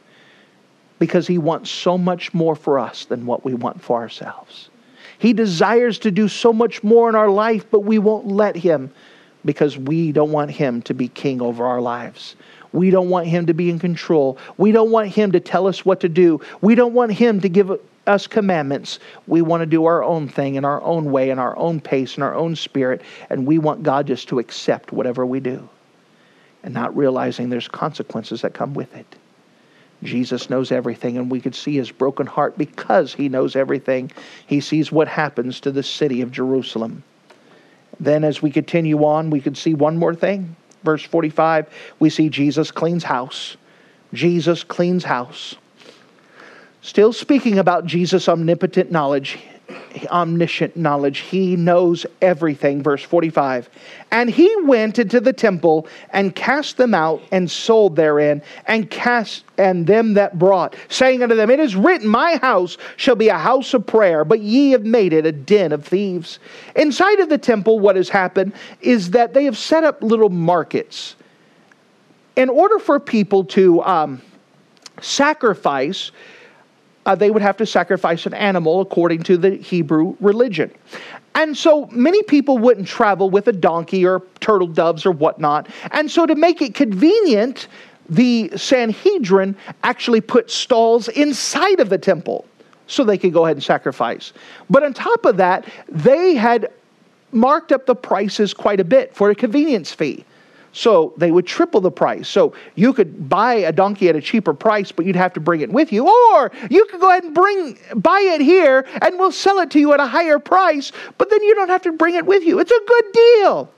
because 0.98 1.26
He 1.26 1.38
wants 1.38 1.70
so 1.70 1.96
much 1.98 2.34
more 2.34 2.56
for 2.56 2.78
us 2.78 3.04
than 3.04 3.26
what 3.26 3.44
we 3.44 3.54
want 3.54 3.82
for 3.82 4.00
ourselves. 4.00 4.70
He 5.18 5.32
desires 5.32 5.98
to 6.00 6.10
do 6.10 6.28
so 6.28 6.52
much 6.52 6.82
more 6.82 7.08
in 7.08 7.14
our 7.14 7.30
life, 7.30 7.70
but 7.70 7.80
we 7.80 7.98
won't 7.98 8.28
let 8.28 8.56
Him 8.56 8.92
because 9.48 9.78
we 9.78 10.12
don't 10.12 10.30
want 10.30 10.50
Him 10.50 10.82
to 10.82 10.94
be 10.94 11.08
king 11.08 11.40
over 11.40 11.66
our 11.66 11.80
lives. 11.80 12.36
We 12.72 12.90
don't 12.90 13.08
want 13.08 13.26
him 13.26 13.46
to 13.46 13.54
be 13.54 13.70
in 13.70 13.78
control. 13.78 14.36
We 14.58 14.72
don't 14.72 14.90
want 14.90 15.08
him 15.08 15.32
to 15.32 15.40
tell 15.40 15.66
us 15.66 15.86
what 15.86 16.00
to 16.00 16.08
do. 16.08 16.42
We 16.60 16.74
don't 16.74 16.92
want 16.92 17.12
him 17.12 17.40
to 17.40 17.48
give 17.48 17.80
us 18.06 18.26
commandments. 18.26 18.98
We 19.26 19.40
want 19.40 19.62
to 19.62 19.66
do 19.66 19.86
our 19.86 20.04
own 20.04 20.28
thing 20.28 20.56
in 20.56 20.66
our 20.66 20.82
own 20.82 21.10
way, 21.10 21.30
in 21.30 21.38
our 21.38 21.56
own 21.56 21.80
pace, 21.80 22.18
in 22.18 22.22
our 22.22 22.34
own 22.34 22.56
spirit, 22.56 23.00
and 23.30 23.46
we 23.46 23.58
want 23.58 23.82
God 23.82 24.06
just 24.06 24.28
to 24.28 24.38
accept 24.38 24.92
whatever 24.92 25.24
we 25.24 25.40
do 25.40 25.68
and 26.62 26.74
not 26.74 26.96
realizing 26.96 27.48
there's 27.48 27.68
consequences 27.68 28.42
that 28.42 28.54
come 28.54 28.74
with 28.74 28.94
it. 28.94 29.16
Jesus 30.02 30.48
knows 30.48 30.70
everything, 30.70 31.16
and 31.16 31.30
we 31.30 31.40
could 31.40 31.54
see 31.54 31.76
his 31.76 31.90
broken 31.90 32.26
heart 32.26 32.56
because 32.56 33.12
he 33.14 33.28
knows 33.28 33.56
everything. 33.56 34.12
He 34.46 34.60
sees 34.60 34.92
what 34.92 35.08
happens 35.08 35.60
to 35.60 35.72
the 35.72 35.82
city 35.82 36.20
of 36.20 36.30
Jerusalem. 36.30 37.02
Then, 38.00 38.24
as 38.24 38.40
we 38.40 38.50
continue 38.50 39.04
on, 39.04 39.30
we 39.30 39.40
can 39.40 39.54
see 39.54 39.74
one 39.74 39.96
more 39.96 40.14
thing 40.14 40.56
verse 40.84 41.02
45, 41.02 41.66
we 41.98 42.10
see 42.10 42.28
Jesus 42.28 42.70
cleans 42.70 43.04
house. 43.04 43.56
Jesus 44.12 44.64
cleans 44.64 45.04
house. 45.04 45.56
Still 46.80 47.12
speaking 47.12 47.58
about 47.58 47.84
Jesus' 47.84 48.28
omnipotent 48.28 48.90
knowledge, 48.90 49.38
omniscient 50.06 50.76
knowledge. 50.76 51.18
He 51.18 51.56
knows 51.56 52.06
everything. 52.22 52.82
Verse 52.82 53.02
45. 53.02 53.68
And 54.10 54.30
he 54.30 54.54
went 54.62 54.98
into 54.98 55.20
the 55.20 55.32
temple 55.32 55.86
and 56.10 56.34
cast 56.34 56.76
them 56.76 56.94
out 56.94 57.22
and 57.32 57.50
sold 57.50 57.96
therein 57.96 58.42
and 58.66 58.90
cast 58.90 59.44
and 59.58 59.86
them 59.86 60.14
that 60.14 60.38
brought, 60.38 60.76
saying 60.88 61.22
unto 61.22 61.34
them, 61.34 61.50
It 61.50 61.60
is 61.60 61.74
written, 61.74 62.08
My 62.08 62.36
house 62.36 62.78
shall 62.96 63.16
be 63.16 63.28
a 63.28 63.38
house 63.38 63.74
of 63.74 63.86
prayer, 63.86 64.24
but 64.24 64.40
ye 64.40 64.70
have 64.70 64.84
made 64.84 65.12
it 65.12 65.26
a 65.26 65.32
den 65.32 65.72
of 65.72 65.84
thieves. 65.84 66.38
Inside 66.76 67.20
of 67.20 67.28
the 67.28 67.38
temple, 67.38 67.80
what 67.80 67.96
has 67.96 68.08
happened 68.08 68.52
is 68.80 69.10
that 69.10 69.34
they 69.34 69.44
have 69.44 69.58
set 69.58 69.84
up 69.84 70.02
little 70.02 70.30
markets. 70.30 71.16
In 72.36 72.48
order 72.48 72.78
for 72.78 73.00
people 73.00 73.44
to 73.46 73.82
um, 73.82 74.22
sacrifice, 75.00 76.12
uh, 77.08 77.14
they 77.14 77.30
would 77.30 77.40
have 77.40 77.56
to 77.56 77.64
sacrifice 77.64 78.26
an 78.26 78.34
animal 78.34 78.82
according 78.82 79.22
to 79.22 79.38
the 79.38 79.56
Hebrew 79.56 80.14
religion. 80.20 80.70
And 81.34 81.56
so 81.56 81.86
many 81.86 82.22
people 82.24 82.58
wouldn't 82.58 82.86
travel 82.86 83.30
with 83.30 83.48
a 83.48 83.52
donkey 83.52 84.04
or 84.04 84.22
turtle 84.40 84.66
doves 84.66 85.06
or 85.06 85.12
whatnot. 85.12 85.68
And 85.92 86.10
so 86.10 86.26
to 86.26 86.34
make 86.34 86.60
it 86.60 86.74
convenient, 86.74 87.68
the 88.10 88.50
Sanhedrin 88.56 89.56
actually 89.84 90.20
put 90.20 90.50
stalls 90.50 91.08
inside 91.08 91.80
of 91.80 91.88
the 91.88 91.96
temple 91.96 92.44
so 92.88 93.04
they 93.04 93.16
could 93.16 93.32
go 93.32 93.46
ahead 93.46 93.56
and 93.56 93.64
sacrifice. 93.64 94.34
But 94.68 94.82
on 94.82 94.92
top 94.92 95.24
of 95.24 95.38
that, 95.38 95.64
they 95.88 96.34
had 96.34 96.70
marked 97.32 97.72
up 97.72 97.86
the 97.86 97.94
prices 97.94 98.52
quite 98.52 98.80
a 98.80 98.84
bit 98.84 99.14
for 99.14 99.30
a 99.30 99.34
convenience 99.34 99.92
fee. 99.92 100.26
So 100.72 101.14
they 101.16 101.30
would 101.30 101.46
triple 101.46 101.80
the 101.80 101.90
price. 101.90 102.28
So 102.28 102.52
you 102.74 102.92
could 102.92 103.28
buy 103.28 103.54
a 103.54 103.72
donkey 103.72 104.08
at 104.08 104.16
a 104.16 104.20
cheaper 104.20 104.54
price, 104.54 104.92
but 104.92 105.06
you'd 105.06 105.16
have 105.16 105.32
to 105.34 105.40
bring 105.40 105.60
it 105.60 105.70
with 105.70 105.92
you. 105.92 106.06
Or 106.06 106.52
you 106.70 106.84
could 106.86 107.00
go 107.00 107.10
ahead 107.10 107.24
and 107.24 107.34
bring 107.34 107.78
buy 107.96 108.20
it 108.20 108.40
here 108.40 108.86
and 109.02 109.18
we'll 109.18 109.32
sell 109.32 109.58
it 109.58 109.70
to 109.72 109.80
you 109.80 109.92
at 109.92 110.00
a 110.00 110.06
higher 110.06 110.38
price, 110.38 110.92
but 111.16 111.30
then 111.30 111.42
you 111.42 111.54
don't 111.54 111.68
have 111.68 111.82
to 111.82 111.92
bring 111.92 112.14
it 112.14 112.26
with 112.26 112.42
you. 112.44 112.58
It's 112.58 112.70
a 112.70 112.80
good 112.86 113.04
deal. 113.12 113.72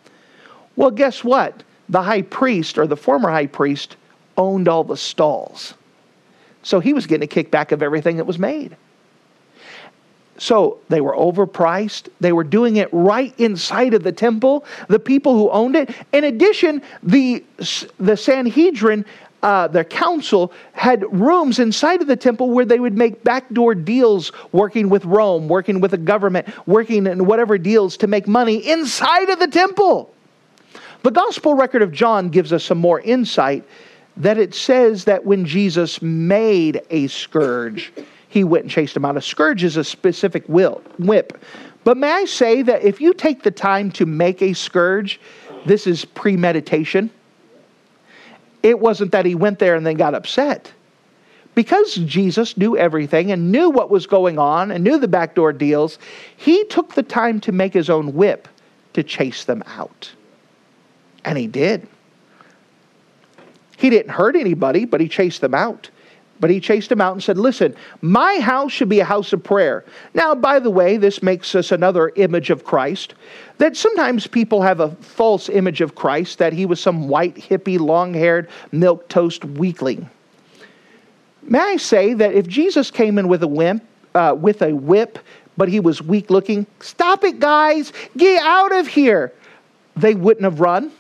Well, 0.76 0.90
guess 0.90 1.22
what? 1.24 1.62
The 1.88 2.02
high 2.02 2.22
priest 2.22 2.78
or 2.78 2.86
the 2.86 2.96
former 2.96 3.30
high 3.30 3.46
priest 3.46 3.96
owned 4.36 4.68
all 4.68 4.84
the 4.84 4.96
stalls. 4.96 5.74
So 6.62 6.80
he 6.80 6.92
was 6.92 7.06
getting 7.06 7.28
a 7.28 7.32
kickback 7.32 7.72
of 7.72 7.82
everything 7.82 8.16
that 8.16 8.26
was 8.26 8.38
made. 8.38 8.76
So 10.40 10.78
they 10.88 11.02
were 11.02 11.14
overpriced. 11.14 12.08
They 12.18 12.32
were 12.32 12.44
doing 12.44 12.76
it 12.76 12.88
right 12.92 13.34
inside 13.38 13.92
of 13.92 14.02
the 14.02 14.10
temple, 14.10 14.64
the 14.88 14.98
people 14.98 15.34
who 15.34 15.50
owned 15.50 15.76
it. 15.76 15.94
In 16.14 16.24
addition, 16.24 16.80
the, 17.02 17.44
the 17.98 18.16
Sanhedrin, 18.16 19.04
uh, 19.42 19.68
the 19.68 19.84
council, 19.84 20.50
had 20.72 21.04
rooms 21.12 21.58
inside 21.58 22.00
of 22.00 22.06
the 22.06 22.16
temple 22.16 22.48
where 22.48 22.64
they 22.64 22.80
would 22.80 22.96
make 22.96 23.22
backdoor 23.22 23.74
deals 23.74 24.32
working 24.50 24.88
with 24.88 25.04
Rome, 25.04 25.46
working 25.46 25.78
with 25.78 25.90
the 25.90 25.98
government, 25.98 26.48
working 26.66 27.06
in 27.06 27.26
whatever 27.26 27.58
deals 27.58 27.98
to 27.98 28.06
make 28.06 28.26
money 28.26 28.66
inside 28.66 29.28
of 29.28 29.40
the 29.40 29.48
temple. 29.48 30.10
The 31.02 31.10
gospel 31.10 31.52
record 31.52 31.82
of 31.82 31.92
John 31.92 32.30
gives 32.30 32.50
us 32.50 32.64
some 32.64 32.78
more 32.78 33.00
insight 33.02 33.62
that 34.16 34.38
it 34.38 34.54
says 34.54 35.04
that 35.04 35.22
when 35.22 35.44
Jesus 35.44 36.00
made 36.00 36.80
a 36.88 37.08
scourge, 37.08 37.92
he 38.30 38.44
went 38.44 38.62
and 38.62 38.70
chased 38.70 38.96
him 38.96 39.04
out. 39.04 39.16
A 39.16 39.20
scourge 39.20 39.64
is 39.64 39.76
a 39.76 39.84
specific 39.84 40.44
whip. 40.46 41.44
But 41.82 41.96
may 41.96 42.12
I 42.12 42.24
say 42.24 42.62
that 42.62 42.82
if 42.84 43.00
you 43.00 43.12
take 43.12 43.42
the 43.42 43.50
time 43.50 43.90
to 43.92 44.06
make 44.06 44.40
a 44.40 44.52
scourge, 44.52 45.20
this 45.66 45.86
is 45.86 46.04
premeditation. 46.04 47.10
It 48.62 48.78
wasn't 48.78 49.12
that 49.12 49.26
he 49.26 49.34
went 49.34 49.58
there 49.58 49.74
and 49.74 49.84
then 49.84 49.96
got 49.96 50.14
upset. 50.14 50.72
Because 51.56 51.96
Jesus 51.96 52.56
knew 52.56 52.76
everything 52.76 53.32
and 53.32 53.50
knew 53.50 53.68
what 53.68 53.90
was 53.90 54.06
going 54.06 54.38
on 54.38 54.70
and 54.70 54.84
knew 54.84 54.96
the 54.96 55.08
backdoor 55.08 55.52
deals, 55.52 55.98
he 56.36 56.64
took 56.66 56.94
the 56.94 57.02
time 57.02 57.40
to 57.40 57.52
make 57.52 57.74
his 57.74 57.90
own 57.90 58.14
whip 58.14 58.46
to 58.92 59.02
chase 59.02 59.44
them 59.44 59.64
out. 59.66 60.12
And 61.24 61.36
he 61.36 61.48
did. 61.48 61.88
He 63.76 63.90
didn't 63.90 64.12
hurt 64.12 64.36
anybody, 64.36 64.84
but 64.84 65.00
he 65.00 65.08
chased 65.08 65.40
them 65.40 65.54
out. 65.54 65.90
But 66.40 66.48
he 66.48 66.58
chased 66.58 66.88
them 66.88 67.02
out 67.02 67.12
and 67.12 67.22
said, 67.22 67.36
Listen, 67.36 67.76
my 68.00 68.40
house 68.40 68.72
should 68.72 68.88
be 68.88 69.00
a 69.00 69.04
house 69.04 69.32
of 69.34 69.44
prayer. 69.44 69.84
Now, 70.14 70.34
by 70.34 70.58
the 70.58 70.70
way, 70.70 70.96
this 70.96 71.22
makes 71.22 71.54
us 71.54 71.70
another 71.70 72.12
image 72.16 72.48
of 72.48 72.64
Christ. 72.64 73.14
That 73.58 73.76
sometimes 73.76 74.26
people 74.26 74.62
have 74.62 74.80
a 74.80 74.90
false 74.96 75.50
image 75.50 75.82
of 75.82 75.94
Christ 75.94 76.38
that 76.38 76.54
he 76.54 76.64
was 76.64 76.80
some 76.80 77.08
white, 77.08 77.34
hippie, 77.34 77.78
long 77.78 78.14
haired, 78.14 78.48
milk 78.72 79.08
toast 79.08 79.44
weakling. 79.44 80.08
May 81.42 81.58
I 81.58 81.76
say 81.76 82.14
that 82.14 82.34
if 82.34 82.48
Jesus 82.48 82.90
came 82.90 83.18
in 83.18 83.28
with 83.28 83.42
a 83.42 83.48
whip, 83.48 83.82
uh, 84.14 84.34
with 84.38 84.62
a 84.62 84.72
whip, 84.72 85.18
but 85.56 85.68
he 85.68 85.78
was 85.78 86.00
weak 86.00 86.30
looking, 86.30 86.66
stop 86.80 87.22
it, 87.22 87.38
guys, 87.38 87.92
get 88.16 88.42
out 88.42 88.72
of 88.72 88.86
here. 88.86 89.32
They 89.96 90.14
wouldn't 90.14 90.44
have 90.44 90.60
run. 90.60 90.90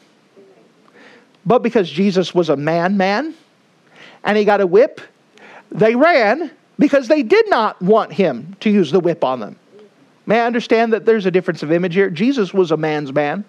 But 1.46 1.60
because 1.62 1.90
Jesus 1.90 2.34
was 2.34 2.50
a 2.50 2.56
man, 2.56 2.96
man, 2.96 3.34
and 4.24 4.36
he 4.36 4.44
got 4.44 4.60
a 4.60 4.66
whip, 4.66 5.00
they 5.70 5.94
ran 5.94 6.50
because 6.78 7.08
they 7.08 7.22
did 7.22 7.48
not 7.50 7.80
want 7.82 8.12
him 8.12 8.56
to 8.60 8.70
use 8.70 8.90
the 8.90 9.00
whip 9.00 9.22
on 9.22 9.40
them. 9.40 9.56
May 10.26 10.40
I 10.40 10.46
understand 10.46 10.92
that 10.92 11.06
there's 11.06 11.26
a 11.26 11.30
difference 11.30 11.62
of 11.62 11.72
image 11.72 11.94
here? 11.94 12.10
Jesus 12.10 12.54
was 12.54 12.70
a 12.70 12.76
man's 12.76 13.12
man. 13.12 13.44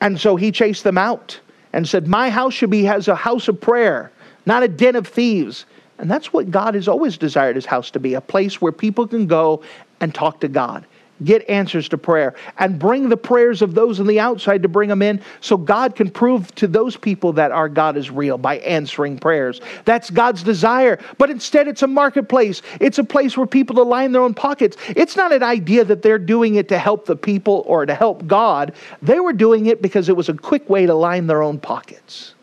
And 0.00 0.20
so 0.20 0.36
he 0.36 0.52
chased 0.52 0.84
them 0.84 0.98
out 0.98 1.38
and 1.72 1.88
said, 1.88 2.06
My 2.06 2.30
house 2.30 2.54
should 2.54 2.70
be 2.70 2.86
as 2.86 3.08
a 3.08 3.14
house 3.14 3.48
of 3.48 3.60
prayer, 3.60 4.10
not 4.46 4.62
a 4.62 4.68
den 4.68 4.96
of 4.96 5.06
thieves. 5.06 5.66
And 5.98 6.10
that's 6.10 6.32
what 6.32 6.50
God 6.50 6.74
has 6.74 6.86
always 6.86 7.18
desired 7.18 7.56
his 7.56 7.66
house 7.66 7.90
to 7.90 8.00
be 8.00 8.14
a 8.14 8.20
place 8.20 8.60
where 8.60 8.72
people 8.72 9.06
can 9.06 9.26
go 9.26 9.62
and 10.00 10.14
talk 10.14 10.40
to 10.40 10.48
God 10.48 10.86
get 11.24 11.48
answers 11.48 11.88
to 11.88 11.98
prayer 11.98 12.34
and 12.58 12.78
bring 12.78 13.08
the 13.08 13.16
prayers 13.16 13.62
of 13.62 13.74
those 13.74 14.00
on 14.00 14.06
the 14.06 14.20
outside 14.20 14.62
to 14.62 14.68
bring 14.68 14.88
them 14.88 15.02
in 15.02 15.20
so 15.40 15.56
God 15.56 15.96
can 15.96 16.10
prove 16.10 16.54
to 16.56 16.66
those 16.66 16.96
people 16.96 17.32
that 17.34 17.50
our 17.50 17.68
God 17.68 17.96
is 17.96 18.10
real 18.10 18.38
by 18.38 18.58
answering 18.58 19.18
prayers. 19.18 19.60
That's 19.84 20.10
God's 20.10 20.42
desire. 20.42 20.98
But 21.18 21.30
instead, 21.30 21.68
it's 21.68 21.82
a 21.82 21.86
marketplace, 21.86 22.62
it's 22.80 22.98
a 22.98 23.04
place 23.04 23.36
where 23.36 23.46
people 23.46 23.84
line 23.84 24.12
their 24.12 24.22
own 24.22 24.34
pockets. 24.34 24.76
It's 24.88 25.16
not 25.16 25.32
an 25.32 25.42
idea 25.42 25.84
that 25.84 26.02
they're 26.02 26.18
doing 26.18 26.56
it 26.56 26.68
to 26.68 26.78
help 26.78 27.06
the 27.06 27.16
people 27.16 27.64
or 27.66 27.86
to 27.86 27.94
help 27.94 28.26
God. 28.26 28.74
They 29.02 29.20
were 29.20 29.32
doing 29.32 29.66
it 29.66 29.82
because 29.82 30.08
it 30.08 30.16
was 30.16 30.28
a 30.28 30.34
quick 30.34 30.68
way 30.68 30.86
to 30.86 30.94
line 30.94 31.26
their 31.26 31.42
own 31.42 31.58
pockets. 31.58 32.34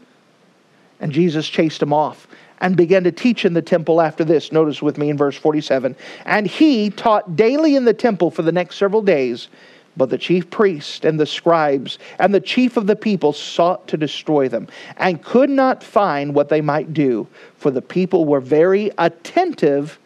And 0.99 1.11
Jesus 1.11 1.47
chased 1.47 1.79
them 1.79 1.93
off 1.93 2.27
and 2.61 2.75
began 2.77 3.03
to 3.03 3.11
teach 3.11 3.45
in 3.45 3.53
the 3.53 3.61
temple 3.61 4.01
after 4.01 4.23
this. 4.23 4.51
Notice 4.51 4.81
with 4.81 4.97
me 4.97 5.09
in 5.09 5.17
verse 5.17 5.35
47. 5.35 5.95
And 6.25 6.47
he 6.47 6.89
taught 6.89 7.35
daily 7.35 7.75
in 7.75 7.85
the 7.85 7.93
temple 7.93 8.31
for 8.31 8.41
the 8.41 8.51
next 8.51 8.77
several 8.77 9.01
days. 9.01 9.49
But 9.97 10.09
the 10.09 10.17
chief 10.17 10.49
priests 10.49 11.05
and 11.05 11.19
the 11.19 11.25
scribes 11.25 11.99
and 12.19 12.33
the 12.33 12.41
chief 12.41 12.75
of 12.75 12.85
the 12.85 12.95
people 12.95 13.31
sought 13.31 13.87
to 13.87 13.97
destroy 13.97 14.49
them 14.49 14.67
and 14.97 15.23
could 15.23 15.49
not 15.49 15.83
find 15.83 16.35
what 16.35 16.49
they 16.49 16.59
might 16.61 16.93
do, 16.93 17.27
for 17.57 17.71
the 17.71 17.81
people 17.81 18.25
were 18.25 18.41
very 18.41 18.91
attentive 18.97 19.97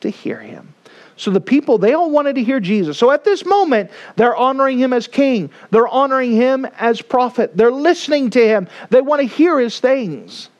to 0.00 0.10
hear 0.10 0.38
him. 0.38 0.72
So 1.16 1.30
the 1.30 1.40
people, 1.40 1.78
they 1.78 1.94
all 1.94 2.10
wanted 2.10 2.34
to 2.34 2.44
hear 2.44 2.60
Jesus. 2.60 2.98
So 2.98 3.10
at 3.10 3.24
this 3.24 3.44
moment, 3.44 3.90
they're 4.16 4.36
honoring 4.36 4.78
him 4.78 4.92
as 4.92 5.08
king, 5.08 5.50
they're 5.70 5.88
honoring 5.88 6.32
him 6.32 6.66
as 6.78 7.00
prophet, 7.00 7.56
they're 7.56 7.72
listening 7.72 8.30
to 8.30 8.46
him, 8.46 8.68
they 8.90 9.00
want 9.00 9.22
to 9.22 9.26
hear 9.26 9.58
his 9.58 9.80
things. 9.80 10.50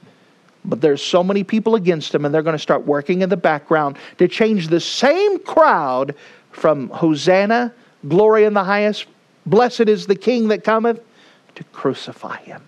But 0.67 0.81
there's 0.81 1.03
so 1.03 1.23
many 1.23 1.45
people 1.45 1.77
against 1.77 2.15
him, 2.15 2.25
and 2.25 2.35
they're 2.35 2.43
going 2.43 2.57
to 2.57 2.63
start 2.63 2.85
working 2.85 3.23
in 3.23 3.29
the 3.29 3.37
background 3.37 3.97
to 4.19 4.27
change 4.27 4.69
the 4.69 4.81
same 4.81 5.39
crowd 5.39 6.15
from 6.51 6.89
Hosanna, 6.91 7.73
glory 8.09 8.45
in 8.45 8.53
the 8.53 8.65
highest, 8.65 9.07
blessed 9.47 9.83
is 9.83 10.07
the 10.07 10.17
King 10.17 10.49
that 10.49 10.65
cometh, 10.65 11.01
to 11.55 11.65
crucify 11.65 12.39
him. 12.39 12.63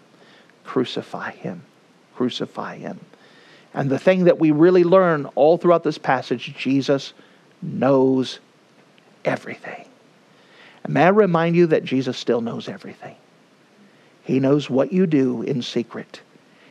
Crucify 0.65 1.33
him. 1.33 1.63
Crucify 2.15 2.77
him. 2.77 3.01
And 3.75 3.91
the 3.91 3.99
thing 3.99 4.25
that 4.25 4.39
we 4.39 4.51
really 4.51 4.85
learn 4.85 5.27
all 5.35 5.59
throughout 5.59 5.83
this 5.83 5.99
passage 5.99 6.55
Jesus 6.57 7.13
knows 7.61 8.39
everything. 9.25 9.87
And 10.85 10.95
may 10.95 11.05
I 11.05 11.09
remind 11.09 11.57
you 11.57 11.67
that 11.67 11.85
Jesus 11.85 12.17
still 12.17 12.41
knows 12.41 12.69
everything. 12.69 13.17
He 14.23 14.41
knows 14.41 14.71
what 14.71 14.93
you 14.93 15.07
do 15.07 15.43
in 15.43 15.63
secret. 15.63 16.21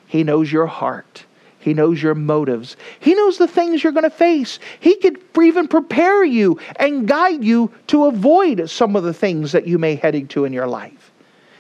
He 0.08 0.24
knows 0.24 0.52
your 0.52 0.68
heart. 0.68 1.26
He 1.60 1.74
knows 1.74 2.02
your 2.02 2.16
motives. 2.16 2.78
He 3.00 3.14
knows 3.14 3.38
the 3.38 3.48
things 3.48 3.84
you're 3.84 3.92
going 3.92 4.04
to 4.04 4.10
face. 4.10 4.60
He 4.80 4.96
could 4.96 5.20
even 5.42 5.68
prepare 5.68 6.24
you 6.24 6.60
and 6.78 7.08
guide 7.08 7.44
you 7.44 7.74
to 7.88 8.06
avoid 8.06 8.70
some 8.70 8.96
of 8.96 9.04
the 9.04 9.14
things 9.14 9.52
that 9.52 9.68
you 9.68 9.78
may 9.78 9.96
heading 9.96 10.28
to 10.30 10.46
in 10.46 10.54
your 10.54 10.68
life. 10.68 11.12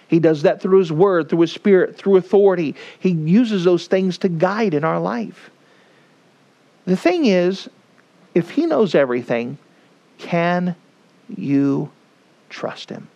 He 0.07 0.19
does 0.19 0.43
that 0.43 0.61
through 0.61 0.79
His 0.79 0.91
Word, 0.91 1.29
through 1.29 1.41
His 1.41 1.51
Spirit, 1.51 1.97
through 1.97 2.15
authority. 2.15 2.75
He 2.99 3.09
uses 3.09 3.65
those 3.65 3.87
things 3.87 4.17
to 4.19 4.29
guide 4.29 4.73
in 4.73 4.85
our 4.85 4.99
life. 4.99 5.49
The 6.85 6.95
thing 6.95 7.25
is, 7.25 7.69
if 8.33 8.51
He 8.51 8.65
knows 8.65 8.95
everything, 8.95 9.57
can 10.19 10.75
you 11.35 11.91
trust 12.49 12.89
Him? 12.89 13.09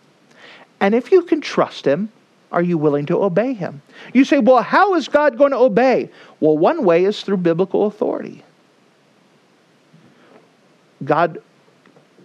And 0.80 0.94
if 0.94 1.10
you 1.10 1.22
can 1.22 1.40
trust 1.40 1.86
Him, 1.86 2.10
are 2.52 2.62
you 2.62 2.78
willing 2.78 3.06
to 3.06 3.22
obey 3.22 3.54
him? 3.54 3.82
You 4.12 4.24
say, 4.24 4.38
well, 4.38 4.62
how 4.62 4.94
is 4.94 5.08
God 5.08 5.38
going 5.38 5.50
to 5.50 5.58
obey? 5.58 6.10
Well, 6.40 6.56
one 6.56 6.84
way 6.84 7.04
is 7.04 7.22
through 7.22 7.38
biblical 7.38 7.86
authority. 7.86 8.44
God 11.04 11.42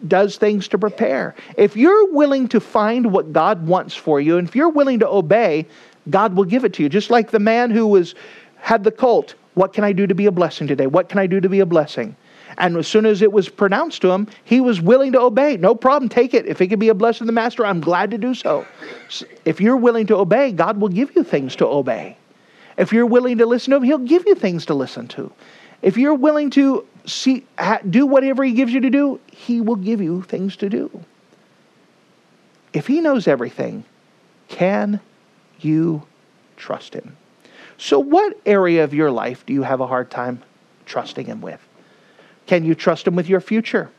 does 0.07 0.37
things 0.37 0.67
to 0.67 0.77
prepare. 0.77 1.33
If 1.57 1.75
you're 1.75 2.11
willing 2.11 2.47
to 2.49 2.59
find 2.59 3.11
what 3.11 3.33
God 3.33 3.65
wants 3.65 3.95
for 3.95 4.21
you, 4.21 4.37
and 4.37 4.47
if 4.47 4.55
you're 4.55 4.69
willing 4.69 4.99
to 4.99 5.07
obey, 5.07 5.65
God 6.09 6.35
will 6.35 6.43
give 6.43 6.63
it 6.65 6.73
to 6.73 6.83
you. 6.83 6.89
Just 6.89 7.09
like 7.09 7.31
the 7.31 7.39
man 7.39 7.71
who 7.71 7.87
was 7.87 8.13
had 8.57 8.83
the 8.83 8.91
colt. 8.91 9.35
What 9.53 9.73
can 9.73 9.83
I 9.83 9.93
do 9.93 10.05
to 10.05 10.13
be 10.13 10.25
a 10.25 10.31
blessing 10.31 10.67
today? 10.67 10.87
What 10.87 11.09
can 11.09 11.19
I 11.19 11.25
do 11.25 11.39
to 11.39 11.49
be 11.49 11.61
a 11.61 11.65
blessing? 11.65 12.15
And 12.57 12.75
as 12.77 12.87
soon 12.87 13.05
as 13.05 13.21
it 13.21 13.31
was 13.31 13.49
pronounced 13.49 14.01
to 14.01 14.11
him, 14.11 14.27
he 14.43 14.59
was 14.61 14.81
willing 14.81 15.11
to 15.11 15.21
obey. 15.21 15.57
No 15.57 15.75
problem, 15.75 16.09
take 16.09 16.33
it. 16.33 16.47
If 16.47 16.59
it 16.59 16.67
could 16.67 16.79
be 16.79 16.89
a 16.89 16.95
blessing 16.95 17.19
to 17.19 17.25
the 17.25 17.31
master, 17.31 17.65
I'm 17.65 17.79
glad 17.79 18.11
to 18.11 18.17
do 18.17 18.33
so. 18.33 18.65
If 19.45 19.61
you're 19.61 19.77
willing 19.77 20.07
to 20.07 20.15
obey, 20.15 20.51
God 20.51 20.81
will 20.81 20.89
give 20.89 21.15
you 21.15 21.23
things 21.23 21.55
to 21.57 21.67
obey. 21.67 22.17
If 22.77 22.91
you're 22.91 23.05
willing 23.05 23.37
to 23.39 23.45
listen 23.45 23.71
to 23.71 23.77
him, 23.77 23.83
he'll 23.83 23.97
give 23.99 24.25
you 24.25 24.35
things 24.35 24.65
to 24.67 24.73
listen 24.73 25.07
to. 25.09 25.31
If 25.81 25.97
you're 25.97 26.15
willing 26.15 26.49
to 26.51 26.85
see 27.05 27.45
do 27.89 28.05
whatever 28.05 28.43
he 28.43 28.53
gives 28.53 28.73
you 28.73 28.81
to 28.81 28.89
do, 28.89 29.19
he 29.31 29.61
will 29.61 29.75
give 29.75 30.01
you 30.01 30.23
things 30.23 30.55
to 30.57 30.69
do. 30.69 31.03
If 32.73 32.87
he 32.87 33.01
knows 33.01 33.27
everything, 33.27 33.83
can 34.47 34.99
you 35.59 36.03
trust 36.57 36.93
him? 36.93 37.17
So, 37.77 37.99
what 37.99 38.39
area 38.45 38.83
of 38.83 38.93
your 38.93 39.11
life 39.11 39.45
do 39.45 39.53
you 39.53 39.63
have 39.63 39.79
a 39.79 39.87
hard 39.87 40.09
time 40.09 40.43
trusting 40.85 41.25
him 41.25 41.41
with? 41.41 41.66
Can 42.47 42.63
you 42.65 42.73
trust 42.73 43.05
Him 43.05 43.15
with 43.15 43.29
your 43.29 43.41
future? 43.41 43.89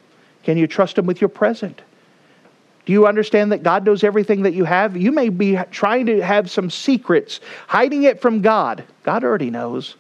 Can 0.43 0.57
you 0.57 0.67
trust 0.67 0.99
Him 0.99 1.07
with 1.07 1.21
your 1.21 1.29
present? 1.29 1.83
Do 2.87 2.93
you 2.93 3.07
understand 3.07 3.53
that 3.53 3.63
God 3.63 3.85
knows 3.85 4.03
everything 4.03 4.43
that 4.43 4.55
you 4.55 4.65
have? 4.65 4.97
You 4.97 5.13
may 5.13 5.29
be 5.29 5.59
trying 5.71 6.07
to 6.07 6.23
have 6.23 6.51
some 6.51 6.71
secrets, 6.71 7.41
hiding 7.67 8.05
it 8.05 8.21
from 8.23 8.41
God. 8.41 8.83
God 9.05 9.25
already 9.25 9.51
knows. 9.51 9.97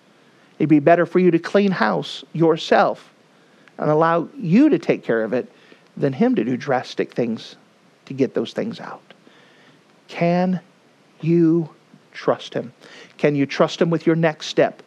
It'd 0.58 0.70
be 0.70 0.80
better 0.80 1.04
for 1.04 1.18
you 1.18 1.30
to 1.30 1.38
clean 1.38 1.70
house 1.70 2.24
yourself 2.32 3.12
and 3.76 3.90
allow 3.90 4.28
you 4.36 4.70
to 4.70 4.78
take 4.78 5.04
care 5.04 5.22
of 5.22 5.34
it 5.34 5.52
than 5.98 6.14
Him 6.14 6.34
to 6.36 6.44
do 6.44 6.56
drastic 6.56 7.12
things 7.12 7.56
to 8.06 8.14
get 8.14 8.32
those 8.32 8.54
things 8.54 8.80
out. 8.80 9.02
Can 10.08 10.60
you 11.20 11.68
trust 12.12 12.54
Him? 12.54 12.72
Can 13.18 13.36
you 13.36 13.44
trust 13.44 13.82
Him 13.82 13.90
with 13.90 14.06
your 14.06 14.16
next 14.16 14.46
step? 14.46 14.82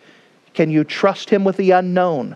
Can 0.56 0.72
you 0.72 0.84
trust 0.84 1.30
Him 1.30 1.44
with 1.44 1.58
the 1.58 1.72
unknown? 1.72 2.36